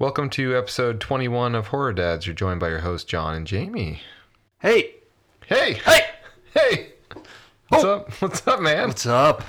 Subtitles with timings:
[0.00, 2.26] Welcome to episode 21 of Horror Dads.
[2.26, 4.00] You're joined by your host, John and Jamie.
[4.60, 4.94] Hey,
[5.46, 5.74] Hey!
[5.74, 6.00] hey,
[6.54, 6.92] Hey!
[7.68, 7.90] What's Oh.
[7.96, 8.10] up?
[8.22, 8.88] What's up, man?
[8.88, 9.42] what's up?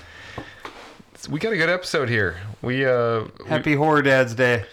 [1.30, 2.36] We got a good episode here.
[2.62, 4.66] We, uh, we- Happy Horror Dad's Day.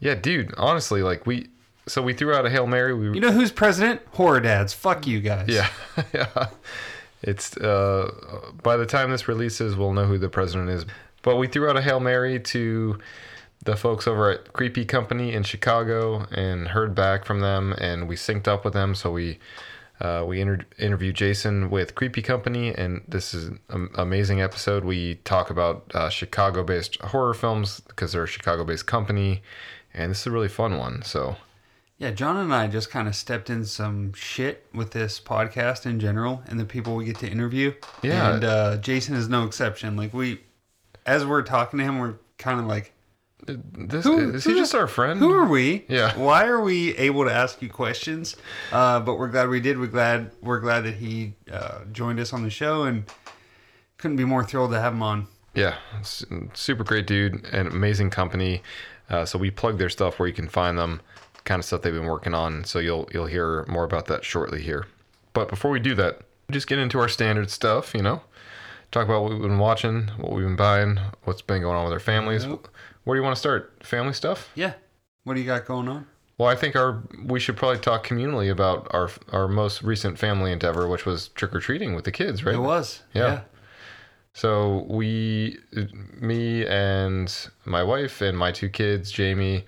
[0.00, 1.48] yeah, dude, honestly, like, we,
[1.88, 2.92] so we threw out a Hail Mary.
[2.92, 4.02] We, You know who's president?
[4.12, 4.74] Horror Dads.
[4.74, 5.48] Fuck you guys.
[5.48, 5.68] yeah,
[6.12, 6.48] yeah.
[7.22, 8.10] It's, uh,
[8.62, 10.84] by the time this releases, we'll know who the president is.
[11.22, 12.98] But we threw out a Hail Mary to
[13.62, 18.16] the folks over at Creepy Company in Chicago and heard back from them, and we
[18.16, 18.94] synced up with them.
[18.94, 19.38] So we
[20.00, 24.84] uh, we inter- interviewed Jason with Creepy Company, and this is an amazing episode.
[24.84, 29.42] We talk about uh, Chicago-based horror films because they're a Chicago-based company,
[29.94, 31.02] and this is a really fun one.
[31.02, 31.36] So
[32.02, 36.00] Yeah, John and I just kind of stepped in some shit with this podcast in
[36.00, 37.74] general and the people we get to interview.
[38.02, 38.34] Yeah.
[38.34, 39.94] And uh, Jason is no exception.
[39.94, 40.40] Like, we,
[41.06, 42.92] as we're talking to him, we're kind of like,
[43.46, 45.18] this Who- is he who- just our friend?
[45.18, 45.84] who are we?
[45.88, 46.16] Yeah.
[46.16, 48.36] Why are we able to ask you questions?
[48.70, 49.78] Uh, but we're glad we did.
[49.78, 53.04] We're glad we're glad that he uh, joined us on the show and
[53.98, 55.26] couldn't be more thrilled to have him on.
[55.54, 55.74] Yeah,
[56.54, 58.62] super great dude and amazing company.
[59.10, 61.00] Uh, so we plug their stuff where you can find them,
[61.44, 62.64] kind of stuff they've been working on.
[62.64, 64.86] So you'll you'll hear more about that shortly here.
[65.34, 67.94] But before we do that, just get into our standard stuff.
[67.94, 68.22] You know,
[68.92, 71.92] talk about what we've been watching, what we've been buying, what's been going on with
[71.92, 72.46] our families.
[72.46, 72.68] Yep.
[73.04, 73.82] Where do you want to start?
[73.82, 74.50] Family stuff?
[74.54, 74.74] Yeah.
[75.24, 76.06] What do you got going on?
[76.38, 80.50] Well, I think our we should probably talk communally about our our most recent family
[80.50, 82.54] endeavor, which was trick or treating with the kids, right?
[82.54, 83.02] It was.
[83.14, 83.42] Yeah.
[84.34, 85.58] So we,
[86.18, 89.66] me and my wife and my two kids, Jamie,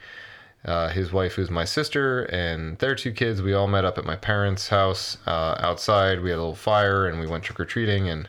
[0.65, 4.05] uh, his wife who's my sister, and their two kids, we all met up at
[4.05, 6.23] my parents' house uh, outside.
[6.23, 8.09] We had a little fire and we went trick or treating.
[8.09, 8.29] And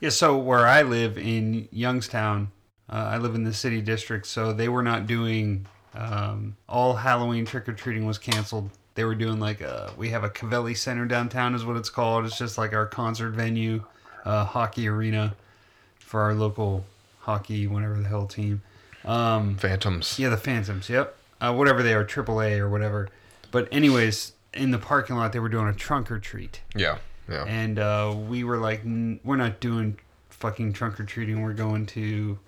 [0.00, 2.50] Yeah, so where I live in Youngstown,
[2.90, 7.44] uh, I live in the city district, so they were not doing um, all Halloween
[7.44, 8.70] trick or treating was canceled.
[8.94, 12.24] They were doing like a, we have a Covelli Center downtown, is what it's called.
[12.26, 13.84] It's just like our concert venue,
[14.24, 15.34] uh, hockey arena
[15.98, 16.84] for our local
[17.20, 18.62] hockey, whatever the hell team.
[19.04, 20.18] Um, Phantoms.
[20.18, 20.88] yeah, the Phantoms.
[20.88, 21.16] Yep.
[21.40, 23.08] Uh, whatever they are, AAA or whatever.
[23.50, 26.60] But anyways, in the parking lot, they were doing a trunk or treat.
[26.76, 26.98] Yeah.
[27.28, 27.44] Yeah.
[27.44, 31.40] And uh, we were like, "N- we're not doing fucking trunk or treating.
[31.42, 32.38] We're going to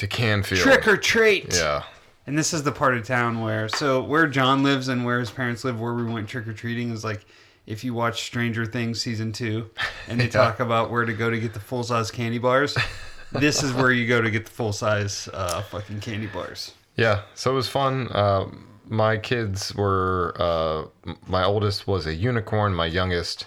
[0.00, 0.60] To Canfield.
[0.62, 1.54] trick or treat.
[1.54, 1.84] Yeah.
[2.26, 5.30] And this is the part of town where, so where John lives and where his
[5.30, 7.24] parents live, where we went trick or treating is like,
[7.66, 9.70] if you watch Stranger Things season two,
[10.08, 10.30] and they Yeah.
[10.30, 12.76] talk about where to go to get the full size candy bars,
[13.32, 16.72] this is where you go to get the full size uh, fucking candy bars.
[16.96, 18.08] Yeah, so it was fun.
[18.08, 18.46] Uh,
[18.88, 23.46] my kids were, uh, my oldest was a unicorn, my youngest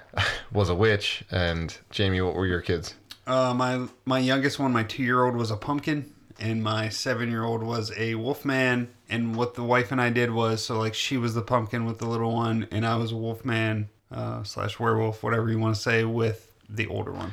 [0.52, 2.94] was a witch, and Jamie, what were your kids?
[3.26, 7.30] Uh, my my youngest one, my two year old, was a pumpkin, and my seven
[7.30, 8.88] year old was a wolf man.
[9.08, 11.98] And what the wife and I did was, so like she was the pumpkin with
[11.98, 15.74] the little one, and I was a wolf man uh, slash werewolf, whatever you want
[15.76, 17.32] to say, with the older one.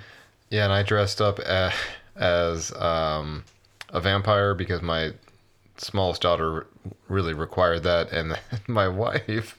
[0.49, 1.71] Yeah, and I dressed up a
[2.15, 3.43] as um,
[3.89, 5.13] a vampire because my
[5.77, 6.67] smallest daughter
[7.07, 8.37] really required that, and
[8.67, 9.57] my wife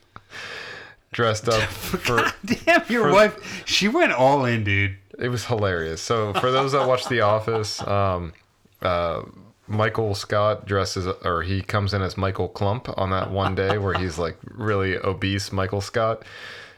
[1.13, 2.31] dressed up for.
[2.45, 4.97] Damn, your For- wife, she went all in, dude.
[5.19, 6.01] It was hilarious.
[6.01, 8.33] So for those that watch The Office, um,
[8.81, 9.23] uh,
[9.69, 13.95] Michael Scott dresses, or he comes in as Michael Klump on that one day where
[13.95, 16.25] he's like really obese, Michael Scott.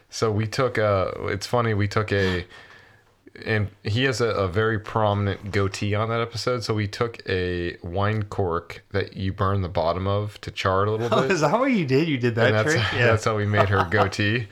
[0.09, 1.11] So we took a.
[1.25, 1.73] It's funny.
[1.73, 2.45] We took a.
[3.45, 6.63] And he has a, a very prominent goatee on that episode.
[6.63, 10.91] So we took a wine cork that you burn the bottom of to char a
[10.91, 11.31] little Oh, bit.
[11.31, 12.07] is that what you did?
[12.07, 12.75] You did that And that's.
[12.95, 13.07] Yeah.
[13.07, 14.47] that's how we made her goatee.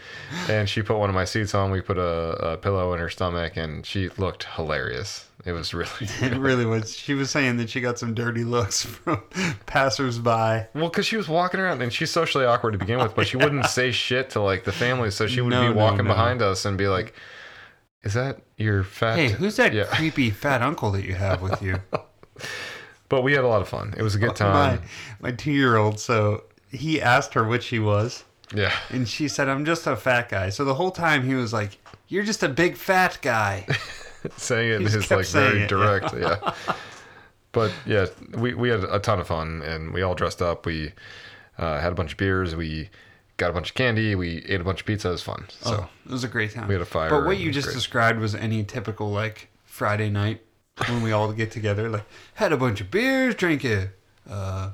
[0.49, 1.72] and she put one of my suits on.
[1.72, 5.27] We put a, a pillow in her stomach, and she looked hilarious.
[5.45, 5.89] It was really
[6.22, 6.95] it really was.
[6.95, 9.22] She was saying that she got some dirty looks from
[9.66, 10.67] passersby.
[10.73, 13.38] well because she was walking around, and she's socially awkward to begin with, but she
[13.38, 16.11] wouldn't say shit to like the family, so she would No, be no, walking no.
[16.11, 17.13] behind us and be like,
[18.03, 19.86] "Is that your fat?" Hey, who's that Yeah.
[19.86, 21.80] creepy fat uncle that you have with you?
[23.09, 23.94] But we had a lot of fun.
[23.97, 24.81] It was a good time.
[25.19, 26.00] my two year old.
[26.00, 28.23] So he asked her what she was,
[28.53, 31.53] Yeah, and she said, "I'm just a fat guy." So the whole time he was
[31.53, 31.78] like,
[32.08, 33.67] "You're just a big fat guy."
[34.38, 36.14] saying it just like very it, direct.
[36.14, 36.53] Yeah.
[37.52, 40.66] But yeah, we, we had a ton of fun and we all dressed up.
[40.66, 40.94] We
[41.59, 42.56] uh, had a bunch of beers.
[42.56, 42.90] We
[43.38, 44.16] got a bunch of candy.
[44.16, 45.09] We ate a bunch of pizza.
[45.09, 45.46] It was fun.
[45.50, 46.68] So Oh, it was a great time.
[46.68, 47.76] we had a fire But what you just great.
[47.76, 50.41] described was any typical like Friday night
[50.88, 51.90] when we all get together.
[51.90, 53.90] Like had a bunch of beers, drank a,
[54.30, 54.72] uh,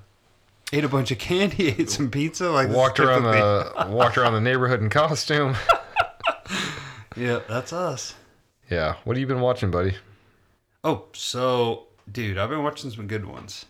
[0.73, 2.49] ate a bunch of candy, ate some pizza.
[2.49, 5.55] Like walked around the walked around the neighborhood in costume.
[7.15, 8.15] Yeah, that's us.
[8.69, 8.95] yeah.
[9.03, 9.95] What have you been watching, buddy?
[10.83, 13.65] Oh, so dude, I've been watching some good ones.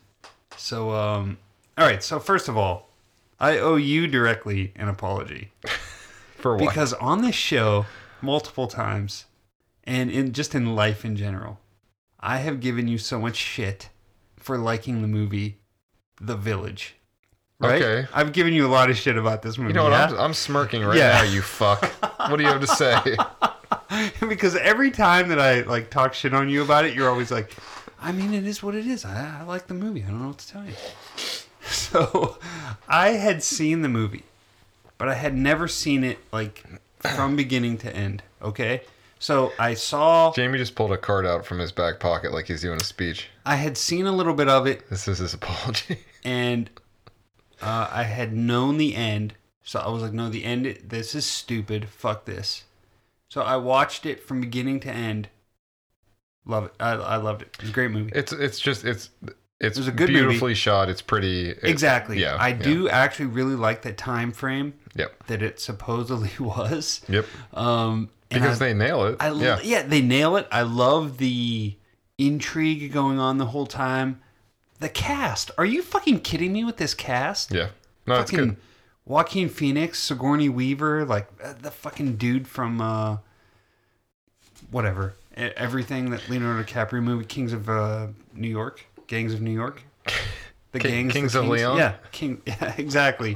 [0.58, 1.38] So um
[1.78, 2.04] All right.
[2.04, 2.89] So first of all,
[3.40, 5.52] I owe you directly an apology
[6.38, 6.68] For what?
[6.70, 7.86] because on this show,
[8.22, 9.26] multiple times,
[9.84, 11.60] and in just in life in general,
[12.20, 13.90] I have given you so much shit
[14.38, 15.60] for liking the movie
[16.22, 16.96] The Village.
[17.62, 17.82] Right?
[17.82, 18.08] Okay.
[18.14, 19.70] I've given you a lot of shit about this movie.
[19.70, 19.92] you know what?
[19.92, 20.06] yeah?
[20.12, 21.12] I'm, I'm smirking right Yeah.
[21.18, 21.84] now, you fuck.
[22.30, 23.18] what do you have to say?
[24.30, 27.54] because every time that I like talk shit on you about it, you're always like,
[28.02, 29.04] I mean, it is what it is.
[29.04, 30.04] I, I like the movie.
[30.04, 30.72] I don't know what to tell you.
[31.92, 32.38] So
[32.88, 34.24] I had seen the movie,
[34.98, 36.64] but I had never seen it like
[37.00, 38.24] from beginning to end.
[38.42, 38.82] Okay.
[39.20, 42.62] So I saw, Jamie just pulled a card out from his back pocket like he's
[42.62, 43.28] doing a speech.
[43.46, 45.98] I had seen a little bit of it, This is his apology.
[46.24, 46.70] and
[47.62, 49.34] uh, I had known the end.
[49.64, 51.90] So I was like, no, the end, this is stupid.
[51.90, 52.64] Fuck this.
[53.28, 55.30] So I watched it from beginning to end.
[56.46, 56.74] Love it.
[56.80, 57.56] I, I loved it.
[57.60, 58.12] It's a great movie.
[58.16, 59.10] It's it's just it's
[59.60, 60.22] it's was a good movie.
[60.22, 60.90] beautifully shot.
[60.90, 61.50] It's pretty.
[61.50, 62.20] it- exactly.
[62.20, 62.54] yeah, I yeah.
[62.64, 65.28] do actually really like the time frame Yep.
[65.28, 67.02] that it supposedly was.
[67.10, 67.26] Yep.
[67.54, 69.18] Um, Because I, they nail it.
[69.20, 69.60] I, yeah.
[69.64, 69.82] yeah.
[69.84, 70.48] they nail it.
[70.52, 71.76] I love the
[72.18, 74.22] intrigue going on the whole time.
[74.80, 75.52] The cast.
[75.58, 77.52] Are you fucking kidding me with this cast?
[77.54, 77.70] Yeah.
[78.08, 78.56] No, it's good.
[79.06, 83.18] Joaquin Phoenix, Sigourney Weaver, like uh, the fucking dude from uh,
[84.72, 89.82] whatever, everything that Leonardo DiCaprio movie, Kings of uh, New York, Gangs of New York,
[90.72, 91.78] the King- gangs, Kings the of Leon?
[91.78, 93.36] yeah, King, yeah, exactly.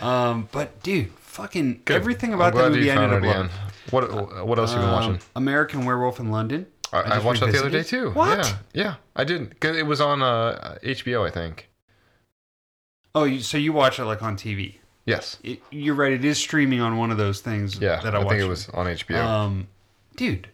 [0.00, 1.96] Um, but dude, fucking Good.
[1.96, 3.50] everything about that movie I ended up loving.
[3.90, 5.20] What what else have you been Um, watching?
[5.36, 6.66] American Werewolf in London.
[6.92, 8.10] I, I just watched that the other day too.
[8.10, 8.38] What?
[8.38, 9.58] Yeah, yeah, I did.
[9.60, 11.68] 'Cause it was on uh, HBO, I think.
[13.14, 14.76] Oh, you, so you watch it like on TV?
[15.06, 15.38] Yes.
[15.44, 16.12] It, you're right.
[16.12, 17.78] It is streaming on one of those things.
[17.78, 19.22] Yeah, that I, I, think it was on HBO.
[19.24, 19.68] Um,
[20.16, 20.48] dude,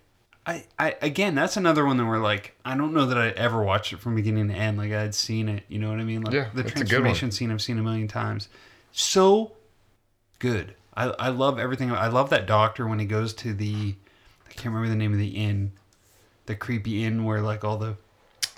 [0.47, 3.63] I, I again, that's another one that we're like, I don't know that I ever
[3.63, 4.79] watched it from beginning to end.
[4.79, 6.23] Like I'd seen it, you know what I mean?
[6.23, 6.87] Like Yeah, the it's a good one.
[6.89, 8.49] transformation scene I've seen a million times.
[8.93, 9.53] So
[10.39, 10.75] good.
[10.97, 11.93] I, I love everything.
[11.93, 13.95] I love that doctor when he goes to the,
[14.49, 15.73] I can't remember the name of the inn,
[16.47, 17.97] the creepy inn where like all the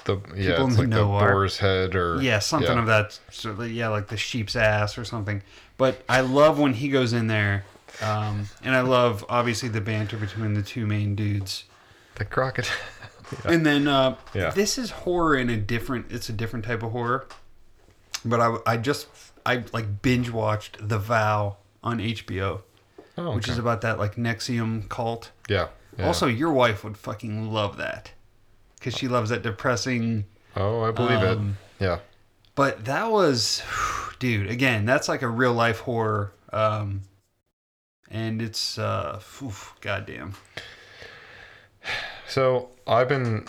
[0.05, 2.81] the yeah, people like the the are- boar's head or yeah, something yeah.
[2.81, 5.43] of that sort of, yeah, like the sheep's ass or something.
[5.77, 7.65] But I love when he goes in there,
[8.01, 11.65] um, and I love obviously the banter between the two main dudes.
[12.17, 12.71] The crocodile.
[13.47, 14.51] And then uh, Yeah.
[14.51, 16.13] this is horror in a different.
[16.13, 17.27] It's a different type of horror.
[18.25, 19.09] But I, I just
[19.47, 22.61] I like binge watched The Vow on HBO,
[23.19, 25.31] oh, which is about that like NXIVM cult.
[25.49, 25.69] yeah,
[25.99, 26.07] yeah.
[26.07, 28.13] Also, your wife would fucking love that
[28.79, 30.27] because she loves that depressing.
[30.57, 31.85] oh, I believe um, it.
[31.85, 31.99] Yeah,
[32.55, 33.63] But that was,
[34.19, 34.51] dude.
[34.51, 37.03] Again, that's like a real life horror, um,
[38.11, 40.35] and it's uh, oof, goddamn.
[42.29, 43.47] So I've been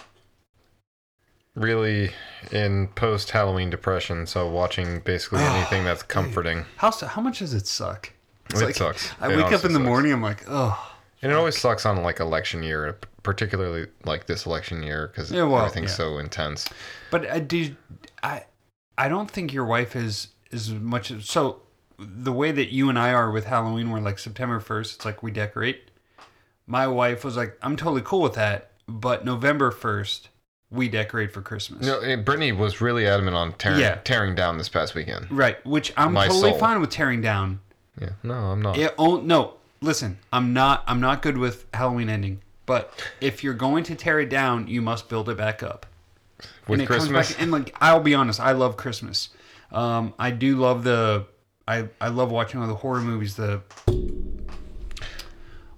[1.56, 2.12] really
[2.52, 6.66] in post Halloween depression, so watching basically anything that's comforting.
[6.78, 8.12] How how much does it suck?
[8.50, 9.14] It's It sucks.
[9.22, 9.86] I It wake up in the sucks.
[9.88, 10.12] morning.
[10.12, 14.84] I'm like, oh, And it always sucks on like election year, particularly like this election
[14.84, 15.96] year because Yeah, well, everything's yeah.
[15.98, 16.68] so intense.
[17.10, 17.76] But I do,
[18.22, 18.44] I,
[18.98, 21.24] I don't think your wife is as much.
[21.26, 21.62] So
[21.98, 24.96] the way that you and I are with Halloween, we're like September first.
[24.98, 25.90] It's like we decorate.
[26.68, 30.30] My wife was like, I'm totally cool with that, but November first,
[30.72, 31.86] we decorate for Christmas.
[31.86, 33.96] No, Brittany was really adamant on tearing Yeah.
[34.04, 35.28] tearing down this past weekend.
[35.30, 36.60] Right, which I'm My totally soul.
[36.60, 37.60] fine with tearing down.
[38.02, 38.78] Yeah, no, I'm not.
[38.78, 40.84] It, oh no, listen, I'm not.
[40.88, 42.42] I'm not good with Halloween ending.
[42.66, 45.86] But if you're going to tear it down, you must build it back up.
[46.68, 49.30] With and Christmas, and like I'll be honest, I love Christmas.
[49.72, 51.26] Um, I do love the.
[51.68, 53.36] I I love watching all the horror movies.
[53.36, 53.62] The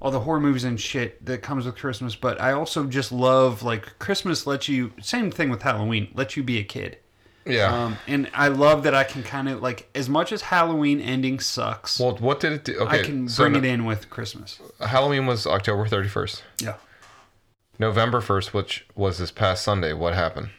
[0.01, 2.15] all the horror movies and shit that comes with Christmas.
[2.15, 4.93] But I also just love like Christmas lets you.
[5.01, 6.09] Same thing with Halloween.
[6.13, 6.97] Lets you be a kid.
[7.45, 7.73] yeah.
[7.85, 11.39] Um, and I love that I can kind of like as much as Halloween ending
[11.39, 11.99] sucks.
[11.99, 12.77] well, what did it do?
[12.79, 14.59] Okay, I can so bring no- it in with Christmas.
[14.79, 16.41] Halloween was October 31st.
[16.61, 16.75] Yeah.
[17.77, 20.49] November 1st, which was this past Sunday, what happened?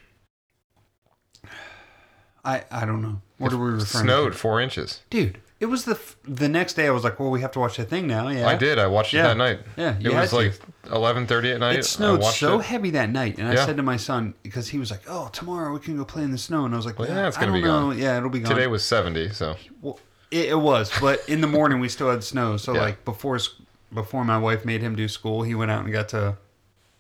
[2.44, 3.20] I I don't know.
[3.38, 4.38] What are we referring Snowed to?
[4.38, 5.00] four inches.
[5.10, 6.86] Dude, it was the f- the next day.
[6.86, 8.28] I was like, well, we have to watch the thing now.
[8.28, 8.78] Yeah, I did.
[8.78, 9.28] I watched it Yeah.
[9.28, 9.60] that night.
[9.76, 10.36] Yeah, you it was to.
[10.36, 10.52] like
[10.84, 11.78] 11:30 at night.
[11.78, 12.66] It snowed I watched so it.
[12.66, 13.64] heavy that night, and I Yeah.
[13.66, 16.30] said to my son because he was like, "Oh, tomorrow we can go play in
[16.30, 17.80] the snow," and I was like, Well, "Yeah, it's I gonna don't be know.
[17.88, 17.98] gone.
[17.98, 19.98] Yeah, it'll be gone." Today was 70, so well,
[20.30, 22.56] it, it was, but in the morning we still had snow.
[22.58, 22.80] So Yeah.
[22.82, 23.50] like before s-
[23.94, 26.36] before my wife made him do school, he went out and got to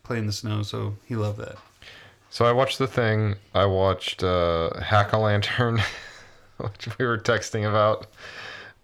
[0.02, 0.62] play in the snow.
[0.62, 1.56] So he loved that.
[2.30, 3.36] so I watched the thing.
[3.54, 5.82] I watched uh, Hack-O-Lantern,
[6.58, 8.06] which we were texting about,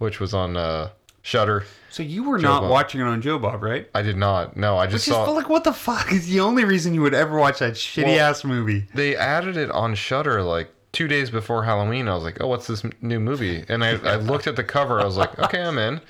[0.02, 0.90] which was on uh,
[1.22, 1.64] Shudder.
[1.90, 2.70] So you were Joe not Bob.
[2.70, 3.88] watching it on Joe Bob, right?
[3.94, 4.56] I did not.
[4.56, 7.02] No, I just Which saw but like, what the fuck is the only reason you
[7.02, 8.86] would ever watch that shitty Well- ass movie?
[8.94, 12.66] they added it on Shudder like two days before Halloween, I was like, "Oh, what's
[12.66, 15.00] this m- new movie?" And I, I looked at the cover.
[15.00, 16.00] I was like, "Okay, I'm in."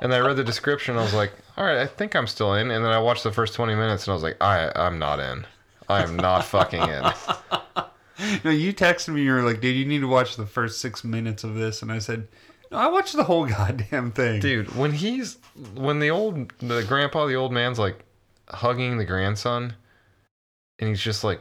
[0.00, 0.96] And I read the description.
[0.96, 3.32] I was like, "All right, I think I'm still in." And then I watched the
[3.32, 5.44] first 20 minutes, and I was like, "I I'm not in.
[5.88, 7.04] I am not fucking in."
[8.44, 9.22] No, you texted me.
[9.22, 11.92] You were like, "Dude, you need to watch the first six minutes of this," and
[11.92, 12.26] I said, "No,
[12.72, 15.38] I watched the whole goddamn thing." Dude, when he's
[15.74, 18.04] when the old the grandpa, the old man's like
[18.48, 19.74] hugging the grandson,
[20.78, 21.40] and he's just like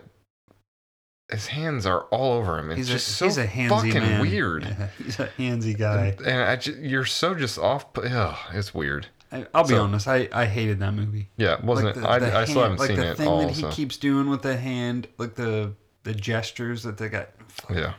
[1.31, 2.71] his hands are all over him.
[2.71, 4.21] It's he's a, just so he's a handsy fucking man.
[4.29, 4.63] weird.
[4.63, 6.15] Yeah, he's a handsy guy.
[6.25, 7.85] And I ju- you're so just off.
[7.97, 9.07] Ugh, it's weird.
[9.29, 10.07] I, I'll be So- honest.
[10.07, 11.27] I, I hated that movie.
[11.35, 11.99] Yeah, wasn't Like it?
[11.99, 13.41] the- I, the I still haven't seen like the it thing all.
[13.41, 17.29] that he So keeps doing with the hand, like the the gestures that they got.
[17.69, 17.93] yeah.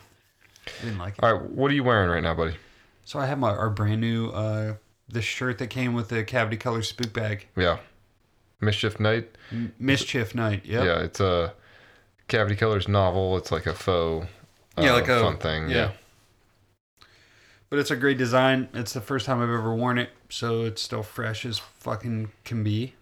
[0.66, 1.22] I didn't like it.
[1.24, 2.54] All right, what are you wearing right now, buddy?
[3.08, 4.74] So I have my our brand new uh
[5.08, 7.46] the shirt that came with the cavity color spook bag.
[7.56, 7.78] Yeah,
[8.60, 9.30] Mischief Night.
[9.50, 10.66] M- Mischief Night.
[10.66, 10.84] Yep.
[10.84, 11.54] Yeah, it's a
[12.28, 13.38] Cavity Colors novel.
[13.38, 14.26] It's like a faux.
[14.76, 15.70] Uh, Yeah, like a- fun thing.
[15.70, 15.76] yeah.
[15.76, 17.06] Yeah.
[17.70, 18.68] But it's a great design.
[18.74, 22.62] It's the first time I've ever worn it, so it's still fresh as fucking can
[22.62, 22.92] be.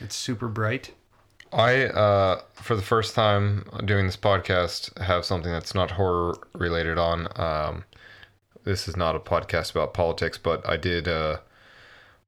[0.00, 0.94] It's super bright.
[1.52, 6.96] I, uh, for the first time doing this podcast, have something that's not horror related
[6.96, 7.28] on.
[7.38, 7.84] Um,
[8.64, 11.38] this is not a podcast about politics, but I did uh,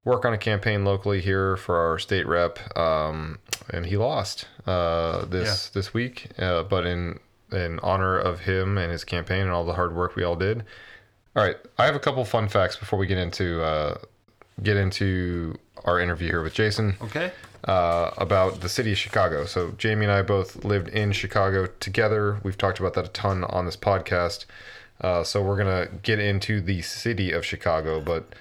[0.05, 3.39] work on a campaign locally here for our state rep, um,
[3.71, 6.29] and he lost uh, this this week.
[6.39, 7.19] Uh, but in
[7.53, 10.65] in honor of him and his campaign and all the hard work we all did.
[11.37, 13.97] All right, I have a couple fun facts before we get into uh,
[14.63, 17.33] get into our interview here with Jason Okay.
[17.65, 19.45] uh, about the city of Chicago.
[19.47, 22.39] So Jamie and I both lived in Chicago together.
[22.43, 24.45] We've talked about that a ton on this podcast.
[25.03, 28.35] Uh, so we're gonna get into the city of Chicago, but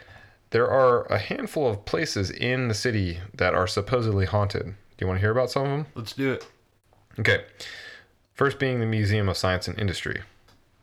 [0.51, 4.65] there are a handful of places in the city that are supposedly haunted.
[4.65, 5.85] Do you want to hear about some of them?
[5.95, 6.45] Let's do it.
[7.19, 7.43] Okay.
[8.33, 10.21] First being the Museum of Science and Industry.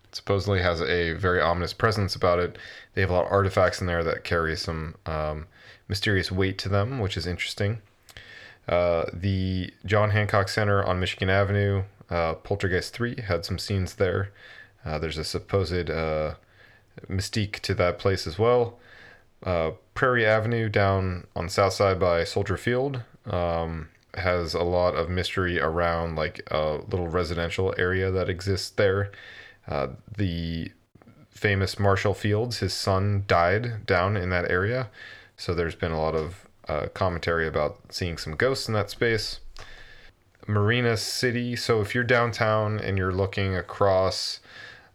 [0.05, 2.59] It supposedly has a very ominous presence about it.
[2.95, 5.47] They have a lot of artifacts in there that carry some um,
[5.87, 7.81] mysterious weight to them, which is interesting.
[8.67, 14.31] Uh, the John Hancock Center on Michigan Avenue, uh, Poltergeist 3, had some scenes there.
[14.89, 16.35] Uh, there's a supposed uh,
[17.11, 18.79] mystique to that place as well.
[19.43, 25.11] Uh, Prairie Avenue down on south side by Soldier Field um, has a lot of
[25.11, 29.13] mystery around like a little residential area that exists there.
[29.69, 30.73] Uh, the
[31.29, 34.89] famous Marshall Fields, his son died down in that area.
[35.37, 39.41] So there's been a lot of uh, commentary about seeing some ghosts in that space.
[40.47, 41.55] Marina City.
[41.55, 44.41] So if you're downtown and you're looking across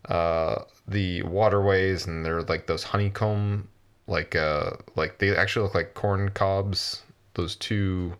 [0.09, 3.67] uh, the waterways and they're like those honeycomb,
[4.07, 7.03] like uh, like they actually look like corn cobs.
[7.35, 8.15] Those two,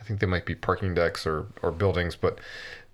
[0.00, 2.38] I think they might be parking decks or or buildings, but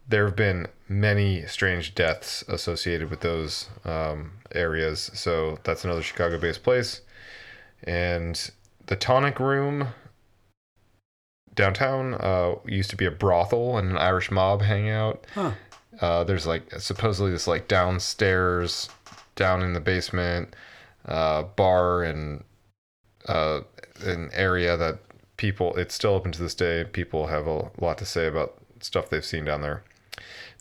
[0.09, 5.11] there have been many strange deaths associated with those um, areas.
[5.15, 7.03] So that's another Chicago-based place,
[7.85, 8.51] and
[8.87, 9.89] the Tonic Room
[11.55, 15.27] downtown uh, used to be a brothel and an Irish mob hangout.
[15.35, 15.53] Huh.
[16.01, 18.89] Uh, there's like supposedly this like downstairs,
[19.37, 20.55] down in the basement,
[21.07, 22.45] uh, bar and
[23.29, 23.61] uh,
[24.03, 24.99] an area that
[25.37, 25.75] people.
[25.77, 26.85] It's still open to this day.
[26.85, 29.83] People have a lot to say about stuff they've seen down there.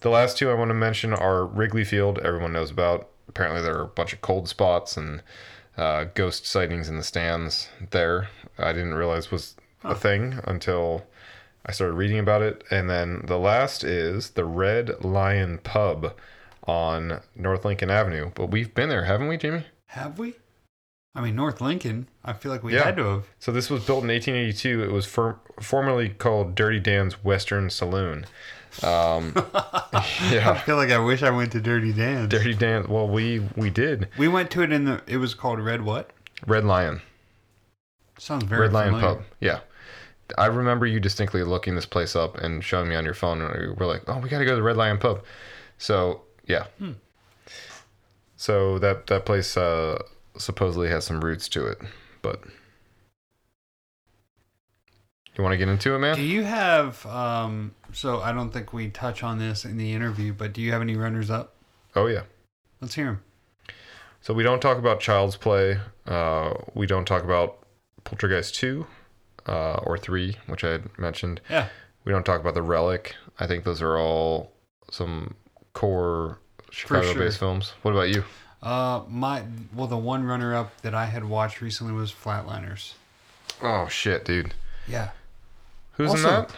[0.01, 2.19] The last two I want to mention are Wrigley Field.
[2.19, 3.09] Everyone knows about.
[3.27, 5.21] Apparently, there are a bunch of cold spots and
[5.77, 8.29] uh, ghost sightings in the stands there.
[8.57, 11.05] I didn't realize was a thing until
[11.65, 12.63] I started reading about it.
[12.71, 16.13] And then the last is the Red Lion Pub
[16.67, 18.31] on North Lincoln Avenue.
[18.35, 19.65] But we've been there, haven't we, Jamie?
[19.87, 20.35] Have we?
[21.13, 22.07] I mean, North Lincoln.
[22.23, 22.83] I feel like we Yeah.
[22.85, 23.25] had to have.
[23.39, 24.81] So this was built in 1882.
[24.83, 28.25] It was for, formerly called Dirty Dan's Western Saloon.
[28.81, 29.33] Um,
[29.93, 32.29] I feel like I wish I went to Dirty Dan's.
[32.29, 32.87] Dirty Dan.
[32.87, 35.01] Well, we we did We went to it in the.
[35.07, 36.11] It was called Red what?
[36.47, 37.01] Red Lion.
[38.17, 38.97] Sounds very Red Lion.
[38.97, 39.23] Pub.
[39.41, 39.59] Yeah.
[40.38, 43.53] I remember you distinctly looking this place up and showing me on your phone, and
[43.53, 45.23] we were like, "Oh, we got to go to the Red Lion Pub."
[45.77, 46.65] So yeah.
[46.77, 46.93] Hmm.
[48.35, 50.01] So that that place uh,
[50.38, 51.79] supposedly has some roots to it,
[52.21, 52.41] but
[55.35, 56.15] you want to get into it, man?
[56.15, 57.05] Do you have?
[57.05, 60.71] Um, so I don't think we touch on this in the interview, but do you
[60.71, 61.55] have any runners up?
[61.95, 62.23] Oh yeah.
[62.79, 63.23] Let's hear them.
[64.21, 65.79] So we don't talk about Child's Play.
[66.05, 67.59] Uh, we don't talk about
[68.03, 68.88] Poltergeist two
[69.48, 71.41] uh, or three, which I had mentioned.
[71.50, 71.67] Yeah.
[72.05, 73.15] We don't talk about the Relic.
[73.39, 74.51] I think those are all
[74.91, 75.36] some
[75.74, 76.39] core
[76.71, 77.74] Chicago-based films.
[77.81, 78.24] What about you?
[78.63, 79.43] Uh, my
[79.75, 82.93] well, the one runner up that I had watched recently was Flatliners.
[83.62, 84.53] Oh shit, dude.
[84.88, 85.10] Yeah.
[85.93, 86.51] Who's in that?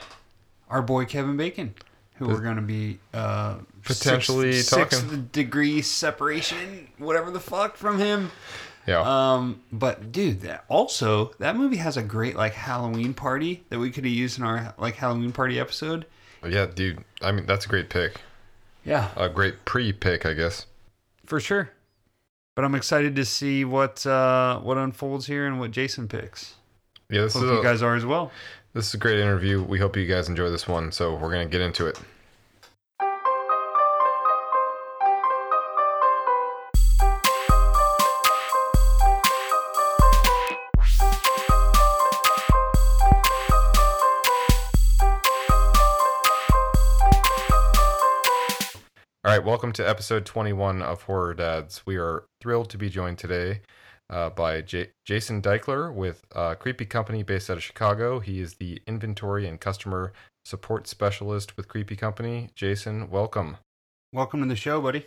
[0.70, 1.74] Our boy Kevin Bacon,
[2.16, 5.10] who Does- we're going to be uh, potentially six, talking.
[5.10, 8.32] six degree separation, whatever the fuck from him.
[8.88, 9.02] Yeah.
[9.02, 13.92] Um, but dude, that also that movie has a great like Halloween party that we
[13.92, 16.06] could have used in our like Halloween party episode.
[16.48, 17.04] yeah, dude.
[17.22, 18.20] I mean, that's a great pick.
[18.86, 20.66] Yeah, A great pre-pick, I guess.
[21.26, 21.70] for sure.
[22.56, 26.56] But I'm excited to see what uh what unfolds here and what Jason picks.
[27.10, 28.32] Yeah, this Hope is you a, guys are as well.
[28.74, 29.64] this is a great interview.
[29.64, 30.92] We hope you guys enjoy this one.
[30.92, 31.98] So we're gonna get into it.
[49.64, 51.84] Welcome to episode 21 of Horror Dads.
[51.86, 53.62] We are thrilled to be joined today
[54.10, 58.20] uh, by J- Jason Deichler with a Creepy Company based out of Chicago.
[58.20, 60.12] He is the inventory and customer
[60.44, 62.50] support specialist with Creepy Company.
[62.56, 63.56] Jason, welcome.
[64.12, 65.06] Welcome to the show, buddy.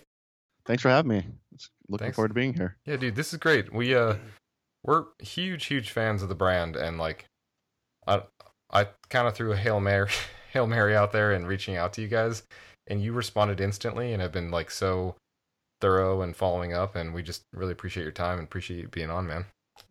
[0.65, 1.19] Thanks for having me.
[1.19, 2.15] It's- Looking Thanks.
[2.17, 2.79] forward to being here.
[2.87, 3.71] Yeah, dude, this is great.
[3.75, 4.15] We uh,
[4.85, 7.27] we're huge, huge fans of the brand, and like,
[8.07, 8.23] I
[8.71, 10.09] I kind of threw a hail mary,
[10.55, 12.43] hail mary out there and reaching out to you guys,
[12.87, 15.17] and you responded instantly, and have been like so
[15.81, 19.11] thorough and following up, and we just really appreciate your time and appreciate you being
[19.11, 19.45] on, man.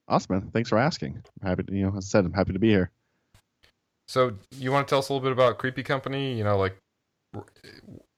[0.08, 0.52] Awesome, man.
[0.52, 1.24] Thanks for asking.
[1.42, 2.92] I'm happy to, you know, as I said, I'm happy to be here.
[4.08, 6.38] So you want to tell us a little bit about Creepy Company?
[6.38, 6.78] You know, like,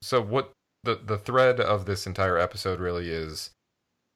[0.02, 0.52] so what
[0.84, 3.52] the the thread of this entire episode really is.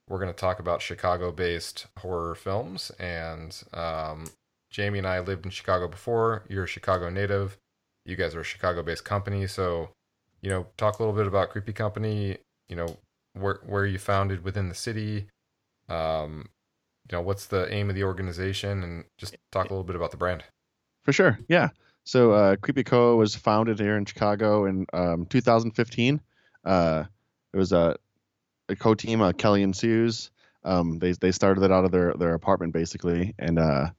[0.10, 4.25] We're going to talk about Chicago-based horror films, and um,
[4.70, 6.44] Jamie and I lived in Chicago before.
[6.50, 7.56] You're a Chicago native.
[8.06, 9.91] You guys are a Chicago-based company, so
[10.41, 12.38] you know, talk a little bit about Creepy Company.
[12.67, 12.98] You know,
[13.33, 15.27] where where you founded within the city.
[15.89, 16.50] Um,
[17.10, 20.12] you know, what's the aim of the organization, and just talk a little bit about
[20.12, 20.43] the brand.
[21.03, 21.39] For sure.
[21.48, 21.69] Yeah.
[22.03, 26.21] So uh, Creepy Co was founded here in Chicago in um, 2015.
[26.63, 27.03] Uh,
[27.53, 27.95] it was a,
[28.69, 30.31] a co-team, uh, Kelly and Sue's.
[30.63, 33.89] Um, they they started it out of their their apartment basically, and uh,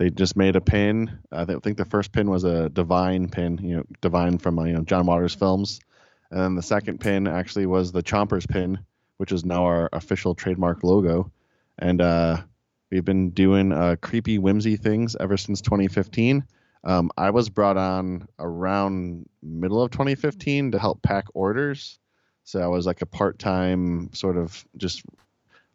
[0.00, 1.18] they just made a pin.
[1.30, 4.72] I think the first pin was a Divine pin, you know, Divine from uh, you
[4.72, 5.78] know John Waters films,
[6.30, 8.78] and then the second pin actually was the Chompers pin,
[9.18, 11.30] which is now our official trademark logo,
[11.78, 12.38] and uh,
[12.90, 16.44] we've been doing uh, creepy whimsy things ever since 2015.
[16.82, 21.98] Um, I was brought on around middle of 2015 to help pack orders.
[22.44, 25.02] So I was like a part-time sort of just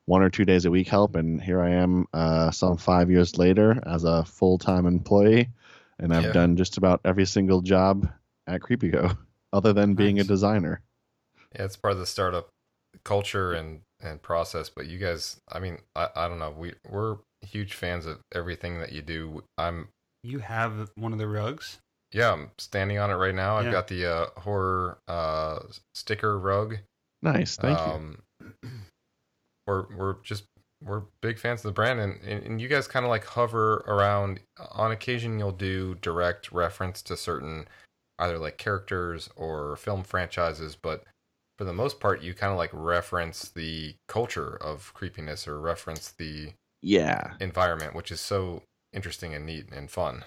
[0.05, 3.37] one or two days a week help, and here I am, uh, some five years
[3.37, 5.49] later as a full-time employee,
[5.99, 6.31] and I've Yeah.
[6.33, 8.07] done just about every single job
[8.47, 9.09] at Creepy Co,
[9.53, 10.25] other than being Nice.
[10.25, 10.81] a designer.
[11.55, 12.49] Yeah, it's part of the startup
[13.03, 14.69] culture and and process.
[14.69, 16.51] But you guys, I mean, I, I don't know.
[16.51, 19.43] We we're huge fans of everything that you do.
[19.57, 19.87] I'm
[20.23, 21.79] You have one of the rugs.
[22.11, 23.57] yeah, I'm standing on it right now.
[23.57, 25.59] I've got the uh, horror uh,
[25.95, 26.77] sticker rug.
[27.21, 28.17] Nice, thank you.
[29.67, 30.45] Um, We're we're just
[30.83, 33.77] we're big fans of the brand, and and, and you guys kind of like hover
[33.87, 34.39] around.
[34.71, 37.67] On occasion, you'll do direct reference to certain
[38.19, 41.03] either like characters or film franchises, but
[41.57, 46.11] for the most part, you kind of like reference the culture of creepiness or reference
[46.11, 50.25] the Yeah, environment, which is so interesting and neat and fun.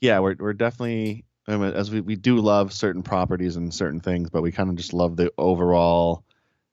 [0.00, 4.00] yeah, we're we're definitely I mean, as we we do love certain properties and certain
[4.00, 6.24] things, but we kind of just love the overall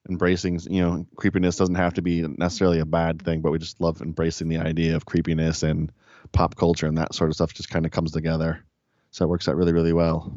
[0.09, 0.59] embracing.
[0.69, 4.01] You know, creepiness doesn't have to be necessarily a bad thing, but we just love
[4.01, 5.91] embracing the idea of creepiness and
[6.31, 7.53] pop culture and that sort of stuff.
[7.53, 8.63] Just kind of comes together,
[9.11, 10.33] so it works out really really well.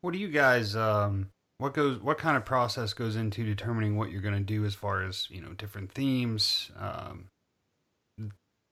[0.00, 4.10] What do you guys um what goes what kind of process goes into determining what
[4.10, 7.26] you're going to do as far as, you know, different themes, um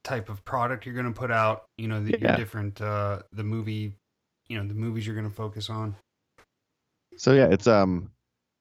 [0.05, 2.37] type of product you're going to put out, you know, the your Yeah.
[2.37, 3.95] different uh the movie,
[4.49, 5.97] you know, the movies you're going to focus on.
[7.17, 8.11] So yeah, it's um,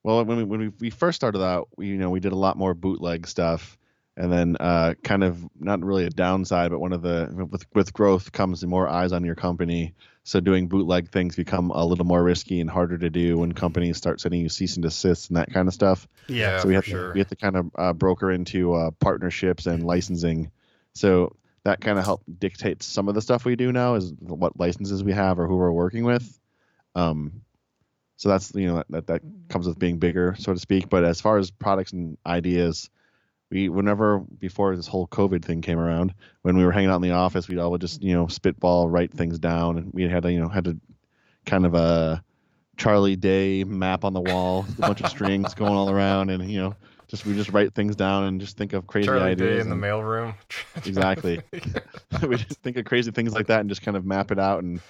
[0.06, 2.38] well when we when we, we first started out, we you know we did a
[2.38, 3.76] lot more bootleg stuff,
[4.16, 7.92] and then uh, kind of not really a downside, but one of the with with
[7.92, 9.96] growth comes more eyes on your company.
[10.24, 13.98] So doing bootleg things become a little more risky and harder to do when companies
[13.98, 16.08] start sending you cease and desist and that kind of stuff.
[16.28, 17.08] Yeah, so we have sure.
[17.08, 20.52] to we have to kind of uh, broker into uh, partnerships and licensing.
[20.94, 24.60] So that kind of help dictates some of the stuff we do now is what
[24.60, 26.40] licenses we have or who we're working with.
[26.94, 27.42] Um,
[28.18, 29.48] so that's you know that that mm-hmm.
[29.50, 30.90] comes with being bigger, so to speak.
[30.90, 32.90] But as far as products and ideas,
[33.50, 37.02] we whenever before this whole COVID thing came around, when we were hanging out in
[37.02, 40.24] the office, we'd all would just you know spitball, write things down, and we had
[40.24, 40.78] to you know had to
[41.46, 42.24] kind of a
[42.78, 46.60] Charlie Day map on the wall, a bunch of strings going all around, and you
[46.60, 46.76] know
[47.08, 49.56] just we just write things down and just think of crazy Charlie ideas.
[49.56, 50.36] Day in the mailroom.
[50.86, 51.42] Exactly.
[52.28, 54.64] we just think of crazy things like that and just kind of map it out
[54.64, 54.82] and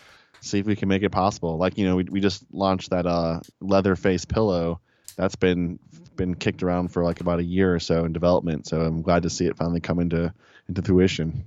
[0.46, 1.58] see if we can make it possible.
[1.58, 4.80] Like you know, we we just launched that uh Leatherface pillow
[5.16, 5.80] that's been
[6.16, 8.68] been kicked around for like about a year or so in development.
[8.68, 10.34] So I'm glad to see it finally come into
[10.68, 11.46] into fruition.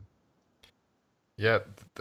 [1.36, 1.60] Yeah,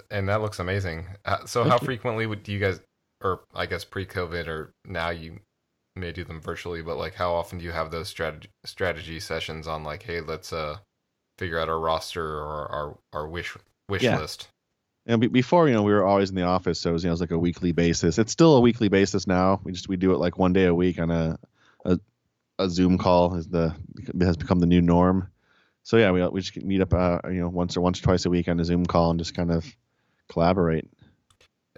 [0.10, 1.06] and that looks amazing.
[1.24, 1.86] Uh, So, Thank how you.
[1.86, 2.82] frequently would do you guys,
[3.22, 5.40] or I guess pre-COVID, or now you
[5.96, 9.68] may do them virtually, but like, how often do you have those strategy strategy sessions
[9.68, 10.78] on like, hey, let's uh
[11.38, 13.56] figure out our roster or our our wish
[13.88, 14.18] wish Yeah.
[14.18, 14.48] list?
[15.08, 17.08] And be- before, you know, we were always in the office, so it was, you
[17.08, 18.18] know, it was like a weekly basis.
[18.18, 19.62] It's still a weekly basis now.
[19.64, 21.40] We just we do it like one day a week on a
[21.86, 21.98] a,
[22.60, 23.74] a Zoom call is the
[24.20, 25.30] has become the new norm.
[25.84, 28.26] So yeah, we we just meet up, uh, you know, once or once or twice
[28.26, 29.66] a week on a Zoom call and just kind of
[30.28, 30.90] collaborate.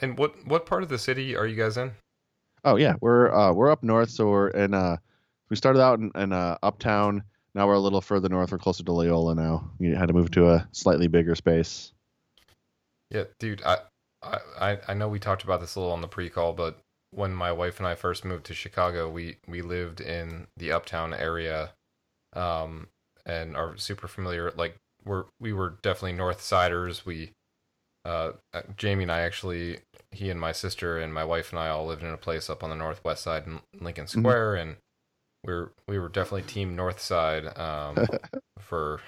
[0.02, 1.92] And what what part of the city are you guys in?
[2.66, 4.74] Oh yeah, we're uh, we're up north, so we're in.
[4.74, 4.98] Uh,
[5.50, 7.24] we started out in, in uh, uptown.
[7.54, 8.52] Now we're a little further north.
[8.52, 9.70] We're closer to Loyola now.
[9.80, 11.94] We had to move to a slightly bigger space.
[13.12, 13.80] Yeah, dude, I,
[14.22, 16.78] I, I- I know we talked about this a little on the pre-call, but
[17.12, 21.14] when my wife and I first moved to Chicago, we we lived in the uptown
[21.14, 21.72] area,
[22.34, 22.88] um,
[23.26, 24.52] and are super familiar.
[24.56, 27.06] Like we're we were definitely North Siders.
[27.08, 27.32] We,
[28.06, 29.80] uh, uh, Jamie and I actually,
[30.12, 32.64] he and my sister and my wife and I all lived in a place up
[32.64, 34.76] on the northwest side in Lincoln Square, and
[35.44, 38.06] we're we were definitely Team North Side, um,
[38.60, 39.02] for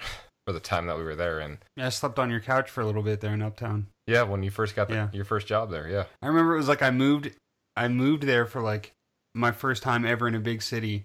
[0.44, 2.80] for the time that we were there, and Yeah, I slept on your couch for
[2.80, 3.86] a little bit there in Uptown.
[4.06, 5.08] Yeah, when you first got the, Yeah.
[5.12, 6.04] your first job there, yeah.
[6.22, 7.30] I remember it was like I moved
[7.76, 8.92] I moved there for like
[9.34, 11.04] my first time ever in a big city.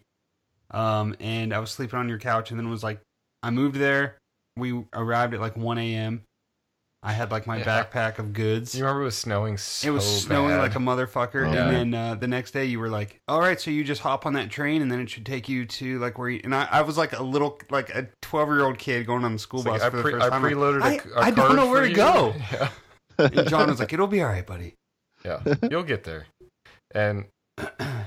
[0.72, 3.00] Um and I was sleeping on your couch and then it was like
[3.44, 4.18] I moved there.
[4.58, 6.24] We arrived at like one AM.
[7.04, 7.64] I had like my Yeah.
[7.86, 8.76] backpack of goods.
[8.76, 10.60] You remember it was snowing so it was snowing bad.
[10.62, 11.44] like a motherfucker.
[11.44, 11.72] Oh, and yeah.
[11.72, 14.34] then uh, the next day you were like, All right, so you just hop on
[14.34, 16.82] that train and then it should take you to like where you and I, I
[16.82, 19.68] was like a little like a twelve year old kid going on the school It's
[19.68, 20.42] like, bus I, for the pre- first I time.
[20.42, 21.96] preloaded I- a, a I don't know where to you.
[21.96, 22.34] go.
[22.52, 22.70] Yeah,
[23.18, 24.74] and John was like, It'll be all right, buddy.
[25.26, 26.28] yeah, you'll get there.
[26.94, 27.26] And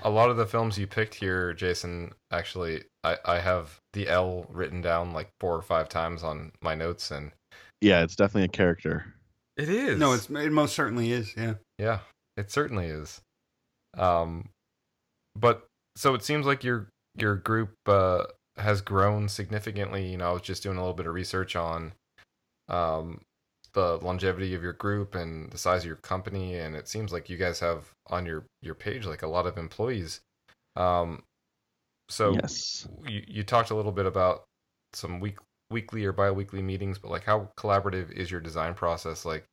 [0.02, 4.46] a lot of the films you picked here, Jason, actually, I, I have the L
[4.48, 7.32] written down like four or five times on my notes, and
[7.80, 9.14] Yeah, it's definitely a character.
[9.56, 9.98] it is.
[9.98, 11.54] No, it's it most certainly is, yeah.
[11.78, 11.98] yeah,
[12.36, 13.20] it certainly is.
[13.98, 14.48] Um,
[15.34, 18.24] but so it seems like your your group uh
[18.56, 20.06] has grown significantly.
[20.08, 21.92] You know, I was just doing a little bit of research on
[22.68, 23.20] um
[23.72, 27.28] the longevity of your group and the size of your company, and it seems like
[27.28, 30.20] you guys have on your your page like a lot of employees.
[30.76, 31.22] Um,
[32.08, 32.88] so yes.
[33.06, 34.44] you you talked a little bit about
[34.92, 35.38] some week
[35.70, 39.24] weekly or bi-weekly meetings, but like how collaborative is your design process?
[39.24, 39.44] Like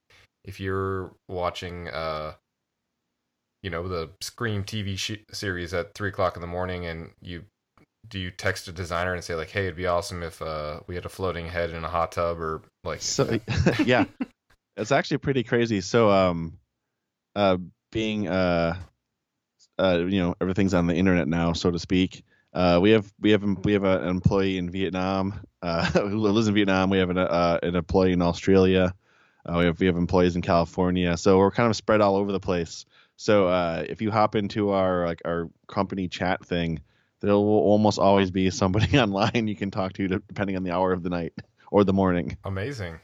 [0.43, 2.33] if you're watching uh
[3.63, 7.43] you know the Scream TV sh- series at three o'clock in the morning, and you
[8.09, 10.95] do you text a designer and say like, "Hey, it'd be awesome if uh, we
[10.95, 13.39] had a floating head in a hot tub," or like, So
[13.85, 14.05] yeah,
[14.75, 15.81] it's actually pretty crazy.
[15.81, 16.57] So um,
[17.35, 17.57] uh,
[17.91, 18.75] being uh,
[19.79, 22.23] uh, you know, everything's on the internet now, so to speak.
[22.53, 26.53] Uh, we have we have we have an employee in Vietnam uh, who lives in
[26.53, 26.89] Vietnam.
[26.89, 28.93] We have an uh, an employee in Australia.
[29.45, 31.15] Uh, we have we have employees in California.
[31.17, 32.85] So we're kind of spread all over the place.
[33.17, 36.79] So uh, if you hop into our like our company chat thing,
[37.19, 40.91] there will almost always be somebody online you can talk to, depending on the hour
[40.91, 41.33] of the night
[41.71, 42.37] or the morning.
[42.43, 42.99] amazing.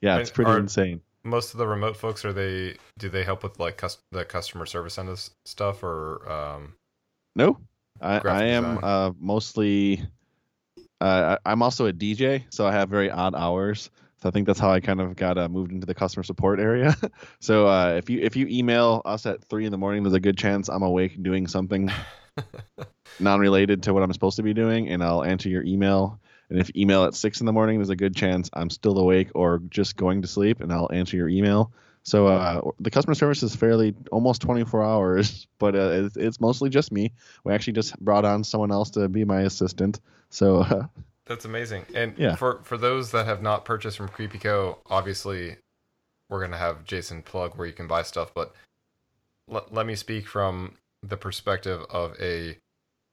[0.00, 1.00] Yeah, it's pretty are- insane.
[1.24, 2.76] Most of the remote folks are they?
[2.96, 6.74] Do they help with like cus- the customer service end of stuff, or um,
[7.34, 7.58] No,
[8.00, 10.00] I, I am uh, mostly.
[11.00, 13.90] Uh, I'm also a DJ, so I have very odd hours.
[14.22, 16.60] So I think that's how I kind of got uh, moved into the customer support
[16.60, 16.96] area.
[17.40, 20.20] so uh, if you if you email us at three in the morning, there's a
[20.20, 21.90] good chance I'm awake doing something
[23.20, 26.20] non-related to what I'm supposed to be doing, and I'll answer your email.
[26.50, 29.30] And if email at six in the morning, there's a good chance I'm still awake
[29.34, 31.72] or just going to sleep, and I'll answer your email.
[32.04, 36.70] So uh, the customer service is fairly almost 24 hours, but uh, it's, it's mostly
[36.70, 37.12] just me.
[37.44, 40.00] We actually just brought on someone else to be my assistant.
[40.30, 40.86] So uh,
[41.26, 41.84] That's amazing.
[41.94, 42.36] And Yeah.
[42.36, 45.58] for for those that have not purchased from Creepy Co, obviously
[46.30, 48.54] we're gonna have Jason plug where you can buy stuff, but
[49.46, 52.58] let, let me speak from the perspective of a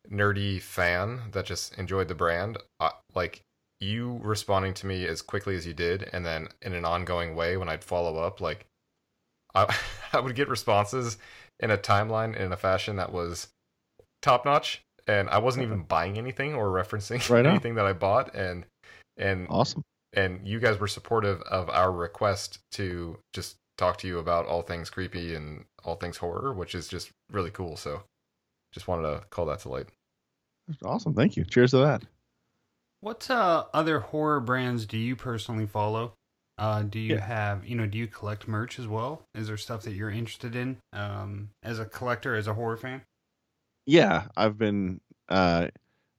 [0.09, 2.57] nerdy fan that just enjoyed the brand.
[2.79, 3.41] Uh, like
[3.79, 7.57] you responding to me as quickly as you did, and then in an ongoing way
[7.57, 8.65] when I'd follow up, like
[9.53, 9.75] I
[10.13, 11.17] I would get responses
[11.59, 13.47] in a timeline in a fashion that was
[14.21, 18.33] top notch, and I wasn't even buying anything or referencing Right anything that I bought,
[18.35, 18.65] and
[19.17, 19.83] and awesome.
[20.13, 24.61] and you guys were supportive of our request to just talk to you about all
[24.61, 27.77] things creepy and all things horror, which is just really cool.
[27.77, 28.03] So
[28.71, 29.87] just wanted to call that to light.
[30.83, 31.13] Awesome.
[31.13, 31.45] Thank you.
[31.45, 32.03] Cheers to that.
[33.01, 36.13] What uh, other horror brands do you personally follow?
[36.57, 37.25] Uh, do you Yeah.
[37.25, 39.23] have, you know, do you collect merch as well?
[39.35, 43.01] Is there stuff that you're interested in um, as a collector, as a horror fan?
[43.85, 45.67] Yeah, I've been uh,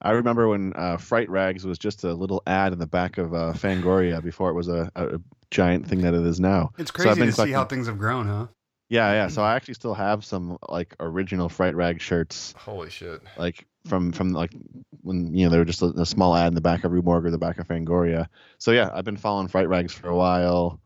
[0.01, 3.33] I remember when uh, Fright Rags was just a little ad in the back of
[3.33, 5.19] uh, Fangoria before it was a, a
[5.50, 6.72] giant thing that it is now.
[6.78, 8.46] It's So I've crazy been to see how things have grown, huh?
[8.88, 9.28] Yeah, yeah.
[9.28, 13.20] So I actually still have some like original Fright Rag shirts, Holy shit.
[13.37, 14.52] like from from like
[15.02, 17.02] when you know they were just a, a small ad in the back of Rue
[17.02, 18.28] Morgue or the back of Fangoria.
[18.59, 20.80] So yeah, I've been following Fright Rags for a while,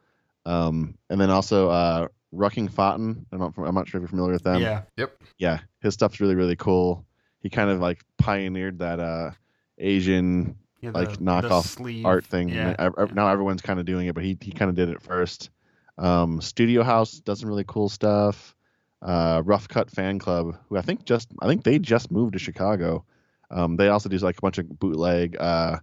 [0.46, 3.26] um, and then also uh, Rucking Fotten.
[3.32, 4.62] I'm not I'm not sure if you're familiar with them.
[4.62, 4.82] yeah.
[4.96, 5.22] Yep.
[5.38, 7.04] Yeah, his stuff's really really cool.
[7.42, 9.32] He kind of like pioneered that uh
[9.78, 12.04] Asian yeah like, the- the knockoff sleeve.
[12.06, 12.48] art thing.
[12.48, 12.74] Yeah.
[12.78, 15.00] Ev- ev- Now everyone's kind of doing it, but he he kind of did it
[15.02, 15.50] first.
[15.98, 18.54] Um, Studio House does some really cool stuff.
[19.02, 22.38] Uh, Rough Cut Fan Club, who I think just I think they just moved to
[22.38, 23.04] Chicago.
[23.50, 25.36] Um, they also do like a bunch of bootleg.
[25.40, 25.78] Uh,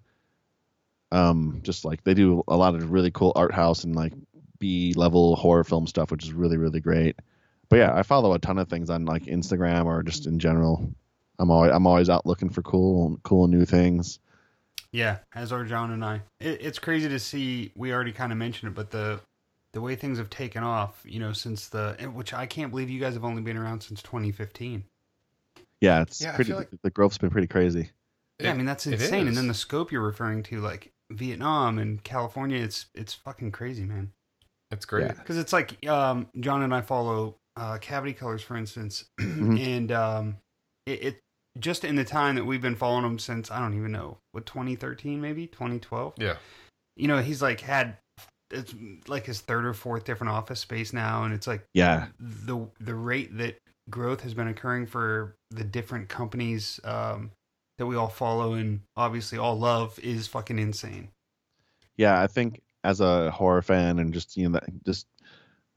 [1.12, 4.14] um, just like they do a lot of really cool art house and like
[4.60, 7.16] B level horror film stuff, which is really really great.
[7.70, 10.90] But yeah, I follow a ton of things on like Instagram or just in general.
[11.40, 14.20] I'm always I'm always out looking for cool cool new things.
[14.92, 16.22] Yeah, as are John and I.
[16.40, 17.72] It, it's crazy to see.
[17.76, 19.20] We already kind of mentioned it, but the
[19.74, 23.00] the way things have taken off, you know, since the which I can't believe you
[23.00, 24.84] guys have only been around since 2015.
[25.82, 26.54] Yeah, it's Yeah, pretty.
[26.54, 27.92] like- the growth's been pretty crazy.
[28.40, 29.28] yeah, I mean that's insane.
[29.28, 33.84] And then the scope you're referring to, like Vietnam and California, it's it's fucking crazy,
[33.86, 34.12] man.
[34.72, 35.06] It's great.
[35.08, 35.14] Yeah.
[35.14, 39.60] Because it's like um, John and I follow uh, Cavity Colors, for instance, Mhm.
[39.60, 40.38] and um,
[40.86, 41.20] it, it
[41.60, 44.46] just in the time that we've been following him since I don't even know what
[44.46, 46.14] 2013, maybe 2012.
[46.18, 46.36] Yeah.
[46.96, 47.98] you know, he's like had
[48.50, 48.74] it's
[49.08, 52.96] like his third or fourth different office space now, and it's like Yeah, the the
[52.96, 53.58] rate that
[53.90, 57.32] growth has been occurring for the different companies um,
[57.78, 61.10] that we all follow and obviously all love is fucking insane.
[61.98, 62.22] yeah.
[62.22, 65.08] I think as a horror fan and just you know that- just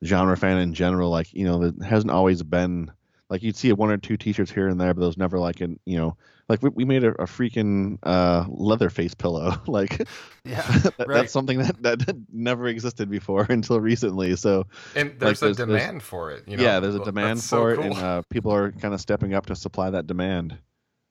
[0.05, 2.91] genre fan in general, like you know, there hasn't always been
[3.31, 5.61] like you'd see a one or two T-shirts here and there, but those never like
[5.63, 6.17] an you know
[6.49, 10.07] like we, we made a, a freaking uh, Leatherface pillow like
[10.45, 11.09] Yeah, that- right.
[11.09, 14.35] that's something that that never existed before until recently.
[14.37, 14.67] So
[14.97, 16.47] And there's there's- a there's- demand for it.
[16.49, 16.63] You know?
[16.65, 19.33] yeah, there's a That's demand so for it, and uh, people are kind of stepping
[19.33, 20.59] up to supply that demand.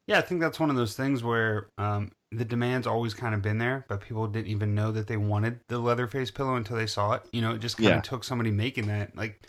[0.07, 0.17] yeah.
[0.17, 3.59] I think that's one of those things where um, the demand's always kind of been
[3.59, 7.13] there, but people didn't even know that they wanted the Leatherface pillow until they saw
[7.13, 7.21] it.
[7.31, 9.15] You know, it just kind of took somebody making that.
[9.15, 9.41] Like,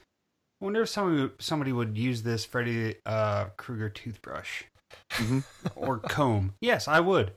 [0.61, 4.65] I wonder if somebody somebody would use this Freddy uh, Krueger toothbrush
[5.13, 5.45] Mhm.
[5.77, 6.55] or comb.
[6.61, 7.33] Yes, I would.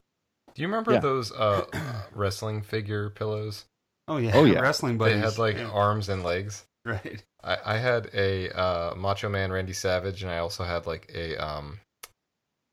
[0.56, 1.00] Do you remember Yeah.
[1.00, 1.66] those uh,
[2.14, 3.66] wrestling figure pillows?
[4.08, 4.60] Oh yeah, Oh, yeah.
[4.60, 5.24] wrestling They buddies.
[5.24, 5.70] had like Yeah.
[5.72, 6.66] arms and legs.
[6.86, 7.24] right.
[7.44, 11.38] I, I had a uh, Macho Man Randy Savage, and I also had like a
[11.38, 11.80] um,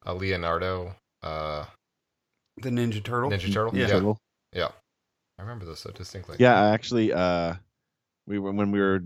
[0.04, 1.64] a Leonardo uh,
[2.56, 3.30] The Ninja Turtle.
[3.30, 3.76] Ninja Turtle.
[3.76, 3.86] Yeah.
[3.86, 3.92] Yeah.
[3.94, 4.18] Turtle.
[5.38, 6.36] I remember those so distinctly.
[6.38, 7.54] Yeah, I actually, uh,
[8.26, 9.02] we were when we were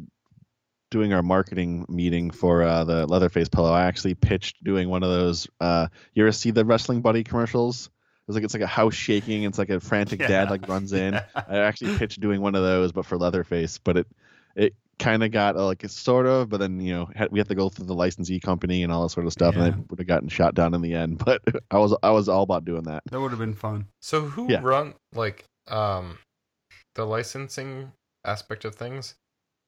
[0.94, 3.72] doing our marketing meeting for uh, the Leatherface pillow.
[3.72, 5.48] I actually pitched doing one of those.
[5.60, 7.90] Uh, you ever see the wrestling buddy commercials?
[8.28, 9.42] It's like it's like a house shaking.
[9.42, 10.28] It's like a frantic Yeah.
[10.28, 11.14] dad like runs in.
[11.34, 13.78] I actually pitched doing one of those, but for Leatherface.
[13.78, 14.06] But it
[14.54, 17.40] it kind of got uh, like it's sort of, but then you know had, we
[17.40, 19.64] had to go through the licensee company and all that sort of stuff, Yeah.
[19.64, 21.18] and it would have gotten shot down in the end.
[21.26, 23.02] But I was I was all about doing that.
[23.10, 23.88] That would have been fun.
[24.00, 24.60] So who Yeah.
[24.62, 26.18] run like um,
[26.94, 27.90] the licensing
[28.24, 29.16] aspect of things?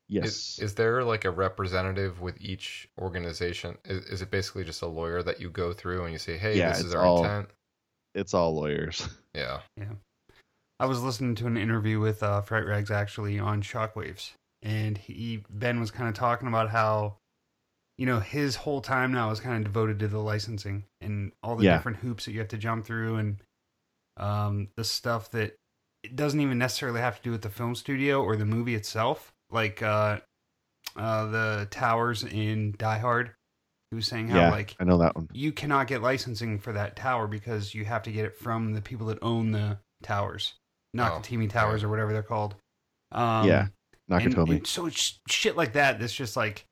[0.09, 0.27] Yes.
[0.27, 3.77] Is, is there like a representative with each organization?
[3.85, 6.57] Is, is it basically just a lawyer that you go through and you say, "Hey,
[6.59, 7.51] Yeah, this is our all- intent"?
[8.15, 9.09] it's all lawyers.
[9.35, 9.61] Yeah.
[9.77, 9.93] Yeah.
[10.81, 15.43] I was listening to an interview with uh, Fright Rags actually on Shockwaves, and he
[15.51, 17.17] Ben was kind of talking about how,
[17.99, 21.57] you know, his whole time now is kind of devoted to the licensing and all
[21.57, 21.77] the Yeah.
[21.77, 23.43] different hoops that you have to jump through, and
[24.17, 25.57] um, the stuff that
[26.03, 29.33] it doesn't even necessarily have to do with the film studio or the movie itself,
[29.51, 30.19] like uh,
[30.97, 33.31] uh, the towers in Die Hard.
[33.91, 35.29] He was saying how yeah, like I know that one.
[35.33, 38.81] you cannot get licensing for that tower because you have to get it from the
[38.83, 40.55] people that own the towers,
[40.93, 42.57] not Oh, the Teamy Towers or whatever they're called.
[43.13, 43.69] Um, Yeah,
[44.11, 44.51] and, Nakatomi.
[44.57, 46.01] and so it's shit like that.
[46.01, 46.67] That's just like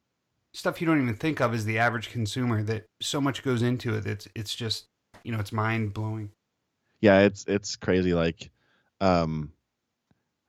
[0.55, 2.63] stuff you don't even think of as the average consumer.
[2.65, 4.07] That so much goes into it.
[4.07, 4.87] It's it's just
[5.23, 6.31] you know it's mind blowing.
[7.01, 8.51] yeah it's it's crazy like
[9.01, 9.51] um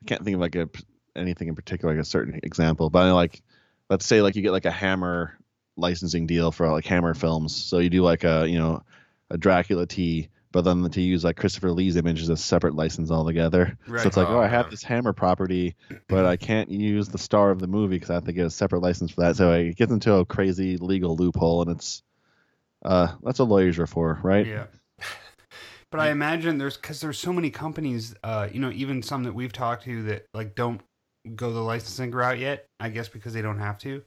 [0.04, 0.68] i can't think of like a
[1.16, 3.42] anything in particular like a certain example but I know, like
[3.90, 5.38] let's say like you get like a hammer
[5.78, 7.56] licensing deal for like hammer films.
[7.56, 8.84] So you do like a you know
[9.30, 13.12] a dracula t but then to use like christopher lee's image is a separate license
[13.12, 13.78] altogether.
[13.88, 14.02] Right.
[14.02, 15.76] so it's like Oh, oh i have this hammer property
[16.08, 18.50] but i can't use the star of the movie because i have to get a
[18.50, 19.36] separate license for that.
[19.36, 22.04] So it gets into a crazy legal loophole and it's
[22.86, 24.48] uh that's what lawyers are for right?
[24.48, 24.66] Yeah.
[25.92, 29.34] But I imagine there's because there's so many companies, uh, you know, even some that
[29.34, 30.82] we've talked to that like don't
[31.36, 32.66] go the licensing route yet.
[32.80, 34.04] I guess because they don't have to.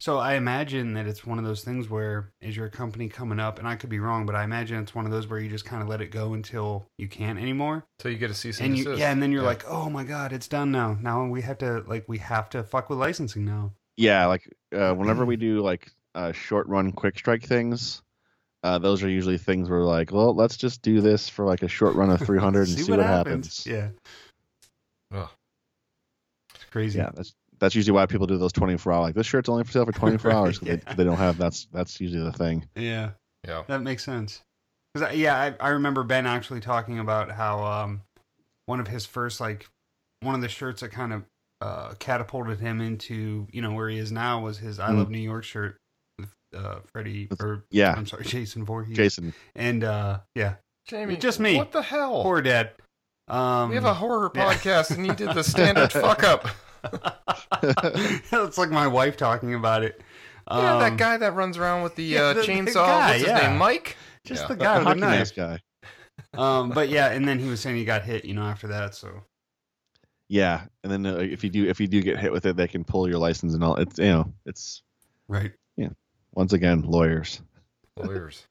[0.00, 3.58] So I imagine that it's one of those things where is your company coming up,
[3.58, 5.64] and I could be wrong, but I imagine it's one of those where you just
[5.64, 8.68] kind of let it go until you can't anymore, So you get a cease and,
[8.68, 9.00] and you desist.
[9.00, 9.48] yeah, and then you're Yeah.
[9.48, 10.96] like, oh my god, it's done now.
[11.00, 13.72] Now we have to like we have to fuck with licensing now.
[13.96, 18.00] Yeah, like uh, whenever we do like uh, short run quick strike things,
[18.62, 21.68] uh, those are usually things where like, well, let's just do this for like a
[21.68, 23.66] short run of 300 and see, what, happens.
[23.66, 23.88] Yeah,
[25.12, 25.28] Ugh.
[26.68, 26.98] It's crazy.
[26.98, 29.00] Yeah, that's that's usually why people do those 24 hour.
[29.02, 30.60] Like this shirt's only for sale for 24 hours.
[30.62, 30.76] Yeah.
[30.76, 32.68] they, they don't have that's that's usually the thing.
[32.76, 33.10] yeah.
[33.46, 33.62] yeah.
[33.66, 34.42] That makes sense.
[34.94, 38.02] 'Cause I, yeah, I, I remember Ben actually talking about how um,
[38.66, 39.66] one of his first like
[40.20, 41.24] one of the shirts that kind of
[41.60, 44.98] uh, catapulted him into you know where he is now was his "I Mm.
[44.98, 45.76] Love New York" shirt
[46.18, 48.96] with uh, Freddie or Yeah, I'm sorry, Jason Voorhees.
[48.96, 49.34] Jason.
[49.56, 50.54] and uh, yeah,
[50.86, 51.56] Jamie, Just me.
[51.56, 52.22] What the hell?
[52.22, 52.70] poor dad.
[53.28, 54.52] Um, we have a horror yeah.
[54.54, 56.46] podcast, and you did the standard fuck up.
[57.62, 60.00] it's like my wife talking about it.
[60.50, 62.74] yeah, Um, that guy that runs around with the, yeah, uh, the- the chainsaw.
[62.86, 63.48] guy, What's his yeah.
[63.48, 63.58] name?
[63.58, 63.96] Mike.
[64.24, 64.48] just Yeah.
[64.48, 65.34] the The guy with the hockey knife.
[65.34, 65.58] guy.
[66.34, 68.94] Um, but yeah, and then he was saying he got hit, you know, after that.
[68.94, 69.22] So
[70.28, 72.66] Yeah, and then uh, if you do if you do get hit with it, they
[72.68, 73.76] can pull your license and all.
[73.76, 74.82] It's you know it's
[75.28, 75.52] right.
[75.76, 75.90] Yeah.
[76.34, 77.40] Once again lawyers.
[77.96, 78.46] Lawyers.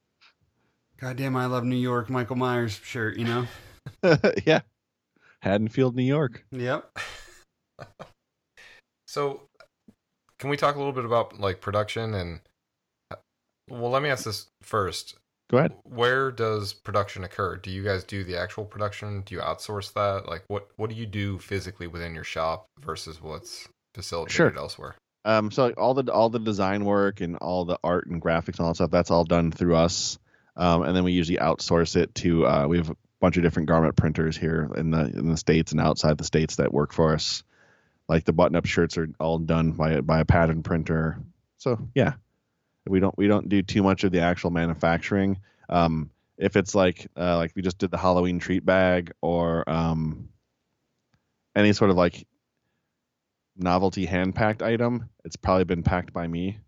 [1.00, 2.10] Goddamn, I love New York.
[2.10, 3.46] Michael Myers shirt, you know.
[4.46, 4.62] yeah,
[5.42, 6.46] Haddonfield, New York.
[6.52, 6.98] Yep.
[9.08, 9.42] So,
[10.38, 12.42] can we talk a little bit about like production and?
[13.70, 15.16] Well, let me ask this first.
[15.50, 15.74] Go ahead.
[15.84, 17.56] Where does production occur?
[17.56, 19.22] Do you guys do the actual production?
[19.22, 20.28] Do you outsource that?
[20.28, 24.58] Like, what what do you do physically within your shop versus what's facilitated Sure.
[24.58, 24.96] elsewhere?
[25.24, 28.58] Um, so like, all the all the design work and all the art and graphics
[28.58, 30.20] and all that stuff, that's all done through us.
[30.58, 33.96] Um, and then we usually outsource it to uh, we have bunch of different garment
[33.96, 37.44] printers here in the in the states and outside the states that work for us.
[38.08, 41.20] Like the button up shirts are all done by a, by a pattern printer.
[41.58, 42.14] So yeah,
[42.88, 45.40] we don't we don't do too much of the actual manufacturing.
[45.70, 50.30] Um, if it's like uh, like we just did the Halloween treat bag or um,
[51.56, 52.26] any sort of like
[53.58, 56.60] novelty hand packed item, it's probably been packed by me.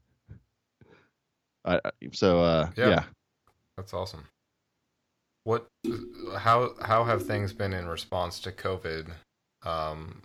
[1.64, 1.80] I-
[2.12, 2.90] so uh, Yeah.
[2.90, 3.04] yeah.
[3.78, 4.26] That's awesome.
[5.43, 5.67] What?
[6.38, 9.12] How how have things been in response to COVID?
[9.63, 10.21] Um,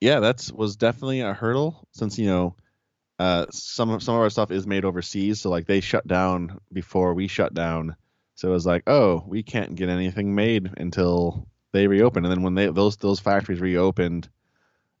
[0.00, 2.56] yeah, that's was definitely a hurdle since you know
[3.18, 6.60] uh, some of some of our stuff is made overseas, so like they shut down
[6.72, 7.96] before we shut down.
[8.34, 12.24] So it was like, oh, we can't get anything made until they reopen.
[12.24, 14.28] And then when they those those factories reopened,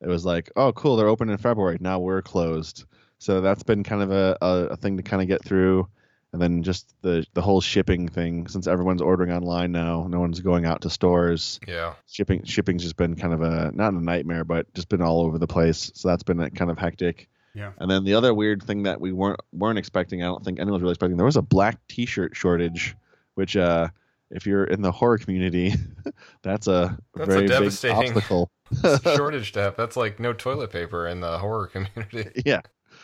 [0.00, 1.78] it was like, oh, cool, they're open in February.
[1.80, 2.84] Now we're closed.
[3.18, 5.88] So that's been kind of a, a, a thing to kind of get through.
[6.34, 10.40] And then just the the whole shipping thing, since everyone's ordering online now, no one's
[10.40, 11.60] going out to stores.
[11.68, 11.94] yeah.
[12.08, 15.38] Shipping shipping's just been kind of a not a nightmare, but just been all over
[15.38, 15.92] the place.
[15.94, 17.28] So that's been kind of hectic.
[17.54, 17.70] Yeah.
[17.78, 20.72] And then the other weird thing that we weren't weren't expecting, I don't think anyone
[20.72, 22.96] was really expecting, there was a black T-shirt shortage,
[23.36, 23.86] which uh,
[24.32, 25.72] if you're in the horror community,
[26.42, 28.50] that's a That's a very big devastating- obstacle.
[29.04, 29.76] shortage to have.
[29.76, 32.42] That's like no toilet paper in the horror community.
[32.44, 32.62] yeah.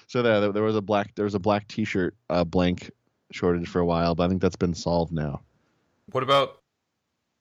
[0.09, 2.91] So there, there was a black there was a black T-shirt uh, blank
[3.33, 5.41] shortage for a while, but I think that's been solved now.
[6.13, 6.59] What about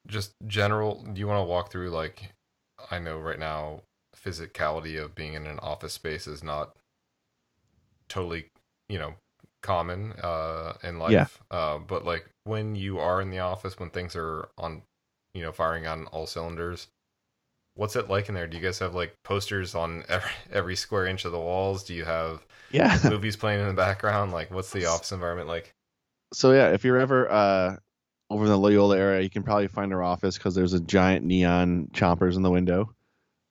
[0.07, 1.03] just general?
[1.13, 2.31] Do you want to walk through like
[2.91, 3.81] I know right now
[4.15, 6.75] physicality of being in an office space is not
[8.07, 8.47] totally
[8.89, 9.13] you know
[9.61, 11.25] common uh in life Yeah.
[11.57, 14.81] uh but like when you are in the office when things are on
[15.33, 16.87] you know firing on all cylinders
[17.75, 21.05] what's it like in there do you guys have like posters on every, every square
[21.05, 22.97] inch of the walls do you have Yeah.
[23.03, 25.73] movies playing in the background like what's the office environment like
[26.33, 27.75] so yeah, if you're ever uh,
[28.29, 31.25] over in the Loyola area, you can probably find our office because there's a giant
[31.25, 32.93] neon chompers in the window.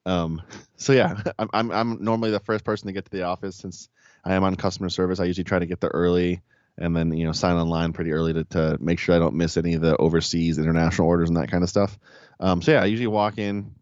[0.07, 0.43] Um,
[0.77, 3.89] so yeah, I'm, I'm I'm normally the first person to get to the office since
[4.25, 5.21] I am on customer service.
[5.21, 6.43] I usually try to get there early
[6.79, 9.57] and then you know sign online pretty early to, to make sure I don't miss
[9.57, 11.99] any of the overseas international orders and that kind of stuff.
[12.41, 13.75] Um, so yeah, I usually walk in,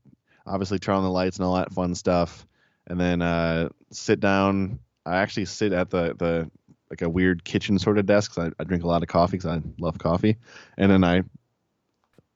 [0.47, 2.47] obviously turn on the lights and all that fun stuff,
[2.87, 4.81] and then uh, sit down.
[5.05, 6.51] I actually sit at the the
[6.91, 9.37] like a weird kitchen sort of desk 'cause I, I drink a lot of coffee
[9.39, 10.37] because I love coffee,
[10.79, 11.23] and then I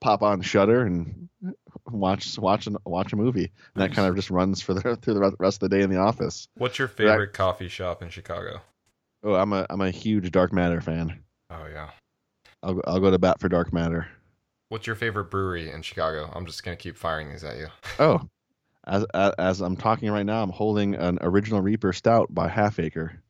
[0.01, 1.29] pop on Shudder and
[1.87, 3.53] watch watch watch a movie.
[3.75, 5.91] And that kind of just runs for the through the rest of the day in
[5.91, 6.49] the office.
[6.57, 8.61] what's your favorite coffee shop in chicago
[9.23, 11.21] Oh, I'm a I'm a huge Dark Matter fan.
[11.51, 11.91] oh yeah
[12.63, 14.07] I'll go- I'll go to bat for Dark Matter.
[14.71, 16.31] What's your favorite brewery in Chicago?
[16.35, 17.67] I'm just gonna keep firing these at you.
[17.99, 18.21] Oh,
[18.87, 22.79] as as, as I'm talking right now, I'm holding an Original Reaper Stout by Half
[22.79, 23.21] Acre.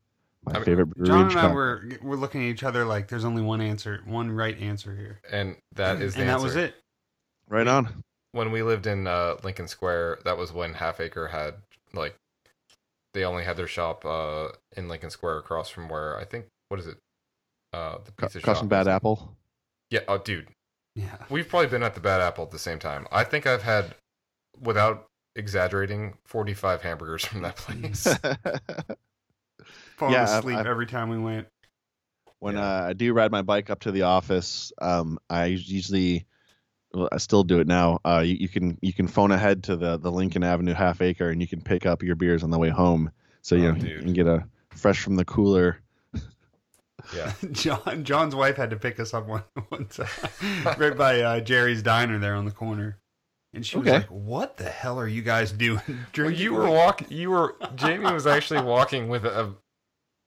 [0.44, 2.84] My I mean, favorite brewery John in and I were we're looking at each other
[2.84, 6.34] like there's only one answer, one right answer here, And that is the and that
[6.34, 6.44] answer.
[6.46, 6.74] was it.
[7.48, 8.02] Right on.
[8.32, 11.54] When we lived in uh, Lincoln Square, that was when Half Acre had
[11.92, 12.14] like
[13.12, 16.80] they only had their shop uh, in Lincoln Square across from where I think what
[16.80, 16.96] is it?
[17.72, 18.70] Uh, the Cu- pizza Custom shop.
[18.70, 18.88] Bad.
[18.88, 19.36] Apple.
[19.90, 20.00] Yeah.
[20.08, 20.48] Oh, dude,
[20.96, 21.16] Yeah.
[21.28, 23.06] we've probably been at the Bad Apple at the same time.
[23.12, 23.94] I think I've had,
[24.60, 28.06] without exaggerating, forty-five hamburgers from that place.
[30.00, 31.46] Falling Yeah, I've- I've- every time we went.
[32.40, 32.62] when Yeah.
[32.62, 36.26] uh, I do ride my bike up to the office, um, I usually,
[36.94, 38.00] well, I still do it now.
[38.04, 41.28] Uh, you, you can you can phone ahead to the the Lincoln Avenue Half Acre,
[41.28, 43.10] and you can pick up your beers on the way home.
[43.42, 45.80] So you Oh, know you can get a fresh from the cooler.
[47.14, 47.32] yeah.
[47.52, 51.82] John John's wife had to pick us up one once time, right by uh, Jerry's
[51.82, 52.98] Diner there on the corner,
[53.52, 53.98] and she was Okay.
[53.98, 55.82] like, "What the hell are you guys doing?"
[56.16, 57.08] Well, you were walking.
[57.10, 59.54] You were Jamie was actually walking with a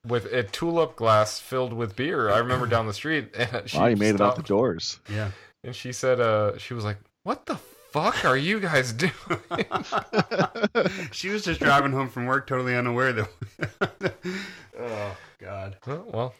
[0.07, 2.29] with a tulip glass filled with beer.
[2.29, 4.99] I remember down the street, and she wow, you made it out the doors.
[5.09, 5.31] yeah.
[5.63, 9.11] and she said, "Uh, she was like, what the fuck are you guys doing?"
[11.11, 14.13] she was just driving home from work, totally unaware that.
[14.79, 15.77] oh God!
[15.87, 16.33] well, well,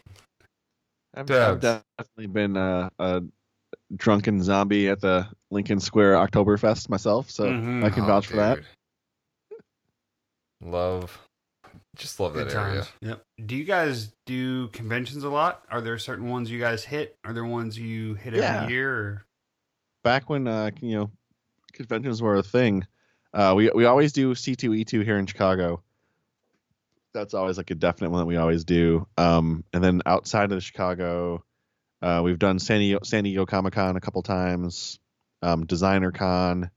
[1.14, 3.22] I've, I've definitely been uh, a
[3.96, 7.84] drunken zombie at the Lincoln Square Oktoberfest myself, so Mhm.
[7.84, 8.58] I can oh, vouch for that.
[10.62, 11.23] Love,
[11.94, 12.74] just love that Good area.
[12.82, 12.92] times.
[13.00, 13.24] Yep.
[13.46, 15.62] Do you guys do conventions a lot?
[15.70, 17.16] Are there certain ones you guys hit?
[17.24, 18.62] Are there ones you hit Yeah.
[18.62, 18.92] every year?
[18.94, 19.24] Or?
[20.02, 21.10] back when uh, you know
[21.72, 22.86] conventions were a thing,
[23.32, 25.82] uh, we we always do C2E2 here in Chicago.
[27.12, 29.06] That's always like a definite one that we always do.
[29.16, 31.44] Um, and then outside of the Chicago,
[32.02, 34.98] uh, we've done San Diego, San Diego Comic Con a couple times,
[35.42, 36.70] um, Designer Con.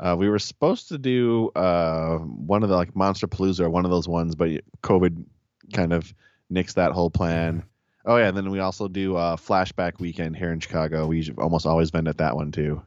[0.00, 3.84] Uh, we were supposed to do uh, one of the like Monster Palooza or one
[3.84, 4.50] of those ones, but
[4.82, 5.26] COVID
[5.74, 6.12] kind of
[6.50, 7.64] nixed that whole plan.
[8.06, 11.06] Oh yeah, and then we also do uh, Flashback Weekend here in Chicago.
[11.06, 12.82] We usually- almost always been at that one too,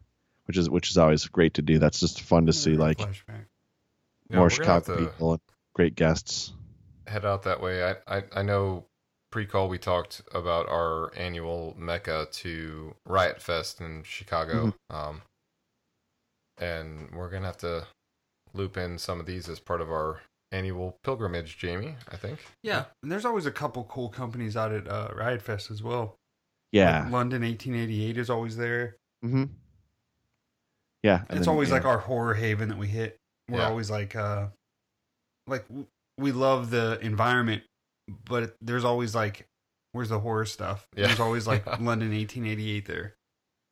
[0.45, 1.77] which is which is always great to do.
[1.77, 3.45] That's just fun to see like flashback.
[4.31, 5.41] More we're gonna have Chicago people and
[5.73, 6.51] great guests.
[7.05, 7.83] Head out that way.
[7.83, 8.85] I, I, I know
[9.29, 14.67] pre-call we talked about our annual mecca to Riot Fest in Chicago.
[14.67, 14.95] Mm-hmm.
[14.95, 15.21] Um,
[16.63, 17.85] and we're gonna have to
[18.53, 21.95] loop in some of these as part of our annual pilgrimage, Jamie.
[22.11, 22.39] I think.
[22.63, 26.15] Yeah, and there's always a couple cool companies out at uh, Riot Fest as well.
[26.71, 27.03] Yeah.
[27.03, 28.95] Like London 1888 is always there.
[29.21, 29.43] hmm
[31.03, 31.19] Yeah.
[31.29, 33.17] and it's then, always you like our horror haven that we hit.
[33.49, 33.67] We're Yeah.
[33.69, 34.47] always like, uh,
[35.47, 35.65] like
[36.17, 37.63] we love the environment,
[38.25, 39.45] but there's always like,
[39.91, 40.87] where's the horror stuff?
[40.95, 41.07] Yeah.
[41.07, 43.15] There's always like London 1888 there.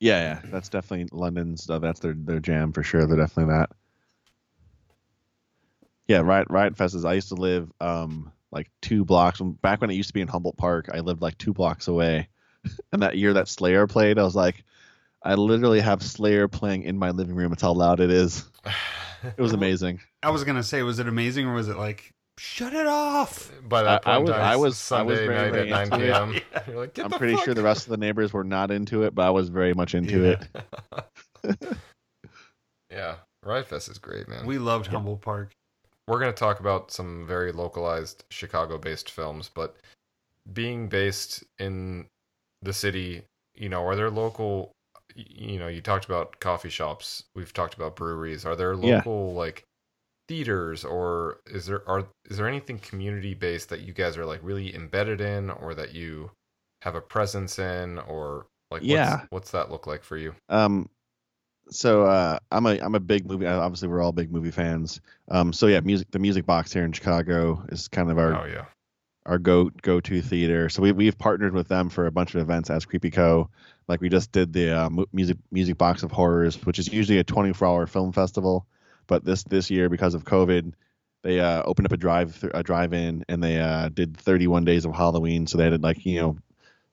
[0.02, 0.50] Yeah, yeah.
[0.52, 1.68] That's definitely London's.
[1.68, 3.06] That's their their jam for sure.
[3.06, 3.70] They're definitely that.
[6.08, 7.06] Yeah, Riot Riot Fest is.
[7.06, 10.28] I used to live um like two blocks back when it used to be in
[10.28, 10.90] Humboldt Park.
[10.92, 12.30] I lived like two blocks away,
[12.92, 14.64] and that year that Slayer played, I was like,
[15.22, 17.54] I literally have Slayer playing in my living room.
[17.54, 18.44] It's how loud it is.
[19.38, 20.00] It was amazing.
[20.24, 22.12] I was gonna say, was it amazing or was it like,
[22.44, 23.52] shut it off?
[23.70, 25.90] By that I- I was- I time, was- I was Sunday very, night very at
[25.90, 26.34] 9 p.m.
[26.34, 26.64] Yeah.
[26.68, 28.72] You're like, Get I'm the pretty fuck sure the rest of the neighbors were not
[28.72, 30.20] into it, but I was very much into
[31.44, 31.52] Yeah.
[31.52, 31.78] it.
[32.90, 34.46] yeah, Riot Fest is great, man.
[34.46, 34.94] We loved Yeah.
[34.94, 35.52] Humboldt Park.
[36.08, 39.76] we're going to talk about some very localized Chicago based films, but
[40.54, 42.06] being based in
[42.64, 43.22] the city,
[43.56, 44.72] you know, are there local,
[45.16, 48.46] you know, you talked about coffee shops, we've talked about breweries.
[48.46, 48.96] Are there Yeah.
[48.98, 49.64] local, like,
[50.32, 54.40] theaters or is there are is there anything community based that you guys are like
[54.42, 56.32] really embedded in or that you
[56.82, 59.18] have a presence in or like Yeah.
[59.18, 60.90] what's, what's that look like for you Um,
[61.70, 63.46] so uh, I'm a I'm a big movie.
[63.46, 65.00] Obviously, we're all big movie fans.
[65.30, 68.46] Um, so yeah, music the Music Box here in Chicago is kind of our oh
[68.46, 68.66] yeah
[69.26, 70.70] our go go to theater.
[70.70, 73.50] So we we've partnered with them for a bunch of events as Creepy Co.
[73.88, 77.24] Like we just did the uh, music music box of horrors, which is usually a
[77.24, 78.66] 24 hour film festival,
[79.12, 80.72] but this this year because of COVID,
[81.22, 84.86] they uh, opened up a drive a drive in and they uh, did 31 days
[84.86, 85.48] of Halloween.
[85.48, 86.38] So they had like you know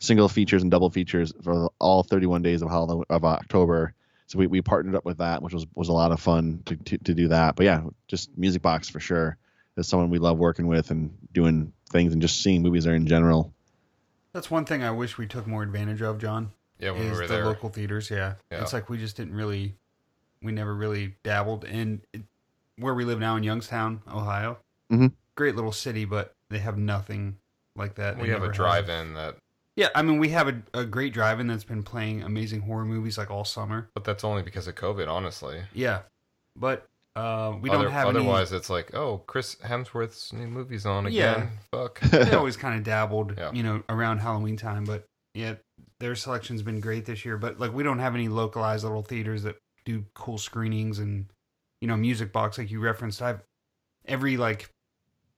[0.00, 3.94] single features and double features for all 31 days of Halloween of October.
[4.26, 6.76] So we, we partnered up with that, which was was a lot of fun to,
[6.76, 7.54] to to do that.
[7.54, 9.38] But yeah, just music box for sure
[9.76, 13.06] is someone we love working with and doing things and just seeing movies there in
[13.06, 13.54] general.
[14.32, 16.50] That's one thing I wish we took more advantage of, John.
[16.80, 18.10] yeah when we is were the there local theaters.
[18.10, 18.34] Yeah.
[18.50, 18.62] Yeah.
[18.62, 19.76] it's like we just didn't really,
[20.42, 22.00] we never really dabbled in
[22.76, 24.58] where we live now in Youngstown, Ohio.
[24.92, 25.12] Mhm.
[25.36, 27.36] Great little city, but they have nothing
[27.76, 28.16] like that.
[28.16, 29.36] They we have a drive in that
[29.76, 33.18] Yeah, I mean we have a, a great drive-in that's been playing amazing horror movies
[33.18, 33.88] like all summer.
[33.94, 36.00] but that's only because of covid honestly Yeah,
[36.56, 36.86] but
[37.16, 41.16] uh, we don't have otherwise it's like oh chris hemsworth's new movie's on again.
[41.16, 41.32] Yeah.
[41.34, 42.24] again fuck any.
[42.30, 43.50] They always kind of dabbled, Yeah.
[43.52, 44.84] you know, around Halloween time.
[44.84, 45.54] But yeah,
[46.00, 47.36] their selection's been great this year.
[47.36, 49.56] But like we don't have any localized little theaters that
[49.88, 51.26] do cool screenings and
[51.80, 53.22] you know music box like you referenced.
[53.22, 53.42] I've
[54.06, 54.68] every like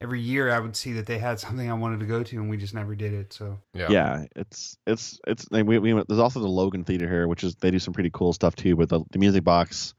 [0.00, 2.50] every year I would see that they had something I wanted to go to, and
[2.50, 3.32] we just never did it.
[3.32, 3.90] So Yeah.
[3.90, 5.46] Yeah, it's it's it's.
[5.52, 8.10] and We, we there's also the Logan Theater here, which is they do some pretty
[8.12, 8.74] cool stuff too.
[8.74, 9.94] But the, the music box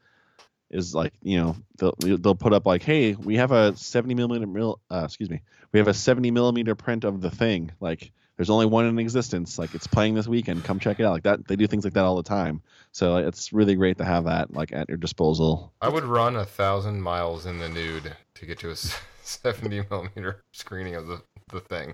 [0.70, 4.48] is like you know they'll they'll put up like, hey, we have a 70 millimeter
[4.48, 5.42] mil, uh, excuse me,
[5.72, 7.72] we have a 70 millimeter print of the thing.
[7.80, 8.12] Like
[8.42, 9.60] there's only one in existence.
[9.60, 10.64] Like it's playing this weekend.
[10.64, 11.12] Come check it out.
[11.12, 12.64] Like that they do things like that all the time.
[12.92, 15.72] So it's really great to have that like at your disposal.
[15.80, 18.76] I would run a thousand miles in the nude to get to a
[19.22, 21.22] 70 millimeter screening of the,
[21.52, 21.94] the thing.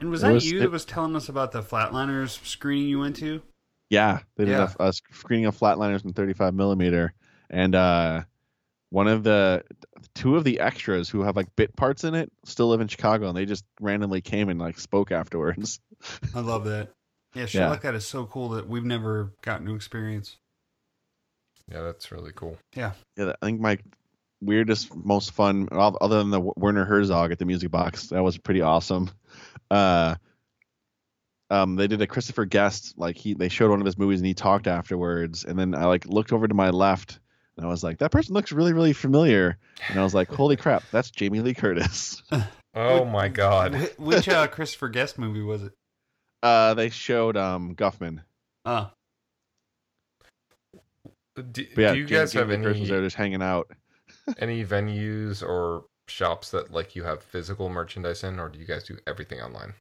[0.00, 2.88] And was It that was- you it- that was telling us about the Flatliners screening
[2.88, 3.42] you went to?
[3.90, 4.70] Yeah, they did Yeah.
[4.78, 7.12] a, a screening of Flatliners in 35 millimeter,
[7.50, 8.22] and uh,
[8.90, 9.64] one of the
[10.14, 13.28] two of the extras who have like bit parts in it still live in Chicago,
[13.28, 15.80] and they just randomly came and like spoke afterwards.
[16.34, 16.90] I love that.
[17.34, 17.70] Yeah, shit Yeah.
[17.70, 20.36] like that is so cool that we've never gotten to experience.
[21.70, 22.56] Yeah, that's really cool.
[22.74, 23.78] Yeah, Yeah, I think my
[24.40, 28.62] weirdest, most fun, other than the Werner Herzog at the Music Box, that was pretty
[28.62, 29.10] awesome.
[29.70, 30.14] Uh,
[31.50, 34.26] um, they did a Christopher Guest, like he, they showed one of his movies and
[34.26, 37.20] he talked afterwards, and then I like looked over to my left
[37.56, 40.56] and I was like, that person looks really, really familiar, and I was like, holy
[40.56, 42.22] crap, that's Jamie Lee Curtis.
[42.74, 43.90] Oh my god.
[43.98, 45.72] Which uh, Christopher Guest movie was it?
[46.42, 48.20] Uh, they showed um Guffman.
[48.64, 48.90] Oh,
[51.36, 51.42] Do,
[51.74, 53.42] But yeah, do you Jamie- guys have Jamie Lee Curtis was any there just hanging
[53.42, 53.70] out?
[54.38, 58.84] any venues or shops that like you have physical merchandise in, or do you guys
[58.84, 59.74] do everything online?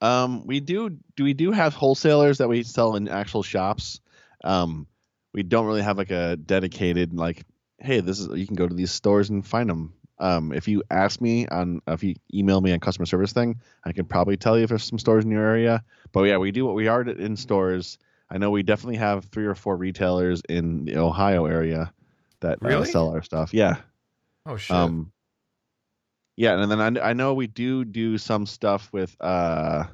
[0.00, 4.00] Um, we do do we do have wholesalers that we sell in actual shops.
[4.44, 4.86] Um,
[5.34, 7.44] we don't really have like a dedicated like,
[7.78, 9.94] hey, this is you can go to these stores and find them.
[10.22, 13.92] Um, if you ask me on if you email me on customer service thing, I
[13.92, 15.82] can probably tell you if there's some stores in your area.
[16.12, 17.98] But yeah, we do what we are in stores.
[18.30, 21.92] I know we definitely have three or four retailers in the Ohio area
[22.40, 23.52] that uh, sell our stuff.
[23.52, 23.76] Yeah.
[24.46, 24.74] Oh shit.
[24.76, 25.12] Um,
[26.36, 29.14] yeah, and then I, I know we do do some stuff with.
[29.20, 29.84] uh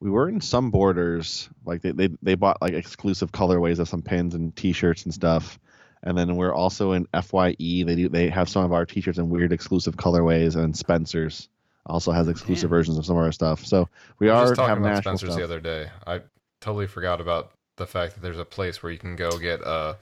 [0.00, 4.02] We were in some borders, like they, they they bought like exclusive colorways of some
[4.02, 5.58] pins and T-shirts and stuff,
[6.02, 7.56] and then we're also in Fye.
[7.58, 11.48] They do they have some of our T-shirts in weird exclusive colorways, and Spencer's
[11.86, 12.76] also has exclusive Damn.
[12.76, 13.64] versions of some of our stuff.
[13.64, 13.88] So
[14.18, 15.38] we I are just talking about Spencer's stuff.
[15.38, 15.88] the other day.
[16.06, 16.20] I
[16.60, 19.96] totally forgot about the fact that there's a place where you can go get a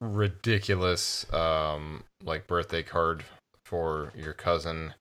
[0.00, 3.24] ridiculous um like birthday card
[3.64, 4.94] for your cousin,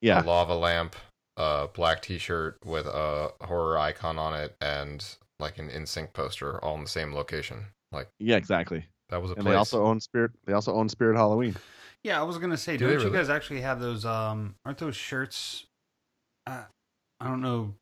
[0.00, 0.96] yeah, a lava lamp,
[1.36, 6.74] a black t-shirt with a horror icon on it and like an NSYNC poster all
[6.74, 7.66] in the same location.
[7.92, 8.84] Like yeah, exactly.
[9.10, 9.52] That was a And place.
[9.52, 10.32] they also own Spirit.
[10.46, 11.56] They also own Spirit Halloween.
[12.02, 12.20] yeah.
[12.20, 13.18] I was gonna say, Do don't you really?
[13.18, 14.04] guys actually have those?
[14.04, 15.64] Um, aren't those shirts?
[16.46, 16.64] Uh,
[17.20, 17.74] I don't know.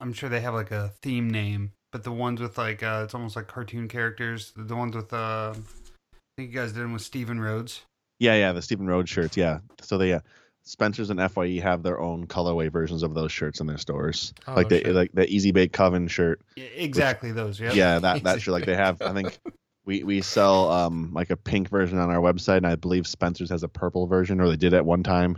[0.00, 3.14] I'm sure they have like a theme name, but the ones with like uh, it's
[3.14, 4.52] almost like cartoon characters.
[4.56, 7.82] The ones with uh, I think you guys did them with Steven Rhodes.
[8.18, 9.36] Yeah, yeah, the Steven Rhodes shirts.
[9.36, 10.20] Yeah, so they uh,
[10.64, 14.32] Spencer's and Fye have their own colorway versions of those shirts in their stores.
[14.46, 14.94] Oh, like the shit.
[14.94, 16.40] like the Easy Bake Coven shirt.
[16.56, 17.60] Yeah, exactly those.
[17.60, 17.72] Yeah.
[17.72, 18.52] Yeah, that that shirt.
[18.52, 19.00] Like they have.
[19.02, 19.38] I think
[19.90, 23.50] we we sell um like a pink version on our website, and I believe Spencer's
[23.50, 25.36] has a purple version, or they did at one time.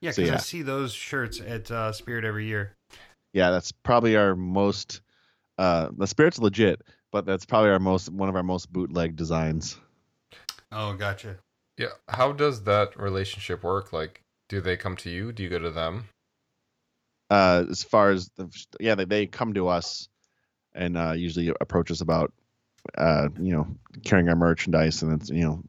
[0.00, 0.34] Yeah, So, because yeah.
[0.34, 2.76] I see those shirts at uh, Spirit every year.
[3.32, 5.02] Yeah, that's probably our most.
[5.56, 6.82] Uh, the Spirit's legit,
[7.12, 9.78] but that's probably our most one of our most bootleg designs.
[10.72, 11.38] Oh, gotcha.
[11.78, 13.92] Yeah, how does that relationship work?
[13.92, 15.30] Like do they come to you?
[15.32, 16.08] Do you go to them?
[17.30, 18.50] uh, as far as the
[18.80, 20.08] yeah they, they come to us
[20.74, 22.32] and uh, usually approach us about
[22.98, 23.66] uh, you know
[24.04, 25.62] carrying our merchandise and it's you know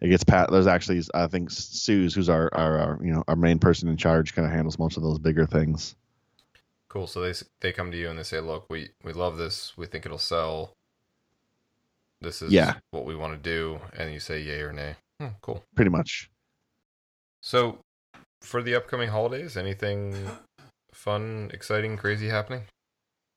[0.00, 3.36] it gets pat there's actually i think sue's who's our, our, our you know our
[3.36, 5.94] main person in charge kind of handles most of those bigger things
[6.88, 7.06] Cool.
[7.06, 9.76] So they they come to you and they say, "Look, we we love this.
[9.76, 10.72] We think it'll sell.
[12.20, 12.74] This is Yeah.
[12.90, 14.96] what we want to do." And you say yay or nay.
[15.20, 15.62] Hmm, cool.
[15.76, 16.28] pretty much
[17.42, 17.78] So
[18.42, 20.28] for the upcoming holidays, anything
[20.92, 22.62] fun, exciting, crazy happening?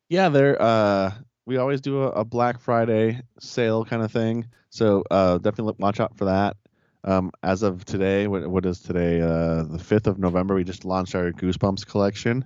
[0.09, 1.11] yeah they're uh
[1.45, 5.79] we always do a, a black friday sale kind of thing so uh definitely look,
[5.79, 6.57] watch out for that
[7.03, 10.85] um as of today what, what is today uh the 5th of november we just
[10.85, 12.45] launched our goosebumps collection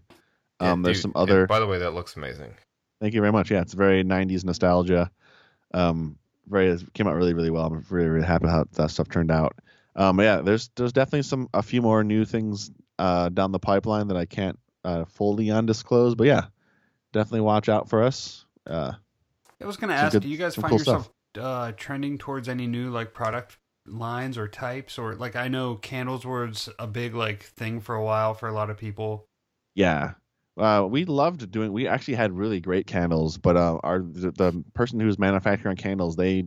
[0.62, 2.54] Yeah, um there's dude, some other by the way, that looks amazing.
[3.00, 3.52] Thank you very much.
[3.52, 5.12] Yeah, it's very 90s nostalgia.
[5.72, 6.18] Um,
[6.48, 7.66] very it came out really, really well.
[7.68, 9.56] I'm really, really happy how that stuff turned out.
[9.96, 14.08] Um, yeah, there's there's definitely some a few more new things uh, down the pipeline
[14.08, 16.46] that I can't uh, fully undisclose, but yeah,
[17.14, 18.47] definitely watch out for us.
[18.68, 18.94] Uh,
[19.62, 22.48] I was going to ask, good- do you guys find cool yourself uh, trending towards
[22.50, 27.16] any new like product lines or types, or like I know candles was a big
[27.16, 29.28] like thing for a while for a lot of people.
[29.76, 30.14] yeah,
[30.58, 31.72] uh, we loved doing.
[31.72, 35.78] We actually had really great candles, but uh, our the, the person who was manufacturing
[35.78, 36.46] candles they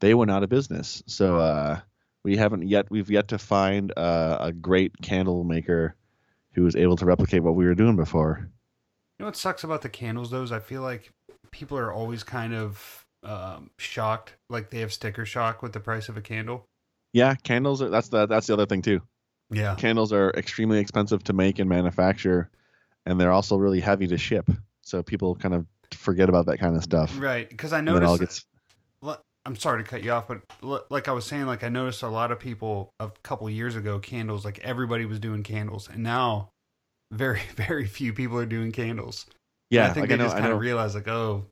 [0.00, 1.02] they went out of business.
[1.06, 1.80] So uh,
[2.22, 2.86] we haven't yet.
[2.90, 5.96] We've yet to find uh, a great candle maker
[6.52, 8.50] who was able to replicate what we were doing before.
[9.18, 11.12] You know what sucks about the candles though is I feel like
[11.52, 16.08] people are always kind of um, shocked, like they have sticker shock with the price
[16.08, 16.66] of a candle.
[17.12, 17.82] Yeah, candles.
[17.82, 19.02] Are, that's the that's the other thing too.
[19.50, 19.74] Yeah.
[19.74, 22.50] Candles are extremely expensive to make and manufacture,
[23.04, 24.48] and they're also really heavy to ship.
[24.82, 27.18] So people kind of forget about that kind of stuff.
[27.18, 28.42] Right, because I And then it all noticed.
[28.42, 28.46] gets
[29.46, 32.08] I'm sorry to cut you off, but like I was saying, like I noticed a
[32.08, 36.50] lot of people a couple years ago candles, like everybody was doing candles, and now
[37.10, 39.26] very very few people are doing candles.
[39.70, 39.84] And yeah.
[39.86, 41.46] I think like they I know, just kind of realized like, oh,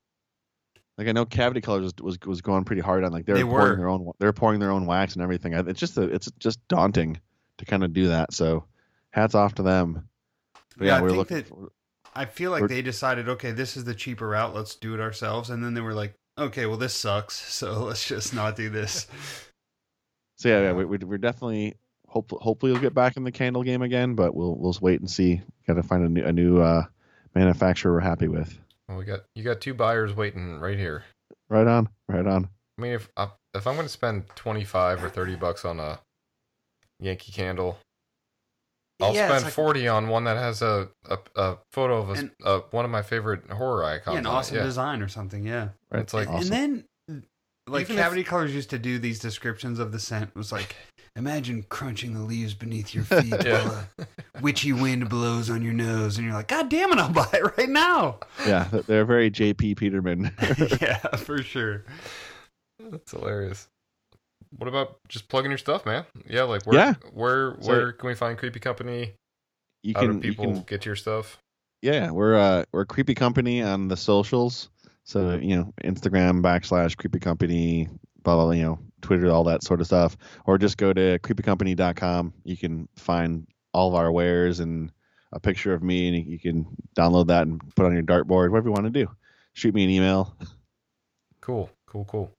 [0.96, 3.42] like I know, Cavity Colors was was, was going pretty hard on like they're They
[3.44, 3.76] pouring were.
[3.76, 5.52] their own they're pouring their own wax and everything.
[5.54, 7.20] It's just a, it's just daunting
[7.58, 8.32] to kind of do that.
[8.32, 8.64] So
[9.10, 10.08] hats off to them.
[10.76, 11.36] But Yeah, yeah, I we're think looking.
[11.38, 11.72] that- for-
[12.16, 15.50] I feel like they decided, okay, this is the cheaper route, let's do it ourselves,
[15.50, 19.06] and then they were like, okay, well this sucks, so let's just not do this.
[20.36, 21.74] So yeah, yeah we, we- we're definitely
[22.06, 25.00] hope, hopefully we'll get back in the candle game again, but we'll we'll just wait
[25.00, 25.40] and see.
[25.66, 26.84] Got to find a new a new uh,
[27.38, 28.58] manufacturer we're happy with.
[28.88, 31.04] Well, we got you got two buyers waiting right here.
[31.48, 32.48] Right on, right on.
[32.78, 35.98] I mean, if I, if I'm going to spend 25 or 30 bucks on a
[37.00, 37.78] Yankee candle,
[39.00, 42.12] I'll Yeah, spend like- 40 on one that has a a, a photo of a,
[42.12, 44.14] s- And- uh, one of my favorite horror icons.
[44.14, 44.62] Yeah, an awesome yeah.
[44.64, 45.68] design or something, yeah.
[45.90, 46.02] Right.
[46.02, 46.52] It's like- And- Awesome.
[46.52, 47.24] And then,
[47.68, 50.30] like Even if- Cavity Colors used to do these descriptions of the scent.
[50.30, 50.74] It was like,
[51.18, 53.66] imagine crunching the leaves beneath your feet Yeah.
[53.68, 57.12] while a witchy wind blows on your nose, and you're like, God damn it, I'll
[57.12, 58.18] buy it right now.
[58.46, 60.30] Yeah, they're very JP Peterman.
[60.80, 61.84] yeah, for sure.
[62.90, 63.68] That's hilarious.
[64.56, 66.04] What about just plugging your stuff, man?
[66.26, 66.94] Yeah, like where Yeah.
[67.12, 69.12] where So- where can we find Creepy Company?
[69.82, 71.38] you How can do you people can get your stuff?
[71.80, 74.68] yeah we're uh we're creepy company on the socials
[75.04, 77.88] so you know instagram backslash creepy company
[78.24, 81.18] blah blah blah, you know twitter all that sort of stuff or just go to
[81.20, 84.90] creepycompany.com you can find all of our wares and
[85.32, 86.64] a picture of me and you- you can
[86.96, 89.08] download that and put on your dartboard whatever you want to do
[89.52, 90.36] shoot me an email
[91.40, 92.30] Cool, cool, cool.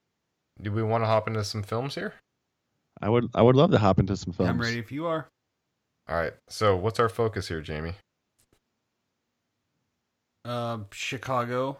[0.62, 2.14] Do we want to hop into some films here?
[3.02, 5.26] i would i would love to hop into some films I'm ready if you are.
[6.08, 6.32] All right.
[6.48, 7.94] So, what's our focus here, Jamie?
[10.44, 11.78] Uh, Chicago.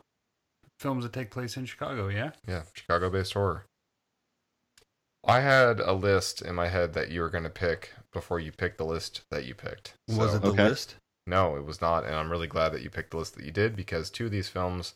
[0.78, 2.30] Films that take place in Chicago, yeah?
[2.48, 3.64] Yeah, Chicago-based horror.
[5.24, 8.52] I had a list in my head that you were going to pick before you
[8.52, 9.94] picked the list that you picked.
[10.08, 10.68] Was it the Okay.
[10.68, 10.96] list?
[11.26, 13.52] No, it was not, and I'm really glad that you picked the list that you
[13.52, 14.94] did because two of these films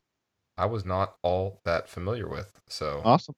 [0.56, 2.60] I was not all that familiar with.
[2.68, 3.34] So, awesome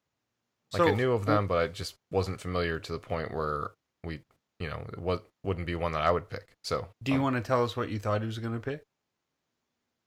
[0.72, 3.72] like I knew of them, but I just wasn't familiar to the point where
[4.04, 4.20] we,
[4.60, 6.46] you know, it was wouldn't be one that I would pick.
[6.62, 8.60] So, Do you um, want to tell us what you thought he was going to
[8.60, 8.82] pick?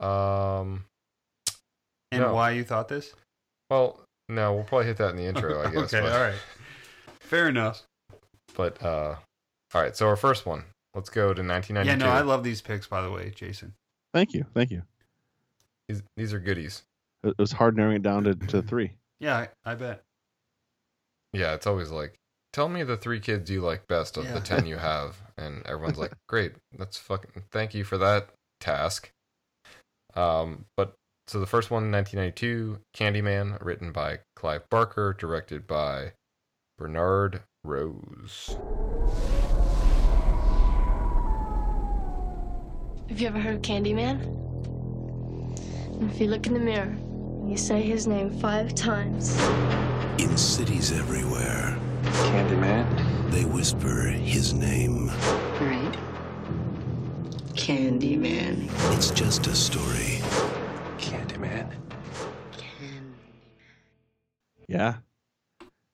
[0.05, 0.85] Um,
[2.11, 2.33] And No.
[2.33, 3.13] why you thought this?
[3.69, 5.93] well, no, we'll probably hit that in the intro, I guess.
[5.93, 6.41] okay, but, all right.
[7.29, 7.83] Fair enough.
[8.55, 9.15] But uh,
[9.73, 9.95] all right.
[9.95, 10.63] So our first one.
[10.95, 11.87] Let's go to 1992.
[11.87, 13.73] Yeah, no, I love these picks, by the way, Jason.
[14.11, 14.81] thank you thank you
[15.87, 16.81] these, these are goodies.
[17.23, 20.01] it was hard narrowing it down to, to three Yeah, I, I bet.
[21.31, 22.15] Yeah, it's always like,
[22.53, 24.33] tell me the three kids you like best of Yeah.
[24.33, 27.43] the ten you have, and everyone's like, great, that's fucking.
[27.51, 29.11] Thank you for that task.
[30.15, 30.95] Um, but
[31.27, 36.13] so the first one, 1992, Candyman, written by Clive Barker, directed by
[36.79, 38.57] Bernard Rose.
[43.09, 44.21] Have you ever heard of Candyman?
[46.09, 46.95] If you look in the mirror,
[47.45, 49.37] you say his name five times.
[50.19, 53.29] In cities everywhere, Candyman.
[53.31, 55.07] they whisper his name.
[55.59, 55.97] Right.
[57.55, 58.69] Candyman.
[58.95, 60.21] It's just a story.
[60.97, 61.73] Candyman.
[64.69, 64.99] Yeah,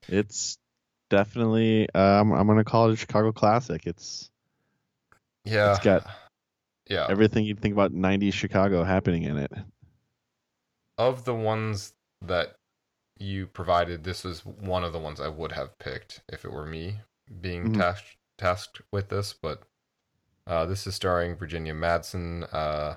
[0.08, 0.60] it's
[1.10, 1.90] definitely.
[1.94, 3.86] Um, I'm gonna call it a Chicago classic.
[3.86, 4.30] It's
[5.44, 6.06] Yeah, It's got-
[6.90, 7.06] yeah.
[7.10, 9.52] everything you'd think about '90s Chicago happening in it.
[10.98, 12.56] of the ones that
[13.18, 16.66] you provided, this was one of the ones I would have picked if it were
[16.66, 17.02] me
[17.42, 17.78] being Mhm.
[17.78, 19.34] tasked tasked with this.
[19.34, 19.64] But
[20.48, 22.96] uh, this is starring Virginia Madsen, uh,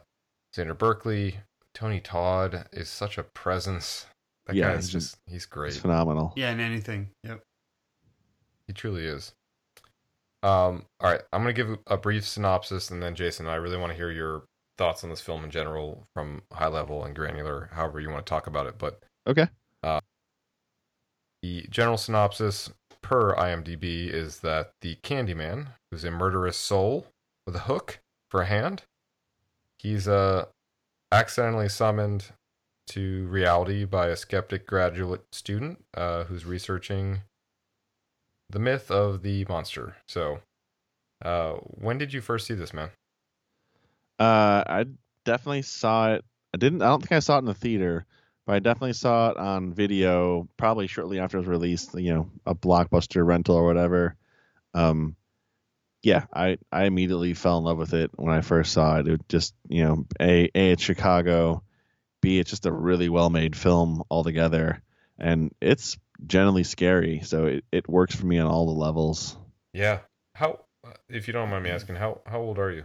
[0.55, 1.41] Xander Berkeley,
[1.75, 4.07] Tony Todd is such a presence.
[4.47, 5.73] That Yeah, guy is he's- just he's great.
[5.73, 6.33] It's phenomenal.
[6.37, 7.11] Yeah, in anything.
[7.25, 7.43] Yep.
[8.69, 9.35] He truly is.
[10.45, 13.91] Um, all right, I'm gonna give a brief synopsis, and then Jason, I really want
[13.91, 14.45] to hear your
[14.77, 18.31] thoughts on this film in general, from high level and granular, however you want to
[18.31, 18.79] talk about it.
[18.79, 19.49] But Okay.
[21.43, 22.71] the general synopsis
[23.03, 27.07] per IMDb is that the Candyman, who's a murderous soul
[27.47, 28.01] with a hook
[28.31, 28.83] for a hand,
[29.79, 30.47] he's uh,
[31.13, 32.33] accidentally summoned
[32.89, 37.23] to reality by a skeptic graduate student uh, who's researching
[38.51, 39.97] the myth of the monster.
[40.07, 40.41] So,
[41.25, 42.91] uh, when did you first see this, man?
[44.19, 44.87] Uh, I
[45.25, 46.25] definitely saw it.
[46.55, 46.83] I didn't.
[46.83, 48.07] I don't think I saw it in the theater,
[48.47, 50.49] but I definitely saw it on video.
[50.57, 51.95] Probably shortly after it was released.
[51.95, 54.17] You know, a blockbuster rental or whatever.
[54.75, 55.17] Um,
[56.03, 59.09] yeah, I I immediately fell in love with it when I first saw it.
[59.09, 61.63] It just you know, a a it's Chicago,
[62.23, 64.83] b it's just a really well made film altogether,
[65.19, 69.37] and it's generally scary, so it, it works for me on all the levels.
[69.73, 70.01] Yeah.
[70.35, 72.85] How, uh, if you don't mind me asking, how how old are you?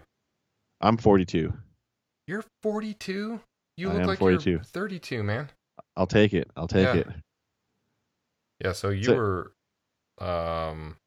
[0.82, 1.54] I'm 42.
[2.28, 3.40] You're 42.
[3.78, 4.50] You I look am like 42.
[4.50, 5.50] you're 32, man.
[5.96, 6.50] I'll take it.
[6.56, 6.96] I'll take Yeah.
[7.02, 7.08] it.
[8.64, 8.72] Yeah.
[8.74, 9.52] So you So- were,
[10.20, 10.98] um,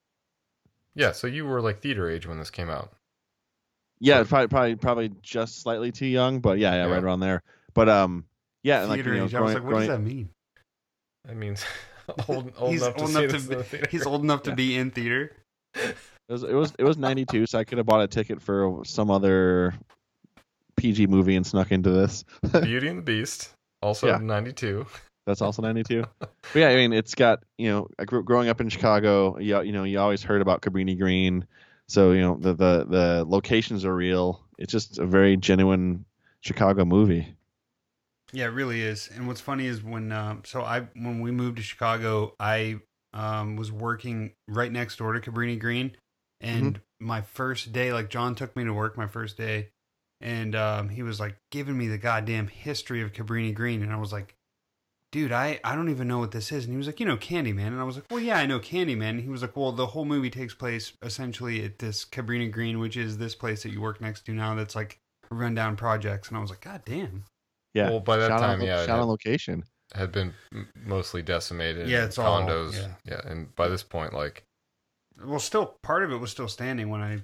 [0.95, 1.13] yeah.
[1.13, 2.93] So you were like theater age when this came out.
[4.01, 6.93] Yeah, So- probably probably probably just slightly too young, but yeah, yeah, Yeah.
[6.95, 7.43] right around there.
[7.75, 8.25] But um,
[8.63, 9.35] yeah, and like Theater you know, age.
[9.35, 10.29] I was like, what growing- does that mean?
[11.25, 11.65] That means
[12.29, 14.43] old, old he's enough to old see enough to in the be, he's old enough
[14.45, 14.55] to Yeah.
[14.57, 15.33] be in theater.
[15.75, 15.95] it
[16.29, 19.11] was it was it was 92, so I could have bought a ticket for some
[19.11, 19.75] other
[20.77, 22.25] PG movie and snuck into this.
[22.63, 23.51] Beauty and the Beast,
[23.83, 24.19] also Yeah.
[24.19, 24.87] 92.
[25.27, 26.05] That's also 92.
[26.21, 29.61] but yeah, I mean, it's got you know, I grew, growing up in Chicago, you,
[29.63, 31.47] you know, you always heard about Cabrini Green,
[31.89, 34.41] so you know the the the locations are real.
[34.59, 36.05] It's just a very genuine
[36.41, 37.36] Chicago movie.
[38.33, 39.09] Yeah, it really is.
[39.15, 42.81] And what's funny is when um, so I when we moved to Chicago, I
[43.15, 45.97] um, was working right next door to Cabrini Green,
[46.41, 49.71] and my first day, like John took me to work my first day,
[50.21, 53.97] and um, he was like giving me the goddamn history of Cabrini Green, and I
[53.97, 54.35] was like,
[55.13, 57.17] dude, I I don't even know what this is, and he was like, you know,
[57.17, 59.11] Candyman, and I was like, well, yeah, I know Candyman.
[59.11, 62.81] And he was like, well, the whole movie takes place essentially at this Cabrini Green,
[62.81, 64.99] which is this place that you work next to now, that's like
[65.31, 67.25] rundown projects, and I was like, god damn.
[67.77, 67.91] Yeah.
[67.91, 69.63] Well, by that Shot time, on, yeah, it shot on location.
[69.95, 70.33] had been
[70.75, 71.89] mostly decimated.
[71.89, 72.73] Yeah, and it's all- condos.
[72.75, 72.89] yeah.
[73.05, 74.45] yeah, and by this point, like
[75.25, 77.21] Well, still part of it was still standing when I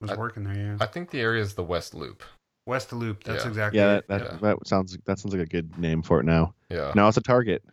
[0.00, 0.54] was I- working there.
[0.54, 2.22] Yeah, I think the area is the West Loop.
[2.66, 3.24] West Loop.
[3.24, 3.48] That's Yeah.
[3.48, 4.36] exactly Yeah, that, that, Yeah.
[4.42, 6.54] that sounds that sounds like a good name for it now.
[6.68, 7.64] Yeah, Now it's a Target.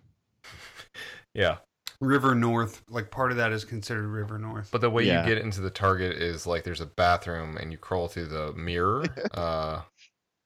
[1.34, 1.58] yeah.
[2.02, 2.82] River North.
[2.90, 4.70] Like part of that is considered River North.
[4.72, 5.22] But the way Yeah.
[5.28, 8.54] you get into the Target is like there's a bathroom and you crawl through the
[8.54, 9.04] mirror.
[9.34, 9.82] uh,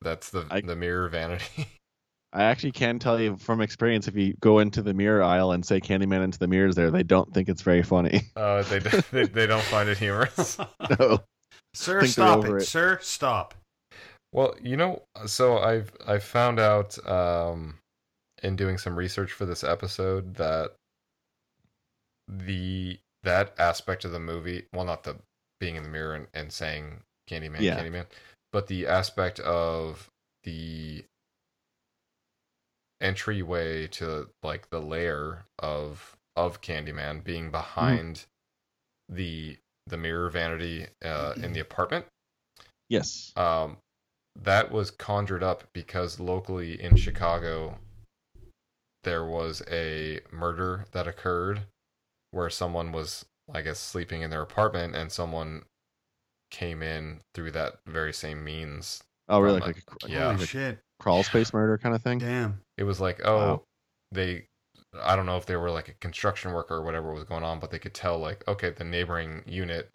[0.01, 1.67] that's the I- the mirror vanity.
[2.31, 5.65] I actually can tell you from experience if you go into the mirror aisle and
[5.65, 8.21] say Candyman into the mirrors there, they don't think it's very funny.
[8.35, 8.79] uh, they,
[9.11, 10.57] they they don't find it humorous.
[10.99, 11.21] no.
[11.73, 12.51] Sir, think stop it.
[12.53, 12.65] it.
[12.67, 13.55] Sir, stop.
[14.31, 17.79] Well, you know, so I've I've found out um,
[18.43, 20.73] in doing some research for this episode that
[22.27, 25.15] the that aspect of the movie, well, not the
[25.59, 27.79] being in the mirror and, and saying Candyman, Yeah.
[27.79, 28.05] Candyman,
[28.51, 30.09] but the aspect of
[30.43, 31.05] the
[33.01, 38.25] entryway to like the lair of of Candyman being behind
[39.07, 42.05] the the mirror vanity uh, in the apartment
[42.89, 43.31] Yes.
[43.35, 43.77] um,
[44.35, 47.77] that was conjured up because locally in Chicago,
[49.03, 51.67] there was a murder that occurred
[52.31, 55.63] where someone was, I guess, sleeping in their apartment and someone
[56.51, 59.03] came in through that very same means.
[59.27, 59.59] Oh, really?
[59.59, 60.31] Like, a, yeah.
[60.31, 60.79] Holy a shit.
[60.99, 62.17] crawl space murder kind of thing?
[62.19, 62.61] Damn.
[62.77, 63.63] It was like, oh, Wow.
[64.11, 64.47] they,
[65.01, 67.59] I don't know if they were like a construction worker or whatever was going on,
[67.59, 69.93] but they could tell, like, okay, the neighboring unit,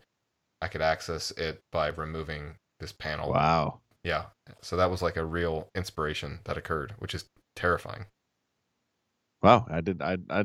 [0.63, 3.31] I could access it by removing this panel.
[3.33, 3.81] Wow.
[4.05, 4.27] Yeah.
[4.63, 7.25] So that was like a real inspiration that occurred, which is
[7.57, 8.07] terrifying.
[9.43, 9.67] Wow.
[9.69, 10.01] I did.
[10.03, 10.19] I.
[10.31, 10.45] I.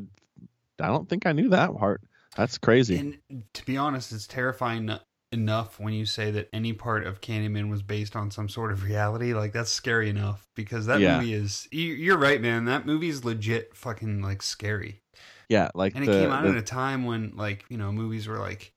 [0.82, 2.01] I don't think I knew that part.
[2.38, 2.97] That's crazy.
[2.97, 4.99] And to be honest, it's terrifying n-
[5.32, 8.84] enough when you say that any part of Candyman was based on some sort of
[8.84, 9.34] reality.
[9.34, 11.19] Like that's scary enough because that Yeah.
[11.19, 11.67] movie is.
[11.71, 12.65] you- You're right, man.
[12.65, 15.01] That movie is legit fucking like scary.
[15.49, 15.69] yeah.
[15.75, 18.27] Like and the, it came out the- at a time when like you know movies
[18.27, 18.71] were like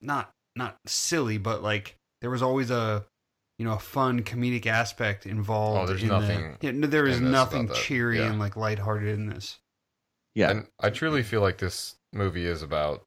[0.00, 3.04] not not silly but like there was always a
[3.58, 7.06] you know a fun comedic aspect involved Oh, there's in nothing the, yeah, no, there
[7.06, 8.30] is nothing cheery Yeah.
[8.30, 9.58] and like lighthearted in this
[10.34, 10.50] yeah.
[10.50, 13.02] And I truly feel like this movie is about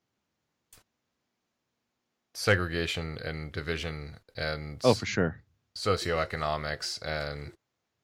[2.34, 5.42] segregation and division and oh, for sure.
[5.78, 7.54] socioeconomics and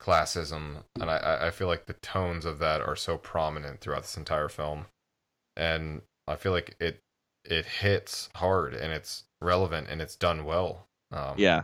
[0.02, 0.84] classism.
[1.00, 4.50] And I- I, feel like the tones of that are so prominent throughout this entire
[4.50, 4.86] film.
[5.56, 7.00] And I feel like it
[7.46, 10.88] it hits hard and it's relevant and it's done well.
[11.12, 11.64] Um, Yeah.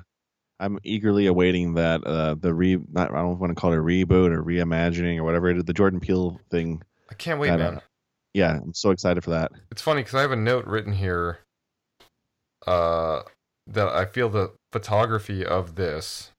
[0.60, 3.82] I'm eagerly awaiting that uh the re not I don't want to call it a
[3.82, 6.82] reboot or reimagining or whatever it is the Jordan Peele thing.
[7.12, 7.76] I can't wait, That, man.
[7.76, 7.80] uh,
[8.34, 9.52] Yeah, I'm so excited for that.
[9.72, 11.40] It's funny because I have a note written here
[12.68, 13.24] uh,
[13.68, 16.32] that I feel the photography of this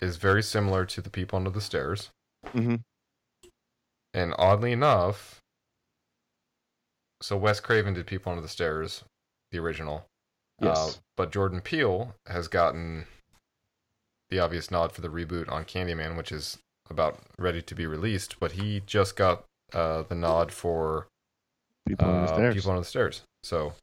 [0.00, 2.10] is very similar to The People Under the Stairs.
[2.46, 2.82] Mhm.
[4.14, 5.40] And oddly enough,
[7.20, 9.04] so Wes Craven did People Under the Stairs,
[9.50, 10.06] the original.
[10.60, 10.76] Yes.
[10.76, 13.06] Uh, but Jordan Peele has gotten
[14.30, 16.58] the obvious nod for the reboot on Candyman, which is
[16.90, 18.38] about ready to be released.
[18.40, 21.06] But he just got uh, the nod for
[21.86, 22.54] People on the uh, stairs.
[22.54, 23.22] People Under the Stairs.
[23.42, 23.74] So,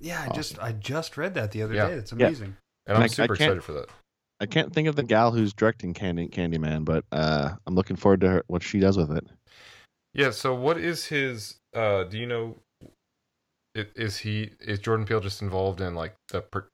[0.00, 1.88] Yeah, I just I just read that the other Yeah.
[1.88, 1.94] day.
[1.94, 2.26] It's Yeah.
[2.26, 2.56] amazing.
[2.86, 3.88] and And I'm I- I super can't- excited for that.
[4.40, 8.20] I can't think of the gal who's directing Candy Candyman, but uh, I'm looking forward
[8.22, 9.24] to her, what she does with it.
[10.14, 10.30] Yeah.
[10.32, 11.58] So, what is his?
[11.74, 12.58] Uh, do you know?
[13.74, 16.64] Is he is Jordan Peele just involved in like the pro-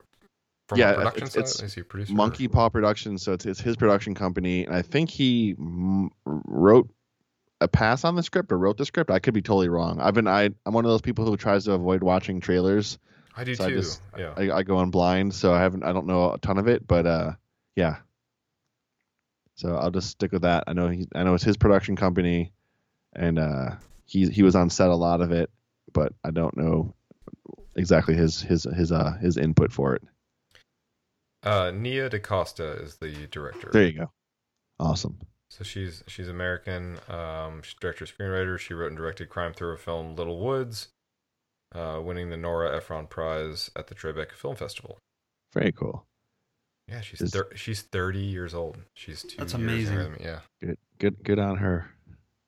[0.68, 1.40] from Yeah, production it's- side?
[1.42, 2.12] it's is he a producer?
[2.14, 5.54] Monkey Paw Productions, so it's, it's his production company, and I think he
[6.24, 6.88] wrote
[7.60, 9.10] a pass on the script or wrote the script.
[9.10, 10.00] I could be totally wrong.
[10.00, 12.98] I've been I I'm one of those people who tries to avoid watching trailers.
[13.36, 13.76] I do so I too.
[13.76, 14.34] just- yeah.
[14.36, 16.86] I, I go on blind, so I haven't I don't know a ton of it,
[16.86, 17.32] but uh,
[17.76, 17.96] yeah.
[19.56, 20.64] So I'll just stick with that.
[20.66, 22.52] I know he I know it's his production company,
[23.14, 23.70] and uh,
[24.06, 25.50] he he was on set a lot of it,
[25.92, 26.94] but I don't know
[27.74, 30.02] exactly his his his uh his input for it.
[31.42, 33.70] Uh, Nia DaCosta is the director.
[33.72, 34.10] There you go.
[34.80, 35.18] Awesome.
[35.58, 36.98] So she's she's American.
[37.08, 38.58] Um, she's director screenwriter.
[38.60, 40.88] She wrote and directed crime thriller film Little Woods,
[41.74, 44.98] uh, winning the Nora Ephron Prize at the Tribeca Film Festival.
[45.52, 46.04] Very cool.
[46.86, 48.78] Yeah, she's Is- thir- she's thirty years old.
[48.94, 49.36] She's two.
[49.36, 49.98] That's years amazing.
[49.98, 50.40] than me, Yeah.
[50.62, 51.90] Good good good on her.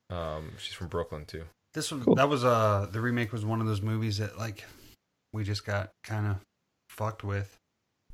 [0.09, 1.45] Um, she's from Brooklyn too.
[1.75, 2.15] This was Cool.
[2.15, 4.65] that was uh the remake was one of those movies that like
[5.33, 6.37] we just got kind of
[6.89, 7.57] fucked with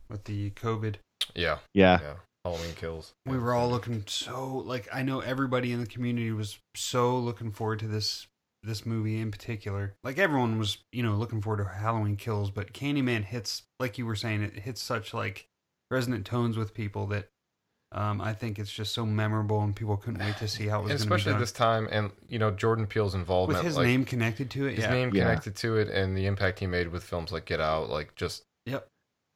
[0.09, 0.97] with the COVID.
[1.35, 1.59] Yeah.
[1.75, 1.99] Yeah.
[2.01, 2.15] Yeah.
[2.47, 3.13] Halloween Kills.
[3.27, 7.51] We were all looking so like I know everybody in the community was so looking
[7.51, 8.27] forward to this
[8.63, 9.95] this movie in particular.
[10.05, 14.07] Like everyone was, you know, looking forward to Halloween Kills, but Candyman hits like you
[14.07, 15.47] were saying it hits such like
[15.91, 17.29] resonant tones with people that
[17.93, 20.85] um I think it's just so memorable and people couldn't wait to see how it
[20.85, 21.41] was And going to be especially done.
[21.41, 24.77] this time, and you know Jordan Peele's involvement, with his like, name connected to it.
[24.77, 24.91] his yeah.
[24.93, 25.25] name Yeah.
[25.25, 28.43] connected to it, and the impact he made with films like Get Out, like just
[28.67, 28.87] Yep.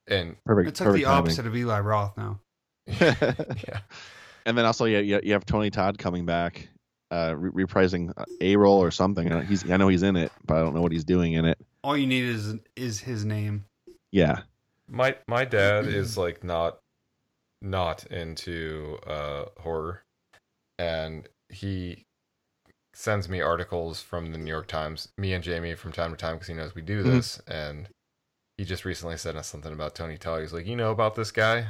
[0.07, 0.67] and Perfect.
[0.69, 1.17] It's like the timing.
[1.19, 2.39] opposite of Eli Roth now.
[3.67, 3.79] yeah,
[4.45, 6.67] And then also, yeah, you, you have Tony Todd coming back,
[7.11, 8.11] uh, re- reprising
[8.41, 9.31] a role or something.
[9.31, 11.45] Uh, He's, I know he's in it, but I don't know what he's doing in
[11.45, 11.57] it.
[11.83, 13.65] All you need is is his name.
[14.11, 14.41] Yeah,
[14.87, 16.77] my my dad is like not
[17.61, 20.01] not into uh horror
[20.79, 22.03] and he
[22.93, 26.35] sends me articles from the New York Times me and Jamie from time to time
[26.35, 27.11] because he knows we do Mhm.
[27.11, 27.87] this and
[28.57, 31.31] he just recently sent us something about Tony Todd he's like you know about this
[31.31, 31.67] guy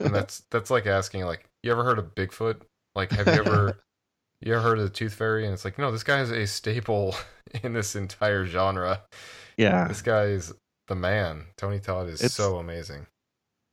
[0.00, 2.62] and that's that's like asking like you ever heard of Bigfoot
[2.94, 3.78] like have you ever
[4.40, 6.46] you ever heard of the Tooth Fairy and it's like no this guy is a
[6.46, 7.14] staple
[7.62, 9.02] in this entire genre
[9.56, 9.88] yeah.
[9.88, 10.52] this guy is
[10.88, 13.06] the man Tony Todd is It's- so amazing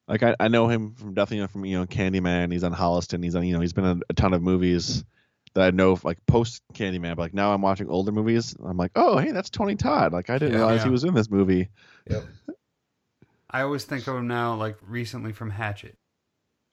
[0.08, 2.52] Like I, I know him from definitely know from you know Candyman.
[2.52, 3.24] He's on Holliston.
[3.24, 5.04] He's on you know he's been in a ton of movies
[5.56, 7.16] that I know like post Candyman.
[7.16, 8.54] But like now I'm watching older movies.
[8.66, 10.12] I'm like, oh hey, that's Tony Todd.
[10.12, 10.60] Like I didn't Yeah.
[10.60, 10.86] realize Yeah.
[10.86, 11.70] he was in this movie.
[13.50, 15.96] I always think of him now, like recently from Hatchet.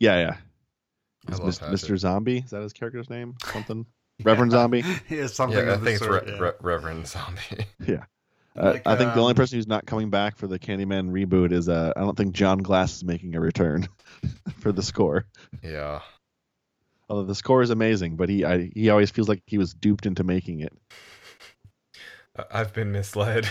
[0.00, 0.36] Yeah, yeah.
[1.28, 1.96] I love Mr.
[1.98, 2.38] Zombie.
[2.38, 3.36] Is that his character's name?
[3.52, 3.86] Something.
[4.24, 4.82] Reverend Zombie.
[5.08, 5.58] yeah, something.
[5.58, 6.38] yeah, I of the think it's Re- yeah.
[6.40, 7.66] Re- Reverend Zombie.
[8.58, 11.10] Uh, Like, I think the only um, person who's not coming back for the Candyman
[11.12, 13.86] reboot is uh, I don't think John Glass is making a return
[14.58, 15.24] for the score.
[15.62, 16.00] yeah.
[17.08, 20.04] Although the score is amazing, but he I, he always feels like he was duped
[20.04, 20.72] into making it.
[22.50, 23.48] I've been misled.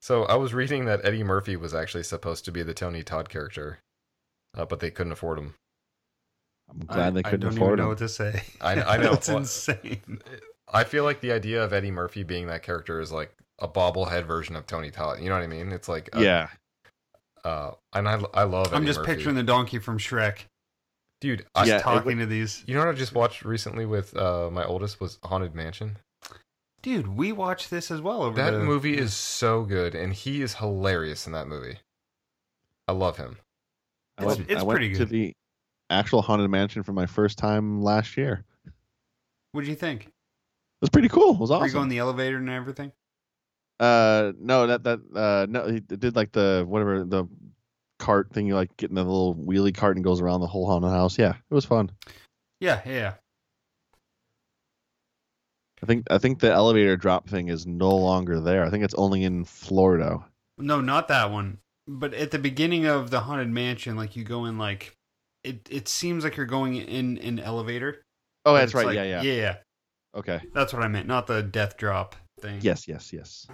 [0.00, 3.28] So I was reading that Eddie Murphy was actually supposed to be the Tony Todd
[3.28, 3.80] character,
[4.56, 5.54] uh, but they couldn't afford him.
[6.68, 7.52] I'm glad they couldn't afford.
[7.52, 7.88] I don't afford even know him.
[7.90, 8.42] what to say.
[8.60, 9.12] I- I know.
[9.12, 10.20] it's Well, insane.
[10.72, 14.26] I feel like the idea of Eddie Murphy being that character is like a bobblehead
[14.26, 15.20] version of Tony Todd.
[15.20, 15.70] You know what I mean?
[15.72, 16.48] It's like a- yeah,
[17.44, 18.68] Uh, and I I love.
[18.72, 19.14] I'm Eddie just Murphy.
[19.14, 20.38] picturing the donkey from Shrek
[21.20, 21.46] dude.
[21.54, 22.64] I, Yeah, just it talking to these.
[22.66, 25.96] You know what I just watched recently with uh, my oldest was Haunted Mansion.
[26.82, 30.42] Dude, we watched this as well over That the, movie is so good, and he
[30.42, 31.78] is hilarious in that movie.
[32.86, 33.38] I love him.
[34.18, 35.34] I It's- went, it's I went pretty to the
[35.90, 38.44] actual haunted mansion for my first time last year.
[39.52, 40.06] What did you think?
[40.06, 40.12] It
[40.82, 41.34] was pretty cool.
[41.34, 41.88] It was Were you going awesome.
[41.88, 42.92] the elevator and everything?
[43.78, 47.26] Uh, no, that that uh, no, he did like the whatever the
[47.98, 48.46] cart thing.
[48.46, 51.18] You like getting the little wheelie cart and goes around the whole haunted house.
[51.18, 51.90] Yeah, it was fun.
[52.60, 53.14] Yeah, yeah.
[55.82, 58.64] I think I think the elevator drop thing is no longer there.
[58.64, 60.24] I think it's only in Florida.
[60.58, 61.58] No, not that one.
[61.88, 64.92] But at the beginning of the haunted mansion, like you go in, like
[65.44, 65.68] it.
[65.70, 68.02] It seems like you're going in an elevator.
[68.44, 68.86] Oh, that's right.
[68.86, 69.56] like- yeah, yeah, yeah, yeah.
[70.16, 70.40] Okay.
[70.54, 72.58] That's what I meant, not the death drop thing.
[72.62, 73.46] Yes, yes, yes.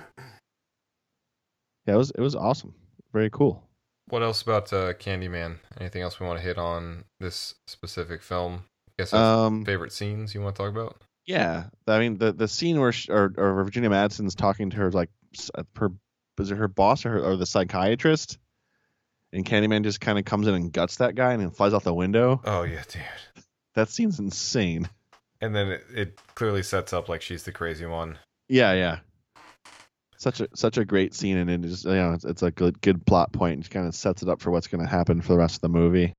[1.86, 2.74] Yeah, it was it was awesome.
[3.12, 3.62] Very cool.
[4.08, 5.56] What else about uh, Candyman?
[5.80, 8.64] Anything else we want to hit on this specific film?
[8.88, 11.02] I guess Um, favorite scenes you want to talk about?
[11.26, 14.90] Yeah, I mean the the scene where she, or, or Virginia Madsen's talking to her
[14.90, 15.90] like s- uh, her
[16.38, 18.38] was it her boss or, her, or the psychiatrist,
[19.32, 21.84] and Candyman just kind of comes in and guts that guy and then flies out
[21.84, 22.40] the window.
[22.44, 23.02] Oh yeah, dude.
[23.74, 24.88] That scene's insane.
[25.40, 28.18] And then it, it clearly sets up like she's the crazy one.
[28.48, 28.98] Yeah, yeah.
[30.18, 32.80] Such a such a great scene, and it just you know it's, it's a good
[32.80, 33.54] good plot point.
[33.54, 35.56] and Just kind of sets it up for what's going to happen for the rest
[35.56, 36.12] of the movie.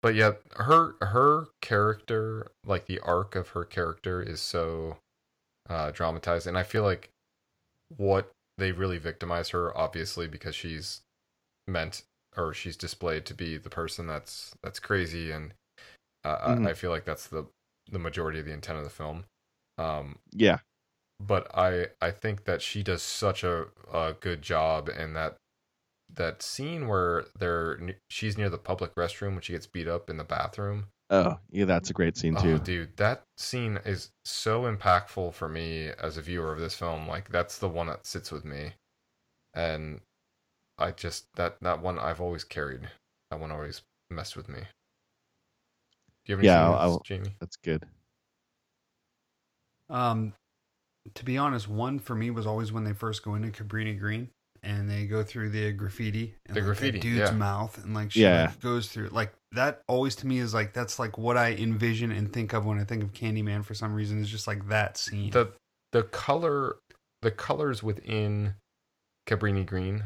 [0.00, 4.96] But yet her her character, like the arc of her character is so
[5.68, 7.10] uh dramatized and I feel like
[7.96, 8.32] what
[8.62, 11.02] they really victimize her obviously because she's
[11.68, 12.04] meant
[12.36, 15.54] or she's displayed to be the person that's that's crazy and
[16.24, 16.66] uh, Mhm.
[16.66, 17.46] I, I feel like that's the
[17.90, 19.26] the majority of the intent of the film.
[19.78, 20.60] Um Yeah,
[21.20, 25.36] but I I think that she does such a, a good job in that
[26.10, 30.16] that scene where they're she's near the public restroom when she gets beat up in
[30.18, 30.88] the bathroom.
[31.12, 32.58] Oh yeah, that's a great scene Oh, too.
[32.58, 37.06] dude, that scene is so impactful for me as a viewer of this film.
[37.06, 38.72] Like that's the one that sits with me,
[39.54, 40.00] and
[40.78, 42.88] I just that that one I've always carried.
[43.30, 44.58] That one always messed with me.
[46.24, 47.36] Do you have any Yeah, scenes, I'll- Jamie?
[47.40, 47.84] That's good.
[49.88, 50.32] Um,
[51.14, 54.28] to be honest, one for me was always when they first go into Cabrini Green
[54.62, 57.36] and they go through the graffiti, and The like, graffiti, that dude's yeah.
[57.36, 58.46] mouth, and like she Yeah.
[58.46, 59.82] like, goes through like that.
[59.88, 62.84] Always to me is like that's like what I envision and think of when I
[62.84, 63.64] think of Candyman.
[63.64, 65.30] For some reason, is just like that scene.
[65.30, 65.52] the
[65.92, 66.76] the color
[67.22, 68.54] the colors within
[69.28, 70.02] Cabrini Green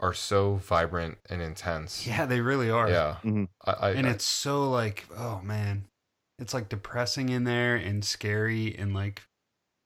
[0.00, 2.06] are so vibrant and intense.
[2.06, 2.88] yeah, they really are.
[2.90, 3.16] Yeah.
[3.24, 3.48] Mhm.
[3.64, 5.84] I, I, and I- it's so like oh man
[6.38, 9.22] it's like depressing in there and scary and like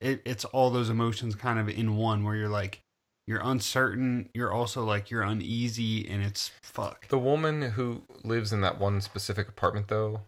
[0.01, 2.81] it, it's all those emotions kind of in one where you're like
[3.31, 8.61] you're uncertain you're also like you're uneasy and it's fuck the woman who lives in
[8.61, 10.21] that one specific apartment though.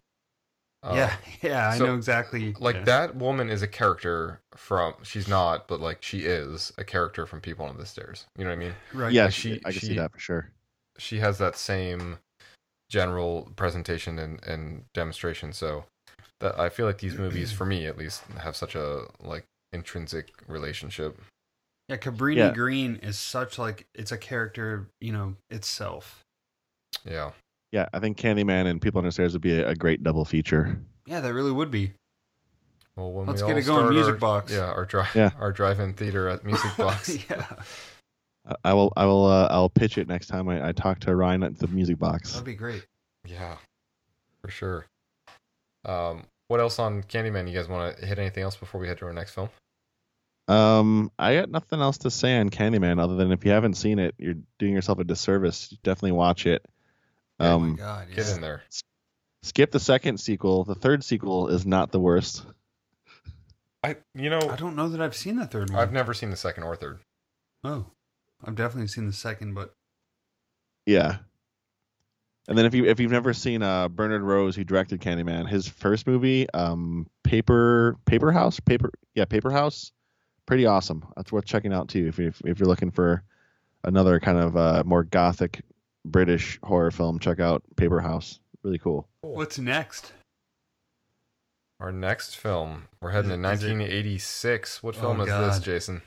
[0.84, 2.84] uh, yeah yeah i know exactly Like yeah.
[2.84, 7.40] that woman is a character from she's not, but like she is a character from
[7.40, 8.26] People on the Stairs.
[8.38, 8.74] You know what I mean?
[8.94, 10.50] right yeah, like she, she- I can she- see that for sure.
[10.98, 12.18] She has that same
[12.90, 15.52] general presentation and, and demonstration.
[15.52, 15.84] So
[16.40, 20.28] that I feel like these movies, for me at least, have such a like intrinsic
[20.46, 21.18] relationship.
[21.92, 22.52] Yeah cabrini Yeah.
[22.52, 26.24] green is such like it's a character you know itself
[27.04, 27.30] Yeah.
[27.72, 30.24] Yeah, I think Candyman and People Under the Stairs would be a, a great double
[30.24, 30.78] feature.
[31.06, 31.92] yeah that really would be
[32.96, 34.52] Well, when Let's we get all it going, Music our- Box.
[34.52, 35.30] Yeah, our drive, Yeah.
[35.40, 37.16] our drive-in theater at Music Box.
[37.30, 37.46] yeah
[38.46, 41.14] I- I will, I will, uh, I'll pitch it next time I, I talk to
[41.14, 42.32] Ryan at the Music Box.
[42.32, 42.84] that'd be great
[43.26, 43.56] Yeah,
[44.42, 44.86] for sure.
[45.84, 47.48] Um, what else on Candyman?
[47.48, 49.48] You guys want to hit anything else before we head to our next film?
[50.48, 53.98] Um, I got nothing else to say on Candyman other than if you haven't seen
[53.98, 55.68] it, you're doing yourself a disservice.
[55.82, 56.64] Definitely watch it.
[57.40, 58.16] oh my Um, god yeah.
[58.16, 58.62] Get in there.
[59.42, 60.64] skip the second sequel.
[60.64, 62.44] The third sequel is not the worst.
[63.84, 66.30] I, you know, i don't know that i've seen the third one I've never seen
[66.30, 67.00] the second or third.
[67.64, 67.86] Oh,
[68.44, 69.74] I've definitely seen the second, but
[70.86, 71.18] Yeah.
[72.48, 75.66] And then if you if you've never seen uh Bernard Rose, who directed Candyman, his
[75.68, 79.92] first movie, um, Paper Paper House, Paper yeah Paper House,
[80.46, 81.04] pretty awesome.
[81.16, 83.22] That's worth checking out too if you if you're looking for
[83.84, 85.62] another kind of uh more gothic
[86.04, 87.18] British horror film.
[87.18, 89.08] Check out Paper House, really cool.
[89.22, 90.12] what's next?
[91.80, 94.82] Our next film, we're heading Is to it- is it- 1986.
[94.82, 96.02] What Oh, film is this, Jason?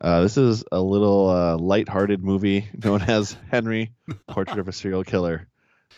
[0.00, 3.92] Uh, this is a little uh, light-hearted movie known as Henry:
[4.28, 5.46] Portrait of a Serial Killer,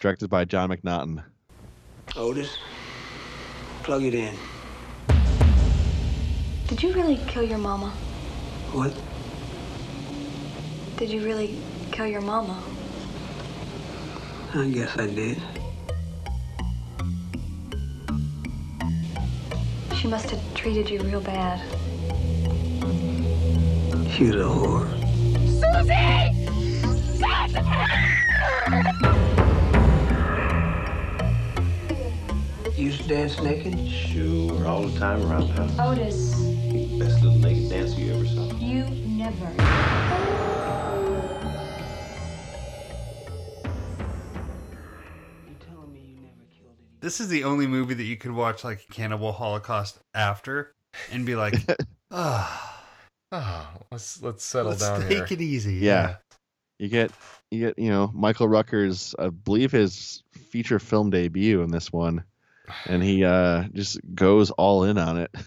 [0.01, 1.25] directed by John McNaughton.
[2.17, 2.57] Otis,
[3.83, 4.35] plug it in.
[6.69, 7.91] Did you really kill your mama?
[8.73, 8.93] What?
[10.99, 11.59] Did you really
[11.91, 12.63] kill your mama?
[14.55, 15.41] I guess I did.
[19.97, 21.59] She must have treated you real bad.
[24.13, 24.87] She was a whore.
[25.49, 26.39] Susie!
[32.77, 33.89] You used to dance naked?
[33.89, 35.79] Sure, all the time around the house.
[35.81, 36.58] Otis,
[36.99, 38.55] Best little naked dancer you ever saw.
[38.59, 39.49] you never.
[45.47, 46.99] You telling me you never killed any?
[47.01, 50.75] This is the only movie that you could watch like Cannibal Holocaust after
[51.13, 51.55] and be like,
[52.11, 52.65] ah,
[53.31, 55.27] Ah, let's let's settle let's down take here.
[55.31, 55.75] it easy.
[55.75, 56.17] Yeah.
[56.79, 57.11] You get
[57.51, 62.25] you get you know Michael Rooker's I believe his feature film debut in this one,
[62.87, 65.31] and he uh just goes all in on it.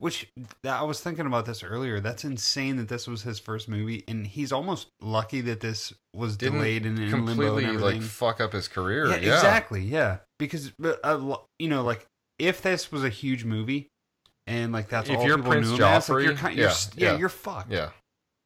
[0.00, 0.32] Which
[0.64, 2.00] I was thinking about this earlier.
[2.00, 6.38] That's insane that this was his first movie, and he's almost lucky that this was
[6.38, 8.08] Didn't delayed and in limbo completely and like everything.
[8.08, 9.08] fuck up his career.
[9.08, 9.82] yeah, Yeah, exactly.
[9.82, 10.72] Yeah, because
[11.04, 12.06] uh, you know, like
[12.38, 13.88] if this was a huge movie
[14.46, 16.68] and like that's If all you're people Prince knew him as, like, you're, kind, you're,
[16.68, 17.18] yeah, yeah, yeah.
[17.18, 17.70] you're fucked.
[17.70, 17.90] Yeah.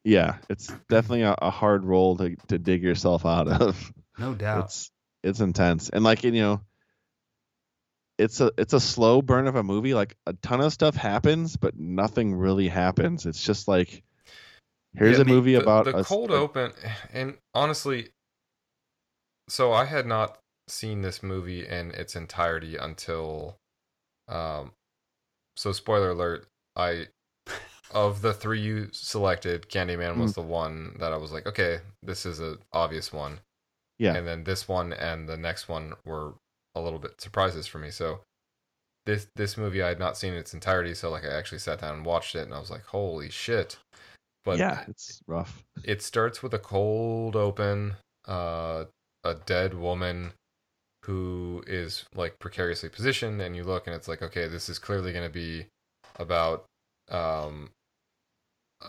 [0.05, 3.93] Yeah, it's definitely a, a hard role to to dig yourself out of.
[4.19, 4.67] No doubt.
[4.67, 4.91] It's
[5.23, 6.61] it's intense, and like you know,
[8.19, 9.95] it's a it's a slow burn of a movie.
[9.95, 13.27] Like a ton of stuff happens, but nothing really happens.
[13.27, 14.03] It's just like
[14.97, 16.73] here's Yeah, a movie the, about the a, cold a- open
[17.13, 18.11] and honestly
[19.49, 20.39] so i had not
[20.69, 23.57] seen this movie in its entirety until
[24.29, 24.73] um
[25.57, 26.47] so spoiler alert
[26.77, 27.07] i
[27.93, 32.25] of the three you selected candyman was the one that i was like okay this
[32.25, 33.41] is a obvious one
[33.99, 34.15] Yeah.
[34.15, 36.35] and then this one and the next one were
[36.75, 38.21] a little bit surprises for me so
[39.07, 41.81] this this movie i had not seen in its entirety so like i actually sat
[41.81, 43.77] down and watched it and i was like holy shit
[44.45, 45.65] but yeah, it's rough.
[45.85, 47.95] it starts with a cold open
[48.29, 48.85] uh
[49.25, 50.33] a dead woman
[51.05, 55.13] who is like precariously positioned and you look and it's like okay this is clearly
[55.13, 55.67] going to be
[56.19, 56.65] about
[57.11, 57.71] um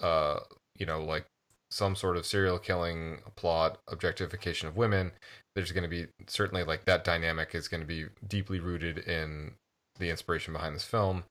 [0.01, 0.39] uh
[0.77, 1.25] you know like
[1.71, 5.11] some sort of serial killing plot objectification of women
[5.55, 9.53] there's going to be certainly like that dynamic is going to be deeply rooted in
[9.97, 11.23] the inspiration behind this film.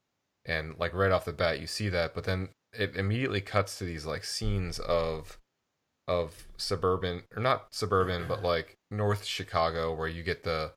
[0.46, 3.84] And like right off the bat you see that but then it immediately cuts to
[3.84, 5.38] these like scenes of
[6.06, 10.72] of suburban or not suburban but like north chicago where you get the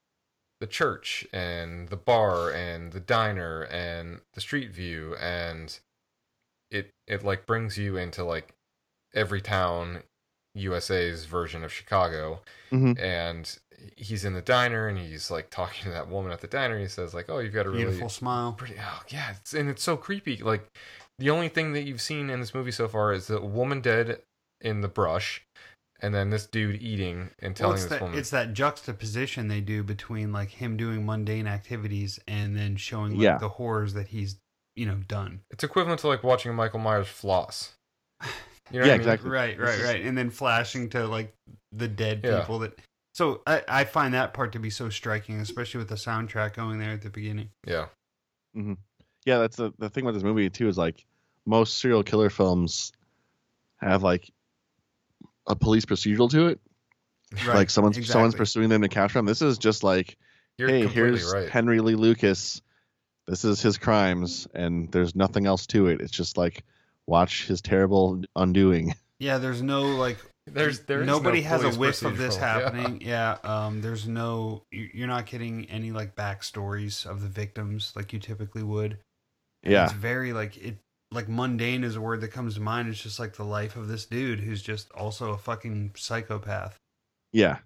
[0.62, 5.80] the church and the bar and the diner and the street view and
[6.72, 8.54] it it like brings you into like
[9.18, 10.04] every town
[10.56, 12.42] usa's version of chicago
[12.72, 13.00] Mhm.
[13.00, 13.60] and
[13.96, 16.88] he's in the diner and he's like talking to that woman at the diner he
[16.88, 18.54] says like oh you've got a really Beautiful smile.
[18.54, 20.68] pretty oh yeah it's, and it's so creepy like
[21.20, 24.22] the only thing that you've seen in this movie so far is the woman dead
[24.62, 25.44] in the brush
[26.00, 29.62] and then this dude eating and telling it's, this that, woman it's that juxtaposition they
[29.62, 33.38] do between like him doing mundane activities and then showing like Yeah.
[33.38, 34.38] the horrors that he's
[34.76, 35.42] you know done.
[35.52, 37.74] it's equivalent to like watching michael myers floss
[38.72, 39.02] you know Yeah, I mean?
[39.02, 39.30] exactly.
[39.30, 40.02] Right, right, right.
[40.06, 41.34] And then flashing to like
[41.72, 42.40] the dead Yeah.
[42.42, 42.80] people that.
[43.14, 46.78] So I, I find that part to be so striking, especially with the soundtrack going
[46.80, 47.50] there at the beginning.
[47.66, 47.88] yeah
[48.56, 48.74] mm-hmm.
[49.26, 51.06] Yeah, that's the the thing with this movie too is like
[51.46, 52.92] most serial killer films
[53.78, 54.32] have like
[55.48, 56.60] a police procedural to it.
[57.48, 59.26] like someone's someone's pursuing them to capture them.
[59.26, 60.18] This is just like,
[60.58, 62.62] you're hey, here's right Henry Lee Lucas.
[63.28, 66.00] This is his crimes, and there's nothing else to it.
[66.00, 66.64] It's just like
[67.08, 68.94] watch his terrible undoing.
[69.20, 72.40] Yeah, there's no like there's there's nobody no has a police whiff of this procedural,
[72.42, 72.62] yeah.
[72.64, 73.02] happening.
[73.02, 73.38] Yeah.
[73.44, 78.20] um, there's no you- you're not getting any like backstories of the victims like you
[78.20, 79.00] typically would.
[79.64, 79.86] And Yeah.
[79.86, 80.78] it's very like it
[81.12, 82.90] like mundane is a word that comes to mind.
[82.90, 86.78] It's just like the life of this dude who's just also a fucking psychopath.
[87.34, 87.58] Yeah,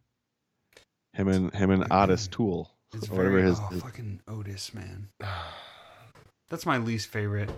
[1.13, 4.73] him and him and Otis Toole, It's or whatever very his, oh, his- fucking Otis
[4.73, 5.09] man.
[6.49, 7.49] That's my least favorite.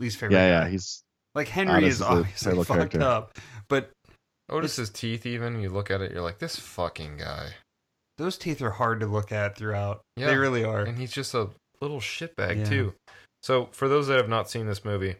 [0.00, 0.36] Least favorite.
[0.36, 1.02] yeah, yeah, he's
[1.34, 3.02] like Henry Otis is is obviously fucked character.
[3.02, 3.38] up,
[3.68, 3.90] but
[4.48, 7.50] otis's teeth even you look at it you're like this fucking guy
[8.18, 10.00] those teeth are hard to look at throughout.
[10.16, 10.26] Yeah.
[10.26, 10.80] They really are.
[10.82, 11.48] and he's just a
[11.80, 12.64] little shitbag Yeah.
[12.64, 12.94] too.
[13.42, 15.16] So for those that have not seen this movie,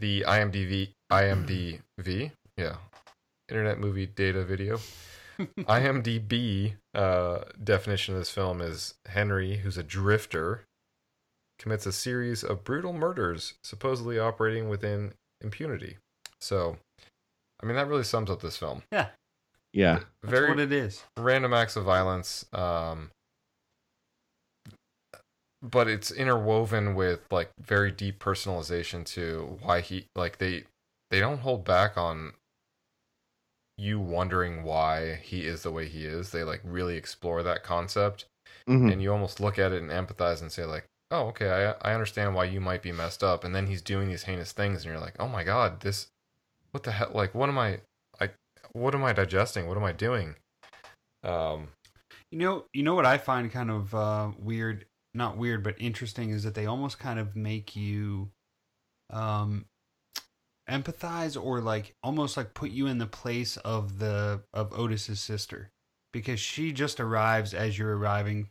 [0.00, 2.76] the IMDb IMDb yeah,
[3.48, 4.80] Internet Movie Data Video
[5.60, 10.64] IMDb uh, definition of this film is Henry, who's a drifter,
[11.58, 15.96] commits a series of brutal murders, supposedly operating within impunity.
[16.40, 16.76] So,
[17.62, 18.82] I mean, that really sums up this film.
[18.92, 19.08] Yeah,
[19.72, 21.02] yeah, that's Very what it is.
[21.16, 23.10] random acts of violence um
[25.60, 30.62] but it's interwoven with like very deep personalization to why he like they
[31.10, 32.32] they don't hold back on
[33.76, 38.26] you wondering why he is the way he is they like really explore that concept
[38.68, 38.92] Mhm.
[38.92, 41.94] and you almost look at it and empathize and say like oh okay I, I
[41.94, 43.44] understand why you might be messed up.
[43.44, 46.08] And then he's doing these heinous things and you're like oh my god this
[46.70, 47.80] what the hell like what am i
[48.20, 48.30] i
[48.72, 49.66] what am i digesting?
[49.66, 50.36] What am i doing?
[51.22, 51.68] Um
[52.30, 56.30] You know, you know what I find kind of uh, weird, not weird, but interesting
[56.30, 58.30] is that they almost kind of make you
[59.10, 59.64] um,
[60.68, 65.70] empathize or like almost like put you in the place of the of Otis's sister.
[66.12, 68.48] Because she just arrives as you're arriving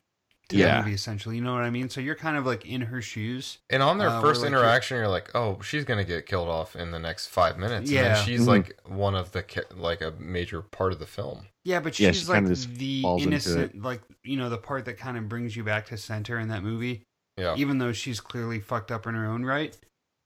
[0.49, 0.69] to the Yeah.
[0.69, 1.35] movie essentially.
[1.35, 1.89] You know what I mean?
[1.89, 3.59] So you're kind of like in her shoes.
[3.69, 6.47] And on their Uh, first where, like, interaction, you're like, "Oh, she's gonna get killed
[6.49, 8.03] off in the next five minutes." And Yeah.
[8.03, 8.47] then she's Mhm.
[8.47, 11.49] like one of the like a major part of the film.
[11.63, 14.97] Yeah, but Yeah, she's she like kinda the innocent, like you know, the part that
[14.97, 17.03] kind of brings you back to center in that movie.
[17.37, 19.77] Yeah, even though she's clearly fucked up in her own right.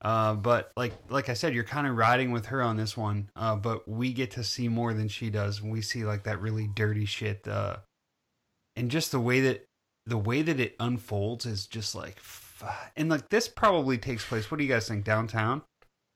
[0.02, 3.32] Uh, but like like I said, you're kind of riding with her on this one.
[3.36, 5.62] Uh, but we get to see more than she does.
[5.62, 7.48] We see like that really dirty shit.
[7.48, 7.78] Uh,
[8.76, 9.66] and just the way that
[10.06, 12.18] the way that it unfolds is just like
[12.96, 14.50] and like this probably takes place.
[14.52, 15.64] What do you guys think downtown?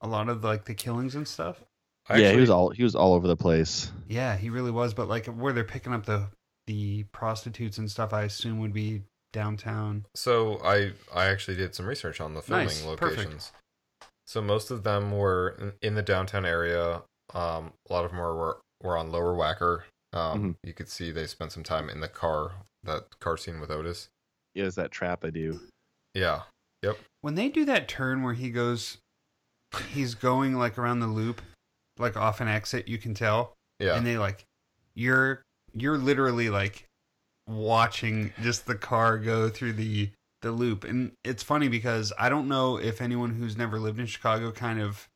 [0.02, 1.64] A lot of like the killings and stuff.
[2.07, 3.91] I yeah, he was all he was all over the place.
[4.07, 4.94] Yeah, he really was.
[4.94, 6.28] But like where they're picking up the
[6.68, 9.03] the prostitutes and stuff, I assume would be
[9.34, 10.06] downtown.
[10.16, 13.18] So I I actually did some research on the filming Nice, perfect.
[13.18, 13.52] locations.
[14.28, 17.03] So most of them were in, in the downtown area.
[17.34, 19.82] Um, a lot of them were were, were on Lower Wacker.
[20.14, 22.52] Um, You could see they spent some time in the car,
[22.86, 24.10] that car scene with Otis.
[24.53, 25.60] Yeah, it's that trap they do.
[26.14, 26.41] Yeah.
[26.84, 26.98] Yep.
[27.22, 28.98] When they do that turn where he goes,
[29.91, 31.41] he's going like around the loop,
[31.98, 32.88] like off an exit.
[32.88, 33.53] You can tell.
[33.80, 33.98] Yeah.
[33.98, 34.45] and they like
[34.94, 35.41] you're
[35.74, 36.86] you're literally like
[37.48, 40.10] watching just the car go through the
[40.41, 44.06] the loop and it's funny because i don't know if anyone who's never lived in
[44.06, 45.07] chicago kind of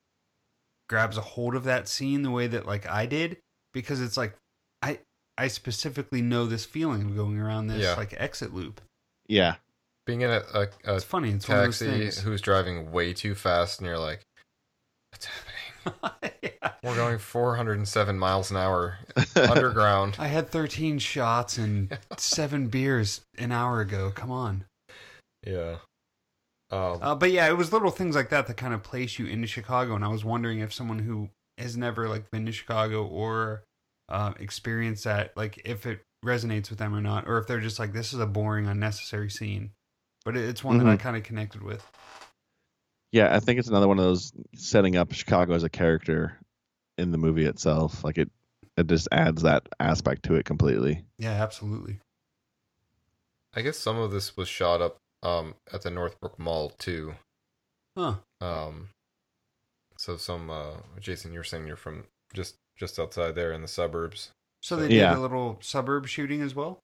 [0.89, 3.37] grabs a hold of that scene the way that like i did
[3.73, 4.35] because it's like
[4.81, 4.99] i
[5.39, 7.95] i specifically know this feeling of going around this Yeah.
[7.95, 8.81] like exit loop
[9.27, 9.55] Yeah,
[10.05, 12.91] Being in a, a, a it's funny it's one of those taxi things who's driving
[12.91, 14.21] way too fast, and you're like,
[15.11, 15.55] "What's happening?
[16.43, 16.71] Yeah.
[16.83, 18.97] We're going 407 miles an hour
[19.35, 24.65] underground." i had 13 shots and seven beers an hour ago come on
[25.45, 25.77] Yeah.
[26.71, 29.25] Um, Uh, but yeah, it was little things like that that kind of place you
[29.25, 33.05] into Chicago, and I was wondering if someone who has never like been to Chicago
[33.05, 33.63] or
[34.09, 37.79] uh, experienced that, like if it resonates with them or not, or if they're just
[37.79, 39.71] like this is a boring, unnecessary scene.
[40.25, 40.99] But it's one that I Mhm.
[40.99, 41.85] kind of connected with.
[43.11, 43.33] yeah.
[43.35, 46.37] I think it's another one of those setting up Chicago as a character
[46.97, 48.03] in the movie itself.
[48.03, 48.29] Like it,
[48.77, 51.05] it just adds that aspect to it completely.
[51.17, 51.99] Yeah, absolutely.
[53.55, 57.15] I guess some of this was shot up um, at the Northbrook Mall too.
[57.97, 58.15] Huh?
[58.41, 58.89] Um,
[59.97, 62.03] so some uh, Jason, you're saying you're from
[62.33, 64.31] just just outside there in the suburbs.
[64.61, 65.09] So they Yeah.
[65.11, 66.79] did a little suburb shooting as well.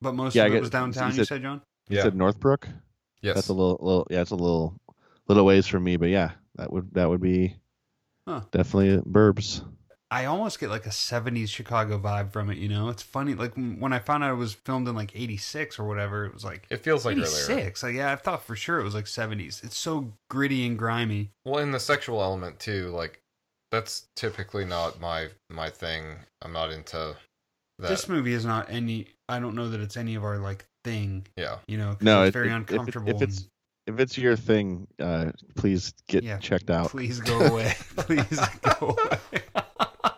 [0.00, 1.10] But most Yeah, I of it get- was downtown.
[1.12, 1.62] you You said- said, John?
[1.88, 2.68] You said Northbrook.
[3.22, 3.34] Yes.
[3.34, 4.06] That's a little, little.
[4.10, 4.76] Yeah, it's a little,
[5.26, 5.96] little ways from me.
[5.96, 7.56] But yeah, that would that would be
[8.26, 8.42] Huh.
[8.52, 9.64] definitely burbs.
[10.10, 12.88] I almost get like a 70s Chicago vibe from it, you know?
[12.88, 13.34] It's funny.
[13.34, 16.44] Like when I found out it was filmed in like 86 or whatever, it was
[16.44, 17.82] like It feels like 86.
[17.82, 19.62] Like, yeah, I thought for sure it was like 70s.
[19.64, 21.30] It's so gritty and grimy.
[21.44, 23.20] Well, in the sexual element too, like
[23.70, 26.04] that's typically not my my thing.
[26.42, 27.16] I'm not into
[27.78, 27.88] that.
[27.88, 31.26] This movie is not any, I don't know that it's any of our like thing,
[31.36, 31.58] yeah.
[31.68, 31.96] you know.
[32.00, 33.08] No, it's it- very it- if it- uncomfortable.
[33.10, 33.48] if it's-
[33.86, 36.90] If it's your thing, uh, please get Yeah, checked out.
[36.90, 37.74] please go away.
[37.96, 39.40] please go away.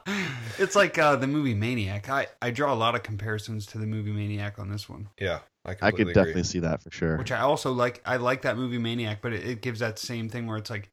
[0.59, 2.09] it's like uh, the movie Maniac.
[2.09, 5.09] I, I draw a lot of comparisons to the movie Maniac on this one.
[5.21, 5.41] Yeah.
[5.65, 6.15] I, I completely could agree.
[6.15, 7.17] definitely see that for sure.
[7.19, 8.01] which I also like.
[8.05, 10.89] I like that movie Maniac, but it, it gives that same thing where it's like,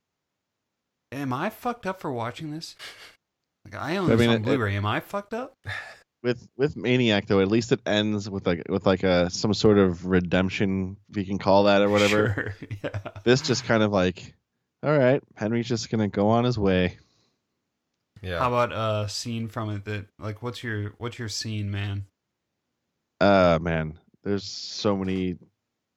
[1.12, 2.76] am I fucked up for watching this?
[3.66, 4.76] Like I own I this mean, on it- Blu-ray.
[4.76, 5.56] Am I fucked up?
[6.24, 9.78] with with Maniac though, at least it ends with like with like a some sort
[9.78, 12.54] of redemption, if you can call that or whatever.
[12.60, 12.68] Sure.
[12.84, 13.00] Yeah.
[13.24, 14.34] This just kind of like,
[14.84, 16.98] all right, Henry's just gonna go on his way.
[18.24, 18.40] Yeah.
[18.40, 22.06] How about a scene from it that like what's your what's your scene, man?
[23.22, 25.38] Uh man, there's so many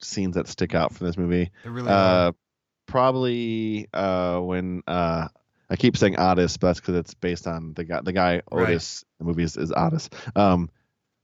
[0.03, 1.51] scenes that stick out from this movie.
[1.63, 2.29] There really are.
[2.29, 2.33] Uh,
[2.91, 5.29] probably uh when uh
[5.73, 8.01] I keep saying Otis, but that's because it's based on the guy.
[8.03, 8.71] The guy Right.
[8.71, 9.05] Otis.
[9.19, 10.11] The movie is, is Otis.
[10.35, 10.69] Um,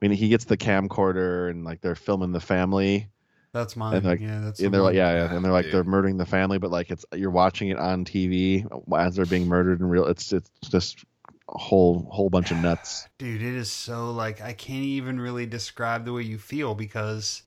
[0.01, 3.09] I mean, he gets the camcorder and like they're filming the family,
[3.53, 3.97] That's mine.
[3.97, 5.75] and like yeah, that's and they're like yeah, yeah, and they're like Dude.
[5.75, 8.65] they're murdering the family, but like it's you're watching it on TV
[8.97, 10.07] as they're being murdered in real.
[10.07, 11.05] It's it's just
[11.49, 13.09] a whole whole bunch of nuts.
[13.19, 17.43] Dude, it is so like I can't even really describe the way you feel because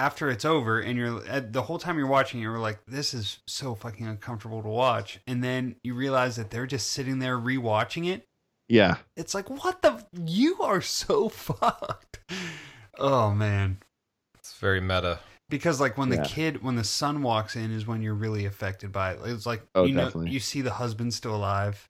[0.00, 3.12] after it's over and you're at, the whole time you're watching it, you're like, this
[3.12, 7.36] is so fucking uncomfortable to watch, and then you realize that they're just sitting there
[7.38, 8.24] rewatching it.
[8.68, 10.04] Yeah, It's like, what the?
[10.24, 12.20] You are so fucked.
[12.98, 13.78] Oh man,
[14.38, 15.18] It's very meta.
[15.48, 18.92] because like when the kid, when the son walks in, is when you're really affected
[18.92, 19.18] by it.
[19.24, 20.30] It's like Oh, you know, definitely.
[20.30, 21.88] you see the husband still alive,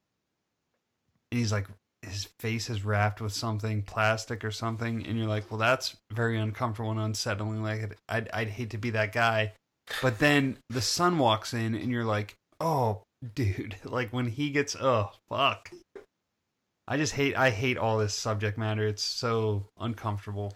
[1.31, 1.67] and he's like,
[2.03, 6.39] his face is wrapped with something plastic or something, and you're like, well, that's very
[6.39, 7.63] uncomfortable and unsettling.
[7.63, 9.53] Like, I'd I'd hate to be that guy,
[10.03, 13.03] but then the son walks in, and you're like, oh,
[13.35, 15.71] dude, like when he gets, oh, fuck.
[16.89, 18.87] I just hate I hate all this subject matter.
[18.87, 20.53] It's so uncomfortable.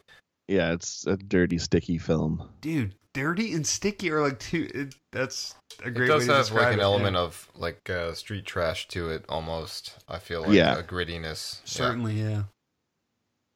[0.49, 2.51] yeah, it's a dirty, sticky film.
[2.61, 5.91] Dude, dirty and sticky are like two it, that's a great.
[5.91, 7.23] It great does way to have describe like an it, element yeah.
[7.23, 9.95] of like uh, street trash to it almost.
[10.09, 10.79] I feel like Yeah.
[10.79, 11.61] a grittiness.
[11.61, 11.61] Yeah.
[11.65, 12.43] certainly, yeah.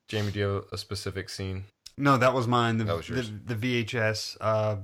[0.09, 1.64] Jamie, do you have a specific scene?
[1.98, 2.78] No, that was mine.
[2.78, 3.30] The That was yours.
[3.44, 4.36] the, the VHS.
[4.40, 4.76] Uh,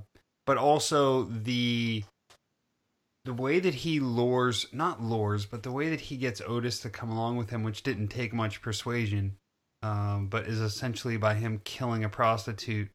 [0.46, 2.04] but also the
[3.24, 6.90] the way that he lures, not lures, but the way that he gets Otis to
[6.90, 9.36] come along with him, which didn't take much persuasion,
[9.82, 12.90] um, but is essentially by him killing a prostitute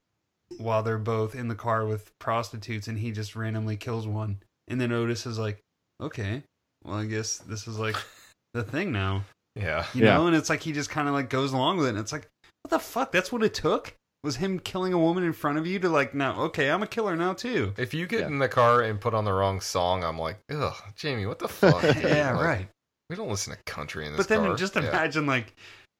[0.58, 4.80] while they're both in the car with prostitutes, and he just randomly kills one, and
[4.82, 5.60] then Otis is like,
[6.02, 6.44] "Okay,
[6.84, 7.96] well, I guess this is like
[8.54, 9.24] the thing now."
[9.56, 9.86] Yeah.
[9.94, 10.16] You Yeah.
[10.16, 11.90] know, and it's like he just kind of like goes along with it.
[11.90, 12.28] And it's like,
[12.64, 13.12] what the fuck?
[13.12, 13.94] That's what it took?
[14.24, 16.88] Was him killing a woman in front of you to like, now, okay, I'm a
[16.88, 17.74] killer now too.
[17.78, 18.28] If you get Yeah.
[18.28, 21.48] in the car and put on the wrong song, I'm like, ugh, Jamie, what the
[21.50, 21.84] fuck?
[21.84, 22.68] yeah, Like, right.
[23.10, 24.56] We don't listen to country in this But then car.
[24.56, 24.88] just Yeah.
[24.90, 25.54] imagine like,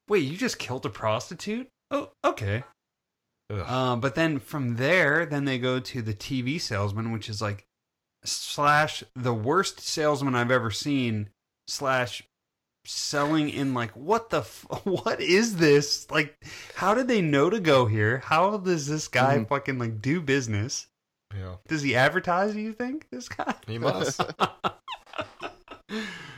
[0.08, 1.66] wait, you just killed a prostitute?
[1.90, 2.62] Oh, okay.
[3.50, 3.58] Ugh.
[3.68, 7.66] Um, but then from there, then they go to the TV salesman, which is like
[8.24, 11.30] slash the worst salesman I've ever seen
[11.66, 12.22] slash
[12.86, 16.34] selling in like what the f- what is this like
[16.76, 19.48] how did they know to go here how does this guy Mhm.
[19.48, 20.86] fucking like do business
[21.36, 21.56] yeah.
[21.68, 24.20] does he advertise you think this guy He must.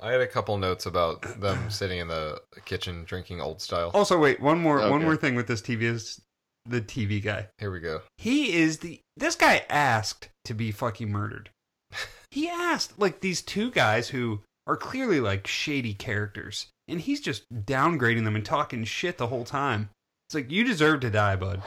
[0.00, 3.90] I had a couple notes about them sitting in the kitchen drinking old style.
[3.94, 6.20] also wait one more one more thing with this tv is
[6.66, 8.02] the tv guy Here we go.
[8.18, 11.50] He is the this guy asked to be fucking murdered.
[12.32, 17.42] He asked like these two guys who are clearly like shady characters, and he's just
[17.52, 19.90] downgrading them and talking shit the whole time.
[20.28, 21.60] It's like you deserve to die, bud.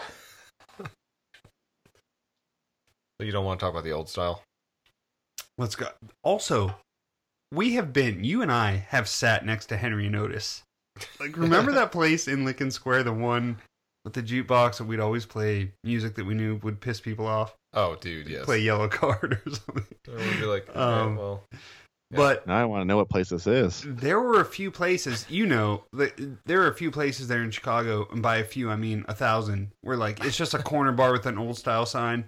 [0.80, 0.86] So
[3.20, 4.42] you don't want to talk about the old style?
[5.58, 5.90] Let's go.
[6.24, 6.78] Also,
[7.54, 10.64] we have been you and I have sat next to Henry and Otis.
[11.20, 13.58] Like remember that place in Lincoln Square, the one
[14.06, 17.56] with the jukebox that we'd always play music that we knew would piss people off.
[17.74, 18.46] Oh, dude, yes.
[18.46, 19.86] Play yellow card or something.
[20.08, 21.44] I would be like, okay, Um, well,
[22.12, 22.18] Yeah.
[22.18, 23.84] But Now I want to know what place this is.
[23.88, 25.84] there were a few places, you know,
[26.46, 29.16] there are a few places there in Chicago, and by a few I mean a
[29.16, 32.26] thousand, where like it's just a corner bar with an old style sign,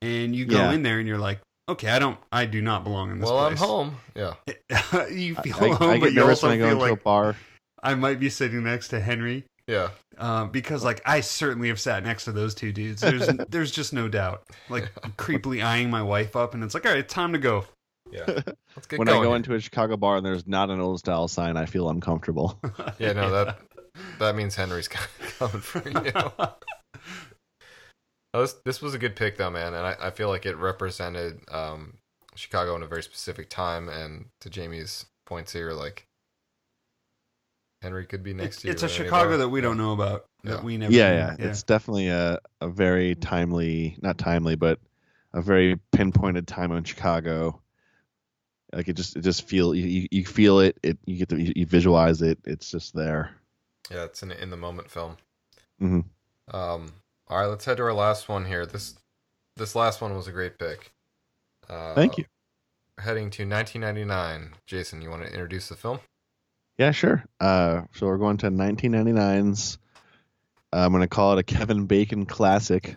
[0.00, 0.72] and you go Yeah.
[0.72, 3.28] in there and you're like, okay, I don't, I do not belong in this.
[3.28, 3.68] well, I'm place.
[3.68, 3.96] home.
[4.14, 4.34] Yeah.
[5.10, 6.96] you feel I- home, I but get you also when I go feel like a
[6.96, 7.36] bar.
[7.82, 9.44] I might be sitting next to Henry.
[9.68, 9.88] Yeah.
[10.16, 13.00] Uh, because like I certainly have sat next to those two dudes.
[13.00, 14.44] There's there's just no doubt.
[14.70, 17.64] Like creepily eyeing my wife up, and it's like, all right, time to go.
[18.12, 18.24] Yeah.
[18.76, 19.18] Let's get When going.
[19.18, 19.36] I go here.
[19.36, 22.58] into a Chicago bar and there's not an old style sign, I feel uncomfortable.
[22.98, 23.58] Yeah, no, that
[24.20, 26.12] that means Henry's coming for you.
[28.36, 30.56] Oh, this, this was a good pick though, man, and I, I feel like it
[30.58, 31.94] represented um,
[32.34, 33.88] Chicago in a very specific time.
[33.88, 36.06] And to Jamie's points here, like
[37.80, 38.72] Henry could be next It's, to you.
[38.72, 39.36] it's a Chicago bar.
[39.38, 40.26] that we don't know about.
[40.44, 40.50] Yeah.
[40.50, 40.92] That we never.
[40.92, 41.44] yeah, knew.
[41.44, 44.80] yeah, It's definitely a, a very timely, not timely, but
[45.32, 47.62] a very pinpointed time on Chicago.
[48.70, 50.76] Like it just, it just feel you, you, you feel it.
[50.82, 52.38] It you get to you, you visualize it.
[52.44, 53.30] It's just there.
[53.90, 55.16] Yeah, it's an in the moment film.
[55.80, 56.54] Mm-hmm.
[56.54, 56.92] Um,
[57.28, 58.66] all right, let's head to our last one here.
[58.66, 58.94] This
[59.56, 60.92] this last one was a great pick.
[61.68, 62.24] Uh, Thank you.
[62.98, 66.00] Heading to 1999, Jason, you want to introduce the film?
[66.78, 67.24] Yeah, sure.
[67.40, 69.78] Uh, so we're going to 1999's.
[70.72, 72.96] I'm going to call it a Kevin Bacon classic,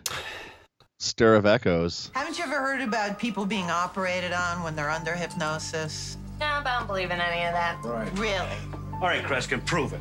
[0.98, 2.10] Stir of Echoes.
[2.14, 6.16] Haven't you ever heard about people being operated on when they're under hypnosis?
[6.40, 7.82] No, but I don't believe in any of that.
[7.84, 8.18] Right.
[8.18, 8.56] Really?
[8.94, 10.00] All right, Kreskin, prove it.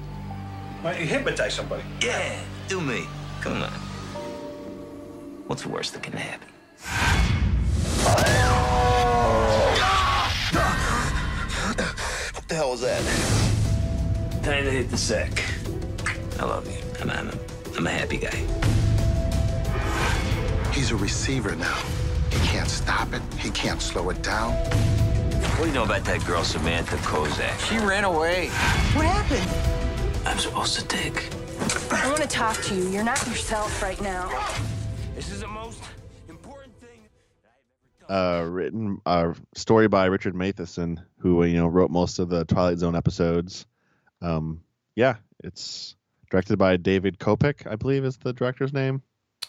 [0.81, 1.83] Why don't you hypnotize somebody?
[2.01, 3.05] Yeah, do me.
[3.41, 3.88] Come on.
[5.49, 6.47] What's the worst that can happen?
[12.35, 13.01] What the hell was that?
[14.43, 15.43] Time to hit the sack.
[16.39, 16.77] I love you.
[17.01, 17.33] I'm, I'm, a,
[17.75, 18.35] I'm a happy guy.
[20.71, 21.81] He's a receiver now.
[22.29, 23.23] He can't stop it.
[23.39, 24.51] He can't slow it down.
[24.53, 27.57] What do you know about that girl, Samantha Kozak?
[27.67, 28.49] She ran away.
[28.93, 30.27] What happened?
[30.27, 31.27] I'm supposed to take.
[31.91, 32.87] I want to talk to you.
[32.89, 34.29] You're not yourself right now.
[35.19, 35.83] This is the most
[36.29, 37.01] important thing.
[38.07, 42.77] uh, written uh, story by Richard Matheson, who you know wrote most of the Twilight
[42.77, 43.65] Zone episodes.
[44.21, 44.61] Um,
[44.95, 45.97] yeah, it's
[46.31, 49.01] directed by David Kopek, I believe is the director's name.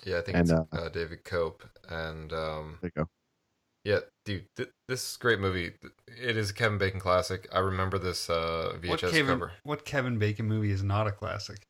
[0.05, 3.09] Yeah, I think And, it's uh, uh, David Cope, and um, There you go.
[3.85, 5.71] yeah, dude, th- this is a great movie.
[6.21, 7.47] It is a Kevin Bacon classic.
[7.53, 11.13] I remember this uh, What VHS Kevin, cover, what Kevin Bacon movie is not a
[11.13, 11.63] classic?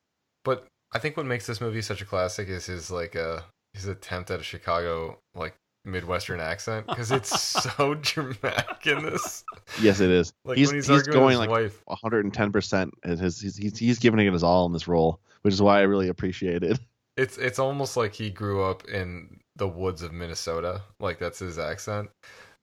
[0.43, 3.41] but I think what makes this movie such a classic is his like uh,
[3.73, 7.39] his attempt at a Chicago like Midwestern accent because it's
[7.75, 9.43] so dramatic in this.
[9.81, 10.33] Yes, it is.
[10.45, 11.81] Like he's when he's he's, arguing with going his like wife.
[11.85, 15.53] 110 percent, and his he's, he's he's giving it his all in this role, which
[15.53, 16.79] is why I really appreciate it.
[17.17, 20.81] It's it's almost like he grew up in the woods of Minnesota.
[21.01, 22.09] Like that's his accent.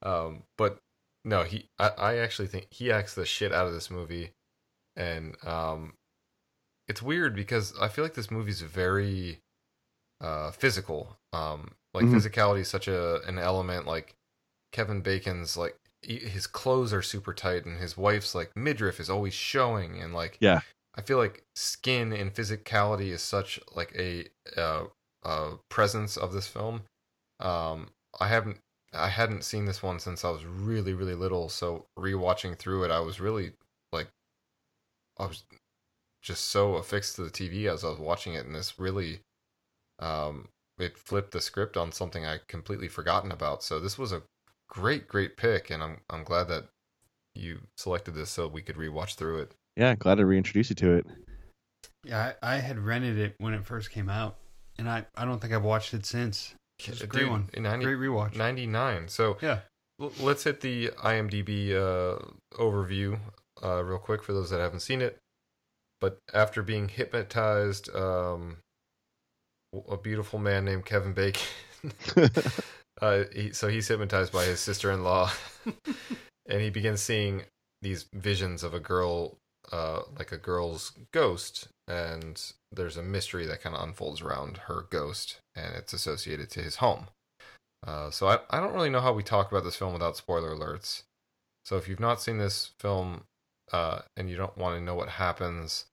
[0.02, 0.78] Um, but
[1.22, 4.30] no, he I, I actually think he acts the shit out of this movie,
[4.96, 5.92] and um,
[6.88, 9.40] it's weird because I feel like this movie's very
[10.20, 11.18] uh physical.
[11.32, 12.14] Um, like Mhm.
[12.14, 13.86] physicality is such a an element.
[13.86, 14.14] Like
[14.72, 19.10] Kevin Bacon's like he- his clothes are super tight, and his wife's like midriff is
[19.10, 20.60] always showing, and like Yeah.
[20.96, 24.86] I feel like skin and physicality is such like a uh,
[25.24, 26.82] uh, presence of this film.
[27.40, 27.90] Um,
[28.20, 28.60] I haven't
[28.92, 32.90] I hadn't seen this one since I was really really little, so rewatching through it,
[32.90, 33.52] I was really
[33.92, 34.08] like
[35.18, 35.44] I was
[36.22, 39.20] just so affixed to the TV as I was watching it, and this really
[39.98, 40.48] um,
[40.78, 43.62] it flipped the script on something I completely forgotten about.
[43.62, 44.22] So this was a
[44.68, 46.68] great great pick, and I'm I'm glad that
[47.34, 49.54] you selected this so we could rewatch through it.
[49.76, 51.06] Yeah, glad to reintroduce you to it.
[52.04, 54.38] Yeah, I, I had rented it when it first came out,
[54.78, 56.54] and I, I don't think I've watched it since.
[56.84, 57.50] It's a great Dude, one.
[57.56, 58.36] 90, great rewatch.
[58.36, 59.08] 99.
[59.08, 59.60] So Yeah.
[60.00, 62.18] l- let's hit the IMDb uh,
[62.54, 63.18] overview
[63.62, 65.18] uh, real quick for those that haven't seen it.
[66.00, 68.58] But after being hypnotized, um,
[69.88, 71.42] a beautiful man named Kevin Bacon.
[73.02, 75.30] uh, he, so he's hypnotized by his sister-in-law,
[76.48, 77.42] and he begins seeing
[77.82, 79.36] these visions of a girl,
[79.72, 84.86] uh, like a girl's ghost, and there's a mystery that kind of unfolds around her
[84.90, 87.06] ghost, and it's associated to his home.
[87.86, 90.54] Uh, so I, I don't really know how we talk about this film without spoiler
[90.54, 91.02] alerts.
[91.64, 93.24] So if you've not seen this film
[93.72, 95.84] uh, and you don't want to know what happens,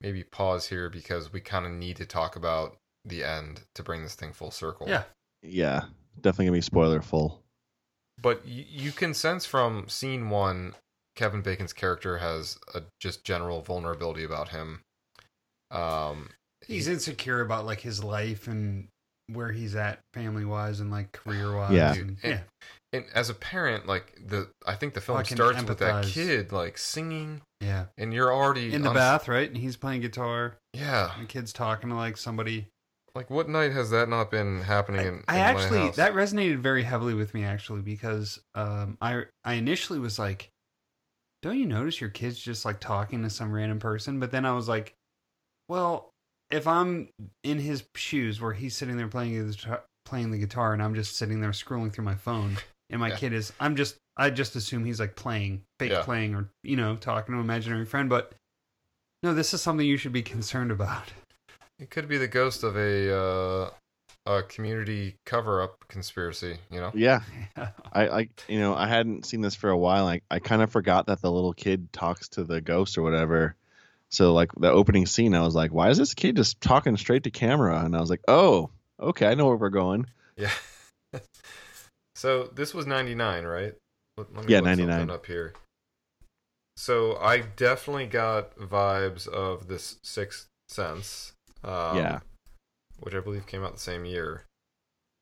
[0.00, 4.02] maybe pause here because we kind of need to talk about the end to bring
[4.02, 4.88] this thing full circle.
[4.88, 5.04] Yeah.
[5.42, 5.82] Yeah,
[6.20, 7.40] definitely gonna be spoiler full.
[8.20, 10.74] But y- you can sense from scene one,
[11.16, 14.82] Kevin Bacon's character has a just general vulnerability about him.
[15.70, 16.30] Um,
[16.66, 18.86] He's insecure about like his life and
[19.26, 21.72] where he's at family wise and like career wise.
[21.72, 21.92] Yeah.
[21.94, 22.40] and, and, yeah.
[22.92, 25.78] and as a parent, like the I think the Oh, film I can starts with
[25.78, 27.86] that kid like singing, Yeah.
[27.98, 29.48] and you're already In the on- bath, right?
[29.48, 30.54] And he's playing guitar.
[30.72, 32.68] Yeah, And the kid's talking to like somebody.
[33.14, 35.24] Like what night has that not been happening in?
[35.28, 35.96] I in my actually house?
[35.96, 40.48] that resonated very heavily with me actually because um I I initially was like,
[41.42, 44.20] don't you notice your kid's just like talking to some random person?
[44.20, 44.94] But then I was like,
[45.68, 46.10] well,
[46.50, 47.08] if I'm
[47.44, 50.94] in his shoes where he's sitting there playing the guitar, playing the guitar and I'm
[50.94, 52.56] just sitting there scrolling through my phone
[52.90, 53.16] and my Yeah.
[53.16, 56.02] kid is I'm just I just assume he's like playing, fake Yeah.
[56.02, 58.32] playing or you know, talking to an imaginary friend, but
[59.22, 61.12] no, this is something you should be concerned about.
[61.78, 63.70] It could be the ghost of a uh,
[64.26, 66.56] a community cover-up conspiracy.
[66.70, 66.90] You know?
[66.94, 67.20] Yeah,
[67.92, 70.06] I, I, you know, I hadn't seen this for a while.
[70.06, 73.56] I, I kind of forgot that the little kid talks to the ghost or whatever.
[74.10, 77.24] So like the opening scene, I was like, why is this kid just talking straight
[77.24, 77.82] to camera?
[77.84, 78.70] And I was like, oh,
[79.00, 80.06] okay, I know where we're going.
[80.36, 80.50] Yeah.
[82.14, 83.74] so this was '99, right?
[84.16, 85.10] Let, let Yeah, 99.
[85.10, 85.54] Up here.
[86.76, 91.31] So I definitely got vibes of this Sixth Sense.
[91.64, 92.20] Um, Yeah.
[93.00, 94.44] Which I believe came out the same year.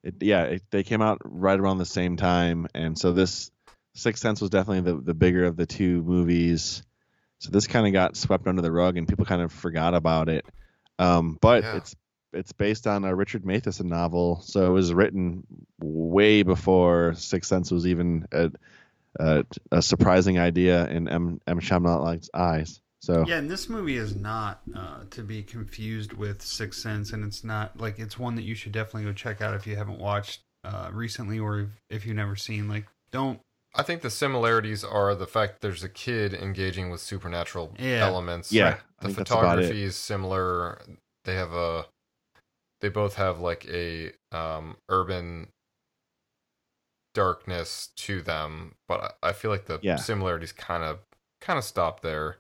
[0.03, 3.51] It, yeah, it, they came out right around the same time, and so this
[3.95, 6.83] Sixth Sense was definitely the the bigger of the two movies.
[7.39, 10.29] So this kind of got swept under the rug, and people kind of forgot about
[10.29, 10.45] it.
[10.99, 11.77] Um, but Yeah.
[11.77, 11.97] it's
[12.33, 15.45] it's based on a Richard Matheson novel, so it was written
[15.81, 18.51] way before Sixth Sense was even a,
[19.19, 21.41] a, a surprising idea in M.
[21.47, 22.81] Night Shyamalan's eyes.
[23.01, 27.25] So Yeah, and this movie is not uh, to be confused with Sixth Sense, and
[27.25, 29.99] it's not like it's one that you should definitely go check out if you haven't
[29.99, 32.69] watched uh, recently or if, if you've never seen.
[32.69, 33.41] Like, don't
[33.75, 38.07] I think the similarities are the fact there's a kid engaging with supernatural Yeah.
[38.07, 38.53] elements.
[38.53, 39.63] Yeah, I the think that's about it.
[39.63, 40.83] photography is similar.
[41.25, 41.87] They have a,
[42.81, 45.49] they both have like a um, urban
[47.15, 49.97] darkness to them, but I I feel like the Yeah.
[49.97, 50.99] similarities kind of
[51.41, 52.37] kind of stop there.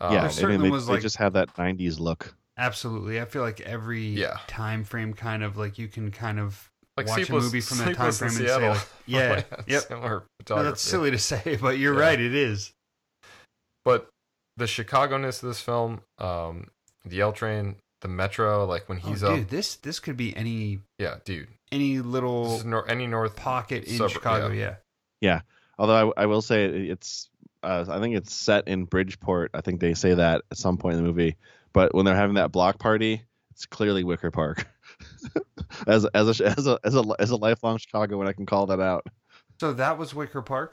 [0.00, 2.34] Yeah, Um, There I mean, certainly they, was, they like- just have that '90s look.
[2.58, 3.20] absolutely.
[3.20, 4.38] I feel like every Yeah.
[4.46, 7.78] time frame kind of like you can kind of like watch Sleepless, a movie from
[7.78, 8.68] that time Sleepless in frame and say, Seattle.
[8.74, 10.50] like, yeah, probably had yep.
[10.50, 12.00] No, that's silly to say, but you're Yeah.
[12.00, 12.20] right.
[12.20, 12.72] It is.
[13.84, 14.08] but
[14.56, 16.68] the Chicago-ness of this film, um,
[17.04, 20.34] the L train, the metro, like when he's oh, up, dude, this this could be
[20.36, 21.48] any yeah, dude.
[21.72, 24.48] any little nor- any north pocket in suburb- Chicago.
[24.50, 24.76] yeah.
[25.20, 25.40] Yeah.
[25.78, 27.28] Although I, I will say it's,
[27.66, 29.50] uh, I think it's set in Bridgeport.
[29.54, 31.36] I think they say that at some point in the movie.
[31.72, 34.66] But when they're having that block party, it's clearly Wicker Park.
[35.86, 38.80] as as a as a as a as a lifelong Chicagoan, I can call that
[38.80, 39.06] out.
[39.60, 40.72] So that was Wicker Park.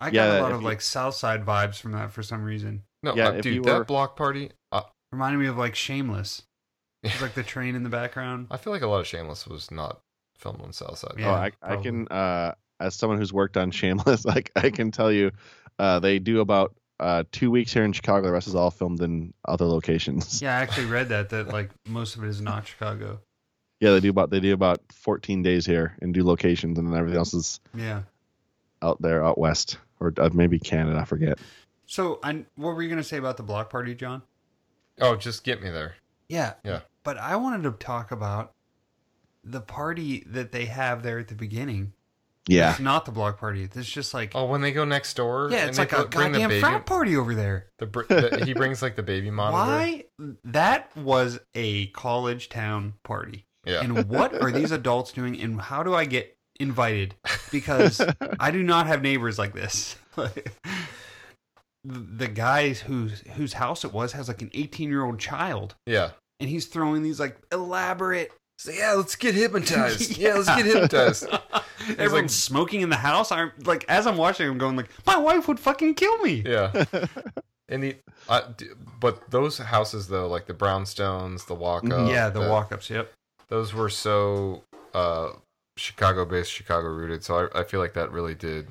[0.00, 2.42] I got Yeah, a lot of you- like South Side vibes from that for some
[2.42, 2.82] reason.
[3.02, 4.50] No, Yeah, uh, dude, were- that block party.
[4.72, 4.82] Uh,
[5.12, 6.42] Reminded me of like Shameless.
[7.02, 8.48] It's like the train in the background.
[8.50, 10.00] I feel like a lot of Shameless was not
[10.36, 11.14] filmed on South Side.
[11.18, 14.90] Yeah, oh, I, I can uh, as someone who's worked on Shameless, like I can
[14.90, 15.30] tell you,
[15.78, 18.26] uh, they do about uh, two weeks here in Chicago.
[18.26, 20.42] The rest is all filmed in other locations.
[20.42, 23.20] Yeah, I actually read that that like most of it is not Chicago.
[23.80, 26.98] Yeah, they do about they do about 14 days here and do locations, and then
[26.98, 28.02] everything else is Yeah.
[28.82, 30.98] out there out west or uh, maybe Canada.
[30.98, 31.38] I forget.
[31.86, 34.22] So, I, what were you gonna say about the block party, John?
[35.00, 35.94] Oh, just get me there.
[36.28, 36.52] Yeah.
[36.64, 36.80] Yeah.
[37.02, 38.52] But I wanted to talk about
[39.42, 41.94] the party that they have there at the beginning.
[42.48, 42.70] Yeah.
[42.70, 43.68] It's not the block party.
[43.72, 45.48] It's just like Oh, when they go next door.
[45.52, 47.66] yeah, and it's they like a put- bring the goddamn baby- frat party over there.
[47.78, 49.56] The, the he brings like the baby monitor.
[49.56, 50.04] Why?
[50.44, 53.44] That was a college town party.
[53.66, 53.82] Yeah.
[53.82, 55.38] And what are these adults doing?
[55.40, 57.14] And how do I get invited?
[57.52, 58.00] Because
[58.40, 59.96] I do not have neighbors like this.
[61.84, 66.10] the guys whose whose house it was has like an 18 year old child, Yeah.
[66.38, 68.32] and he's throwing these like elaborate.
[68.60, 70.18] So yeah, let's get hypnotized.
[70.18, 70.34] yeah.
[70.34, 71.26] let's get hypnotized.
[71.88, 73.32] Everyone's like- smoking in the house.
[73.32, 76.42] I'm like, as I'm watching, I'm going like, my wife would fucking kill me.
[76.46, 76.84] Yeah.
[77.72, 77.94] And the,
[78.28, 78.40] uh,
[78.98, 82.90] but those houses though, like the brownstones, the walk up, yeah, the walk ups.
[82.90, 83.12] Yep.
[83.46, 85.28] those were so uh,
[85.76, 87.22] Chicago based, Chicago rooted.
[87.22, 88.66] So I, I feel like that really did,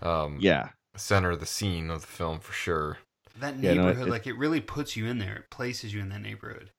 [0.00, 0.70] um, Yeah.
[0.96, 2.96] center the scene of the film for sure.
[3.38, 5.36] That Yeah, no, neighborhood, it- like, it really puts you in there.
[5.36, 6.70] It places you in that neighborhood.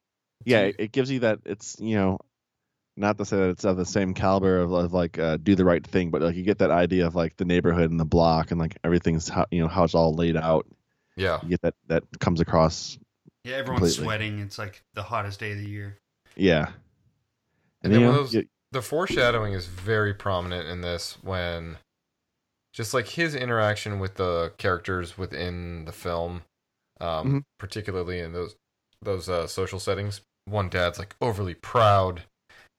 [0.45, 1.38] Yeah, it, it gives you that.
[1.45, 2.18] It's you know,
[2.95, 5.65] not to say that it's of the same caliber of, of like uh, do the
[5.65, 8.52] right thing, but like you get that idea of like the neighborhood and the block
[8.52, 10.68] and like everything's how you know how it's all laid out.
[11.15, 11.40] Yeah.
[11.44, 12.98] You get that that comes across.
[13.44, 14.03] Yeah, everyone's Completely.
[14.06, 14.40] sweating.
[14.40, 15.98] It's like the hottest day of the year.
[16.36, 16.70] Yeah.
[17.82, 21.78] And you then when know, those, you- the foreshadowing is very prominent in this when
[22.74, 26.41] just like his interaction with the characters within the film,
[26.99, 27.44] um, Mhm.
[27.60, 28.56] particularly in those
[29.02, 30.22] those uh, social settings.
[30.45, 32.24] One dad's like overly proud,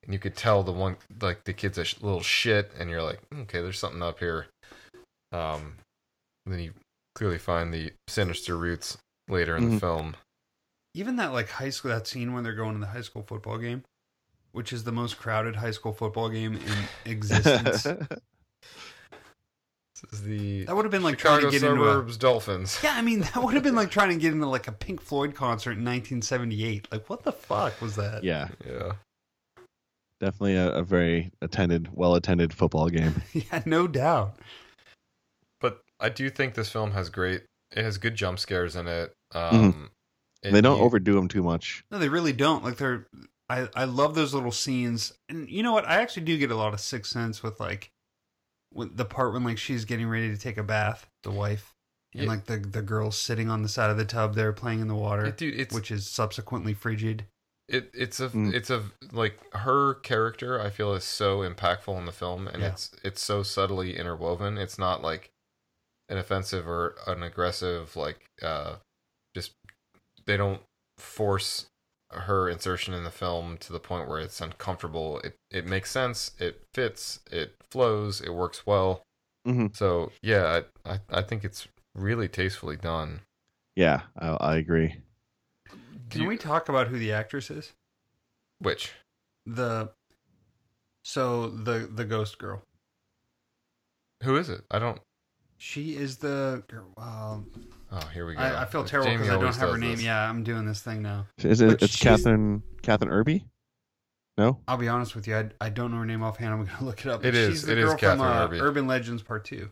[0.04, 3.02] and you could tell the one like the kid's a sh- little shit, and you're
[3.02, 4.46] like, okay, there's something up here.
[5.32, 5.74] Um,
[6.46, 6.72] then you
[7.14, 8.98] clearly find the sinister roots
[9.28, 9.80] later in the Mhm.
[9.80, 10.16] film.
[10.94, 13.58] Even that like high school that scene when they're going to the high school football
[13.58, 13.82] game,
[14.52, 17.86] which is the most crowded high school football game in existence.
[20.12, 22.78] The That would have been like Chicago trying to get into a suburbs Dolphins.
[22.82, 25.00] Yeah, I mean that would have been like trying to get into like a Pink
[25.00, 26.88] Floyd concert in 1978.
[26.92, 28.22] Like what the fuck was that?
[28.22, 28.92] yeah, Yeah.
[30.20, 33.22] Definitely a, a very attended, well attended football game.
[33.32, 34.36] yeah, no doubt.
[35.60, 37.42] But I do think this film has great.
[37.72, 39.12] It has good jump scares in it.
[39.32, 39.88] Um, Mhm.
[40.44, 41.84] and they don't you- overdo them too much.
[41.90, 42.62] No, they really don't.
[42.64, 43.06] Like they're
[43.48, 45.12] I I love those little scenes.
[45.28, 45.86] And you know what?
[45.86, 47.90] I actually do get a lot of sixth sense with like
[48.72, 51.72] with the part when like she's getting ready to take a bath, the wife.
[52.14, 52.28] And Yeah.
[52.28, 54.94] like the the girl sitting on the side of the tub there playing in the
[54.94, 57.26] water, Yeah, dude, it's which is subsequently frigid.
[57.68, 58.52] It, it's a Mm.
[58.54, 60.60] it's a like her character.
[60.60, 62.68] I feel is so impactful in the film, and Yeah.
[62.70, 64.58] it's it's so subtly interwoven.
[64.58, 65.30] It's not like
[66.08, 68.76] an offensive or an aggressive like uh
[69.34, 69.52] just
[70.26, 70.62] they don't
[70.98, 71.66] force
[72.12, 75.20] her insertion in the film to the point where it's uncomfortable.
[75.20, 76.32] It it makes sense.
[76.38, 77.20] It fits.
[77.30, 78.20] It flows.
[78.20, 79.02] It works well.
[79.46, 83.22] hmm So yeah, I, I I think it's really tastefully done.
[83.76, 84.96] Yeah, I, I agree.
[86.08, 87.72] Do Can you- we talk about who the actress is?
[88.58, 88.92] Which
[89.46, 89.90] The
[91.02, 92.62] so the the ghost girl.
[94.22, 94.62] who is it?
[94.70, 95.00] I don't.
[95.58, 96.62] She is the.
[96.96, 97.50] Um,
[97.92, 98.40] Oh, here we go.
[98.40, 99.92] I, I feel terrible because I don't have her name.
[99.92, 100.02] this.
[100.02, 101.26] Yeah, I'm doing this thing now.
[101.38, 101.68] Is it?
[101.68, 103.44] But It's she's- Kathryn Kathryn Erbe.
[104.36, 104.58] No.
[104.66, 105.36] I'll be honest with you.
[105.36, 106.52] I, I don't know her name offhand.
[106.52, 107.20] I'm going to look it up.
[107.20, 108.60] It But is- She's the it is girl from Kathryn uh, Erbe.
[108.60, 109.70] Urban Legends Part Two,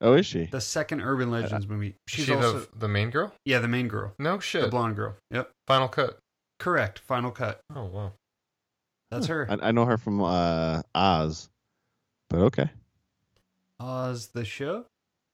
[0.00, 0.46] Oh, is she?
[0.46, 1.94] the second Urban Legends movie.
[2.06, 3.32] She's She's she also the the main girl?
[3.44, 4.62] yeah the main girl, No shit.
[4.62, 5.16] the blonde girl.
[5.30, 6.18] Yep, Final cut.
[6.58, 6.98] correct.
[7.00, 7.60] Final cut.
[7.74, 8.12] Oh wow.
[9.10, 9.46] That's her.
[9.48, 11.48] I, I know her from uh, Oz,
[12.28, 12.70] but okay.
[13.80, 14.84] Oz the show.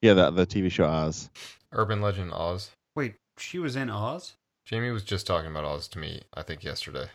[0.01, 1.30] Yeah, the the TV show Oz.
[1.72, 2.70] Urban Legend Oz.
[2.94, 4.34] Wait, she was in Oz.
[4.66, 6.22] Jamie was just talking about Oz to me.
[6.34, 7.06] I think yesterday.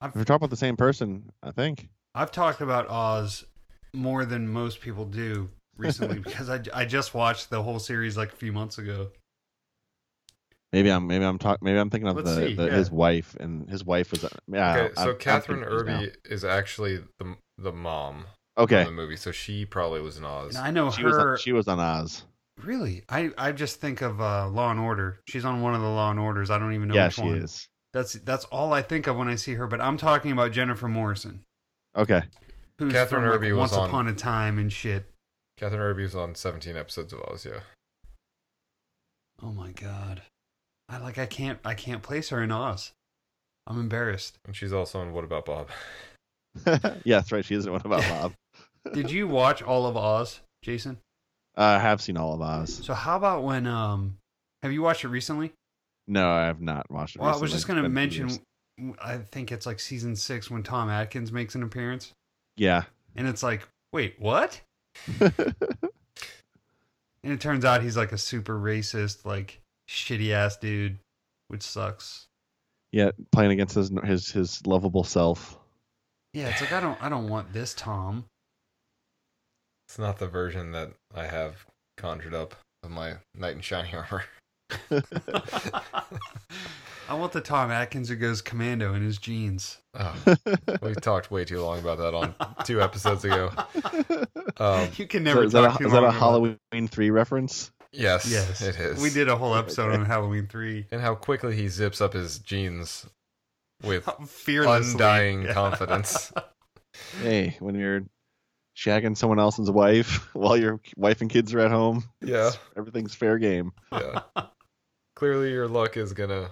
[0.00, 1.88] I've We're talking about the same person, I think.
[2.14, 3.44] I've talked about Oz
[3.92, 8.32] more than most people do recently because I, I just watched the whole series like
[8.32, 9.10] a few months ago.
[10.72, 12.72] Maybe I'm maybe I'm talking maybe I'm thinking of Let's the, see, the yeah.
[12.74, 14.76] his wife and his wife was yeah.
[14.76, 15.86] okay, so I'm Kathryn confused.
[15.86, 18.24] Erbe is actually the the mom
[18.58, 20.56] Okay, of the movie, so she probably was in Oz.
[20.56, 21.32] And I know she was her.
[21.32, 22.24] on, she was on Oz.
[22.60, 25.20] Really, I I just think of uh, Law and Order.
[25.28, 26.50] She's on one of the Law and Orders.
[26.50, 27.38] I don't even know yeah, which she one.
[27.38, 27.68] is.
[27.92, 29.66] That's that's all I think of when I see her.
[29.68, 31.42] But I'm talking about Jennifer Morrison,
[31.96, 32.22] Okay,
[32.78, 35.08] who's Kathryn from like, Erbe was Once on- Upon a Time and shit.
[35.60, 37.46] Kathryn Erbe was on 17 episodes of Oz.
[37.46, 37.60] Yeah.
[39.42, 40.22] Oh my god,
[40.88, 42.92] I like I can't I can't place her in Oz.
[43.66, 44.38] I'm embarrassed.
[44.46, 45.68] And she's also in What About Bob?
[46.66, 47.44] yeah, that's right.
[47.44, 48.32] She isn't one about Bob.
[48.92, 50.98] Did you watch all of Oz, Jason?
[51.56, 52.84] Uh, I have seen all of Oz.
[52.84, 54.18] So how about when um
[54.62, 55.52] have you watched it recently?
[56.06, 57.22] No, I have not watched it.
[57.22, 58.40] Well, I was just going to mention years.
[59.00, 62.12] I think it's like season 6 when Tom Atkins makes an appearance
[62.56, 62.82] Yeah,
[63.14, 64.60] and it's like, "Wait, what?"
[67.24, 69.58] And it turns out he's like a super racist, like
[69.88, 70.98] shitty ass dude,
[71.48, 72.26] which sucks.
[72.92, 75.58] Yeah, playing against his his his lovable self.
[76.34, 78.26] Yeah, it's like I don't I don't want this Tom.
[79.88, 81.64] It's not the version that I have
[81.96, 84.24] conjured up of my knight in shining armor.
[87.06, 89.78] I want the Tom Atkins who goes commando in his jeans.
[89.94, 90.14] Oh,
[90.82, 92.34] we talked way too long about that on
[92.64, 93.50] two episodes ago.
[94.58, 96.18] Um, you can So never is that talk a, too is that long a about-
[96.18, 97.70] Halloween three reference?
[97.92, 99.02] yes, Yes, it is.
[99.02, 100.86] We did a whole episode on Halloween three.
[100.90, 103.06] and how quickly he zips up his jeans
[103.82, 104.92] with Fearlessly.
[104.92, 105.52] undying Yeah.
[105.52, 106.32] confidence.
[107.20, 108.02] Hey, when you're
[108.76, 112.50] shagging someone else's wife while your wife and kids are at home, Yeah.
[112.76, 113.72] everything's fair game.
[113.92, 114.20] Yeah.
[115.16, 116.50] Clearly, your luck is gonna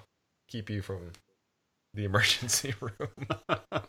[0.49, 1.11] keep you from
[1.95, 3.09] the emergency room.
[3.73, 3.83] As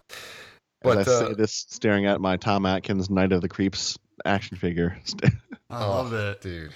[0.82, 4.58] But, I say uh, this, staring at my Tom Atkins Night of the Creeps action
[4.58, 4.98] figure.
[5.70, 6.38] I love it.
[6.40, 6.74] Oh, dude.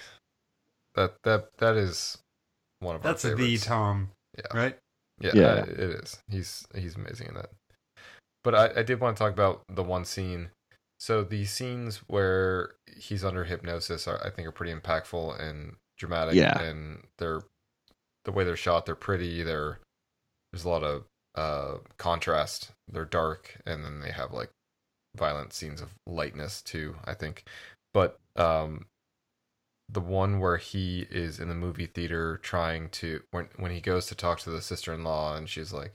[0.96, 2.18] That that that is
[2.80, 3.66] one of That's our the favorites.
[3.66, 4.58] Tom, Yeah.
[4.58, 4.78] right?
[5.20, 5.46] Yeah, Yeah.
[5.48, 6.20] uh, it is.
[6.30, 7.50] He's he's amazing in that.
[8.44, 10.52] But I, I did want to talk about the one scene.
[11.00, 16.36] So the scenes where he's under hypnosis, are, I think, are pretty impactful and dramatic.
[16.36, 16.58] Yeah.
[16.60, 17.42] and they're
[18.28, 18.86] the way they're shot.
[18.86, 19.42] They're pretty.
[19.42, 19.80] They're
[20.52, 22.72] there's a lot of uh contrast.
[22.92, 24.52] They're dark, and then they have like
[25.16, 26.98] violent scenes of lightness too.
[27.06, 27.46] I think,
[27.94, 28.86] but um,
[29.90, 34.06] the one where he is in the movie theater trying to when when he goes
[34.08, 35.94] to talk to the sister-in-law and she's like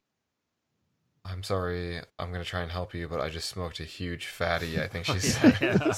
[1.25, 4.27] I'm sorry, I'm going to try and help you, but I just smoked a huge
[4.27, 4.81] fatty.
[4.81, 5.93] I think she Yeah, yeah.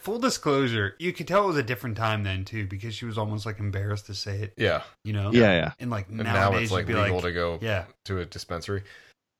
[0.00, 0.04] Says.
[0.04, 3.16] Full disclosure, you could tell it was a different time then too, because she was
[3.18, 4.54] almost like embarrassed to say it.
[4.56, 4.82] Yeah.
[5.04, 5.30] You know?
[5.32, 5.72] Yeah, yeah.
[5.78, 7.84] And like And nowadays now it's like you'd be legal like, to go Yeah.
[8.06, 8.82] to a dispensary.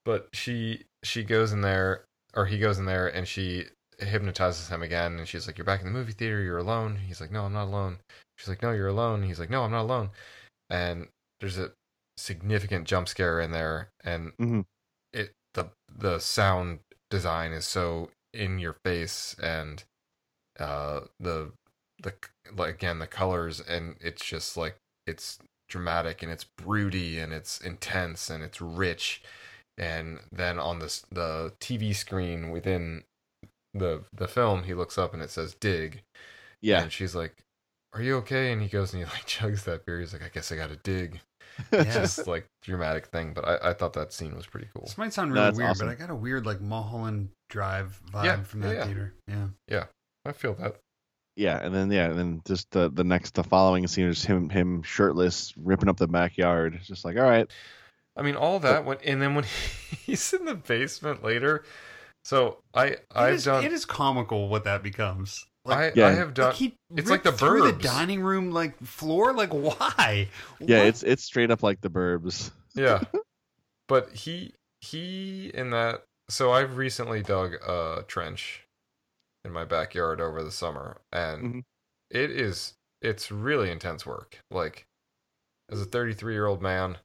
[0.04, 2.04] But she she goes in there
[2.34, 3.64] or he goes in there and she
[3.98, 6.96] hypnotizes him again and she's like, You're back in the movie theater, you're alone.
[7.06, 7.98] He's like, No, I'm not alone.
[8.38, 9.22] She's like, No, you're alone.
[9.24, 10.10] He's like, No, I'm not alone.
[10.70, 11.08] And
[11.40, 11.72] there's a
[12.16, 14.64] significant jump scare in there and Mhm.
[15.12, 19.82] it the the sound design is so in your face and
[20.60, 21.50] uh the
[22.02, 22.12] the
[22.56, 24.76] like again the colors and it's just like
[25.06, 25.38] it's
[25.68, 29.22] dramatic and it's broody and it's intense and it's rich
[29.78, 33.02] and then on this the TV screen within
[33.74, 36.02] the the film he looks up and it says dig
[36.60, 36.82] Yeah.
[36.82, 37.36] and she's like
[37.94, 40.28] are you okay and he goes and he like chugs that beer he's like I
[40.28, 41.20] guess I gotta dig
[41.72, 41.80] Yeah.
[41.82, 44.98] it's just like dramatic thing but I, I thought that scene was pretty cool This
[44.98, 45.86] might sound really that's weird, awesome.
[45.86, 48.84] but I got a weird like Mulholland Drive vibe Yeah, from yeah, that yeah.
[48.86, 49.14] theater.
[49.28, 49.46] Yeah.
[49.68, 49.84] yeah
[50.24, 50.76] I feel that
[51.36, 54.48] Yeah, and then yeah, and then just the the next the following scene is him
[54.50, 56.74] him shirtless ripping up the backyard.
[56.74, 57.50] It's just like, all right,
[58.16, 59.44] I mean, all that when and then when
[60.04, 61.64] he's in the basement later.
[62.24, 65.46] So I I've it is, done it is comical what that becomes.
[65.64, 66.06] Like, I Yeah.
[66.08, 66.48] I have done.
[66.48, 67.76] like he it's like the ripped through Burbs.
[67.76, 69.32] the dining room like floor.
[69.32, 70.28] Like why?
[70.60, 70.86] yeah, What?
[70.88, 72.50] it's it's straight up like the Burbs.
[72.74, 73.02] yeah,
[73.88, 76.04] but he he in that.
[76.28, 78.64] So I've recently dug a trench
[79.44, 81.64] in my backyard over the summer, and Mhm.
[82.10, 84.38] it is it's really intense work.
[84.50, 84.86] Like
[85.70, 86.98] as a 33 year old man,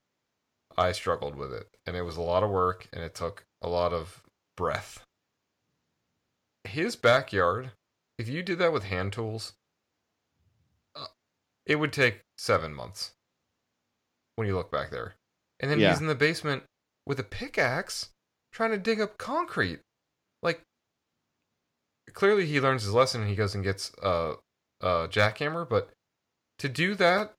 [0.77, 3.69] I struggled with it, and it was a lot of work, and it took a
[3.69, 4.23] lot of
[4.57, 5.05] breath.
[6.65, 7.71] His backyard,
[8.17, 9.53] if you did that with hand tools,
[10.95, 11.07] uh,
[11.65, 13.13] it would take seven months.
[14.35, 15.15] When you look back there,
[15.61, 15.91] and then Yeah.
[15.91, 16.65] he's in the basement
[17.05, 18.11] with a pickaxe
[18.51, 19.81] trying to dig up concrete.
[22.15, 24.33] Like, clearly he learns his lesson and he goes and gets a,
[24.81, 25.89] a jackhammer, but
[26.59, 27.33] to do that,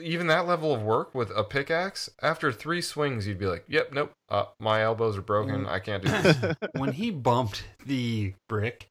[0.00, 3.92] even that level of work with a pickaxe, after three swings, you'd be like, "Yep,
[3.92, 5.66] nope, uh, my elbows are broken.
[5.66, 8.86] I can't do this." when he bumped the brick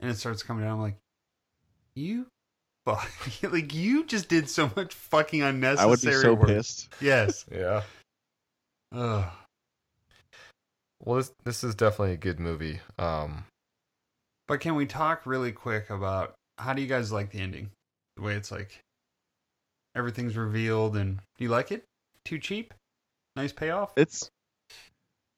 [0.00, 0.96] and it starts coming down, I'm like,
[1.94, 2.26] you,
[2.86, 3.10] fuck,
[3.42, 5.86] like you just did so much fucking unnecessary.
[5.86, 6.48] I would be so work.
[6.48, 6.88] pissed.
[7.00, 7.44] Yes.
[7.52, 7.82] yeah.
[8.92, 9.24] Ugh.
[11.04, 12.80] Well, this this is definitely a good movie.
[12.98, 13.44] Um,
[14.50, 17.70] But can we talk really quick about how do you guys like the ending?
[18.16, 18.80] The way it's like
[19.94, 21.84] everything's revealed, and do you like it?
[22.24, 22.74] Too cheap?
[23.36, 23.92] Nice payoff.
[23.96, 24.28] It's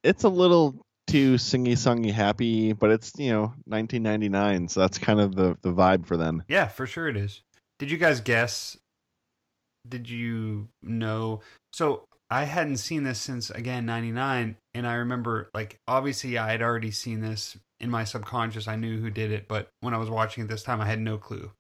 [0.03, 0.77] it's a little
[1.09, 5.75] too singy songy happy, but it's you know 1999, so that's kind of the the
[5.75, 6.43] vibe for them.
[6.49, 7.43] Yeah, for sure it is.
[7.79, 8.79] Did you guys guess?
[9.87, 11.43] Did you know?
[11.75, 16.63] So I hadn't seen this since again '99, and I remember like obviously I had
[16.63, 18.67] already seen this in my subconscious.
[18.69, 21.01] I knew who did it, but when I was watching it this time, I had
[21.01, 21.51] no clue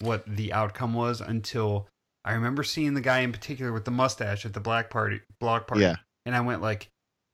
[0.00, 1.88] what the outcome was until
[2.24, 5.66] I remember seeing the guy in particular with the mustache at the black party block
[5.66, 5.82] party.
[5.82, 5.96] Yeah.
[6.26, 6.88] and I went like,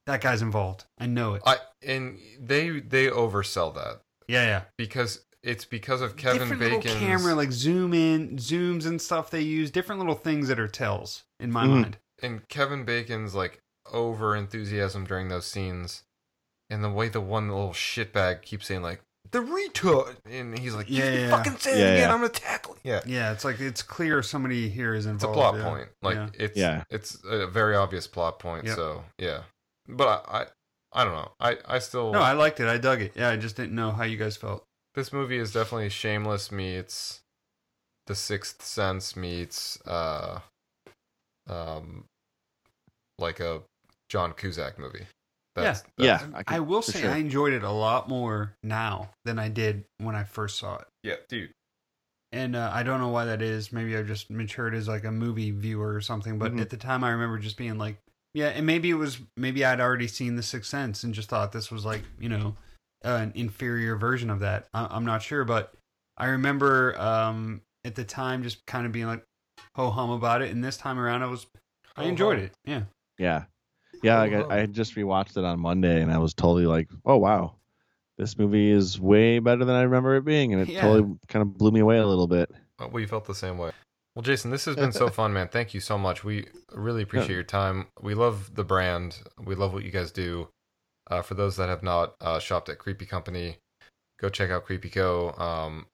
[0.05, 0.85] "That guy's involved.
[0.99, 4.61] I know it." I and they they oversell that yeah, yeah.
[4.77, 9.31] because it's because of Kevin different Bacon's little camera like zoom in zooms and stuff
[9.31, 11.69] they use different little things that are tells in my Mhm.
[11.81, 13.61] mind and Kevin Bacon's like
[13.91, 16.03] over enthusiasm during those scenes,
[16.69, 19.01] and the way the one little shitbag keeps saying like
[19.31, 21.29] the retard, and he's like, Yeah, "You yeah.
[21.29, 22.13] fucking say it Yeah, again, yeah.
[22.13, 25.23] I'm gonna tackle." you." Yeah, Yeah, it's like it's clear somebody here is involved.
[25.23, 25.69] it's a plot yeah.
[25.69, 25.89] point.
[26.01, 26.29] Like Yeah.
[26.45, 26.83] it's Yeah.
[26.89, 28.65] it's a very obvious plot point.
[28.65, 28.75] Yep.
[28.75, 29.41] So yeah,
[29.87, 30.45] but I, I
[30.91, 31.31] I don't know.
[31.39, 32.67] I I still No, I liked it.
[32.67, 33.13] I dug it.
[33.15, 34.63] Yeah, I just didn't know how you guys felt.
[34.95, 37.21] this movie is definitely shameless meets
[38.07, 40.39] the Sixth Sense meets uh
[41.47, 42.05] um
[43.19, 43.61] like a
[44.09, 45.05] John Cusack movie.
[45.55, 46.17] That's, Yeah.
[46.17, 47.11] that's- I I, can- will say sure.
[47.11, 50.87] I enjoyed it a lot more now than I did when I first saw it.
[51.03, 51.51] yeah, dude.
[52.31, 53.71] And uh, I don't know why that is.
[53.73, 56.37] Maybe I've just matured as like a movie viewer or something.
[56.37, 56.61] But Mhm.
[56.61, 57.97] at the time, I remember just being like,
[58.35, 58.49] yeah.
[58.49, 61.71] And maybe it was maybe I'd already seen The Sixth Sense and just thought this
[61.71, 62.55] was like you know
[63.01, 64.67] an inferior version of that.
[64.75, 65.73] I- I'm not sure, but
[66.17, 69.23] I remember um, at the time just kind of being like
[69.75, 70.51] ho hum about it.
[70.51, 71.47] And this time around, I was
[71.97, 72.53] I enjoyed it.
[72.63, 72.83] Yeah.
[73.17, 73.45] Yeah,
[74.03, 74.19] yeah.
[74.19, 77.17] Like Oh, I, I just rewatched it on Monday, and I was totally like, "Oh
[77.17, 77.55] wow,
[78.17, 80.81] this movie is way better than I remember it being," and it Yeah.
[80.81, 82.51] totally kind of blew me away a little bit.
[82.79, 83.71] Uh, We felt the same way.
[84.15, 85.47] Well, Jason, this has been so fun, man.
[85.49, 86.23] Thank you so much.
[86.23, 87.87] We really appreciate your time.
[88.01, 89.19] We love the brand.
[89.39, 90.49] We love what you guys do.
[91.09, 93.57] Uh, for those that have not uh, shopped at Creepy Company,
[94.19, 95.31] go check out Creepy Co.
[95.37, 95.87] Um,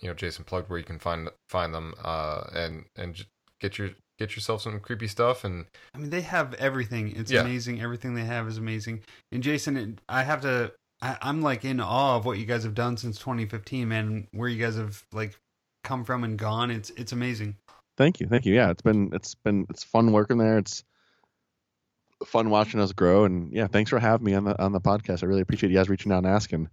[0.00, 3.26] you know, Jason plugged where you can find find them uh, and and j-
[3.60, 5.44] get your get yourself some creepy stuff.
[5.44, 7.14] And I mean, they have everything.
[7.16, 7.40] It's Yeah.
[7.40, 7.80] amazing.
[7.80, 9.02] Everything they have is amazing.
[9.30, 10.72] And Jason, I have to.
[11.00, 14.28] I, I'm like in awe of what you guys have done since 2015, man.
[14.32, 15.36] Where you guys have like
[15.84, 16.70] come from and gone.
[16.70, 17.56] It's it's amazing.
[17.96, 18.54] Thank you, thank you.
[18.54, 20.58] Yeah, it's been it's been it's fun working there.
[20.58, 20.84] It's
[22.24, 25.22] fun watching us grow, and yeah, thanks for having me on the on the podcast.
[25.22, 26.68] I really appreciate you guys reaching out and asking.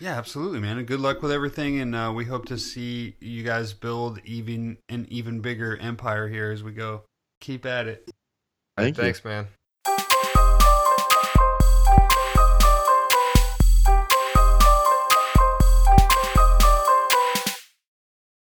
[0.00, 0.78] Yeah, absolutely, man.
[0.78, 1.80] And good luck with everything.
[1.80, 6.50] And uh, we hope to see you guys build even an even bigger empire here
[6.50, 7.02] as we go.
[7.40, 8.10] Keep at it.
[8.76, 9.02] Thank you.
[9.02, 9.46] thanks, man.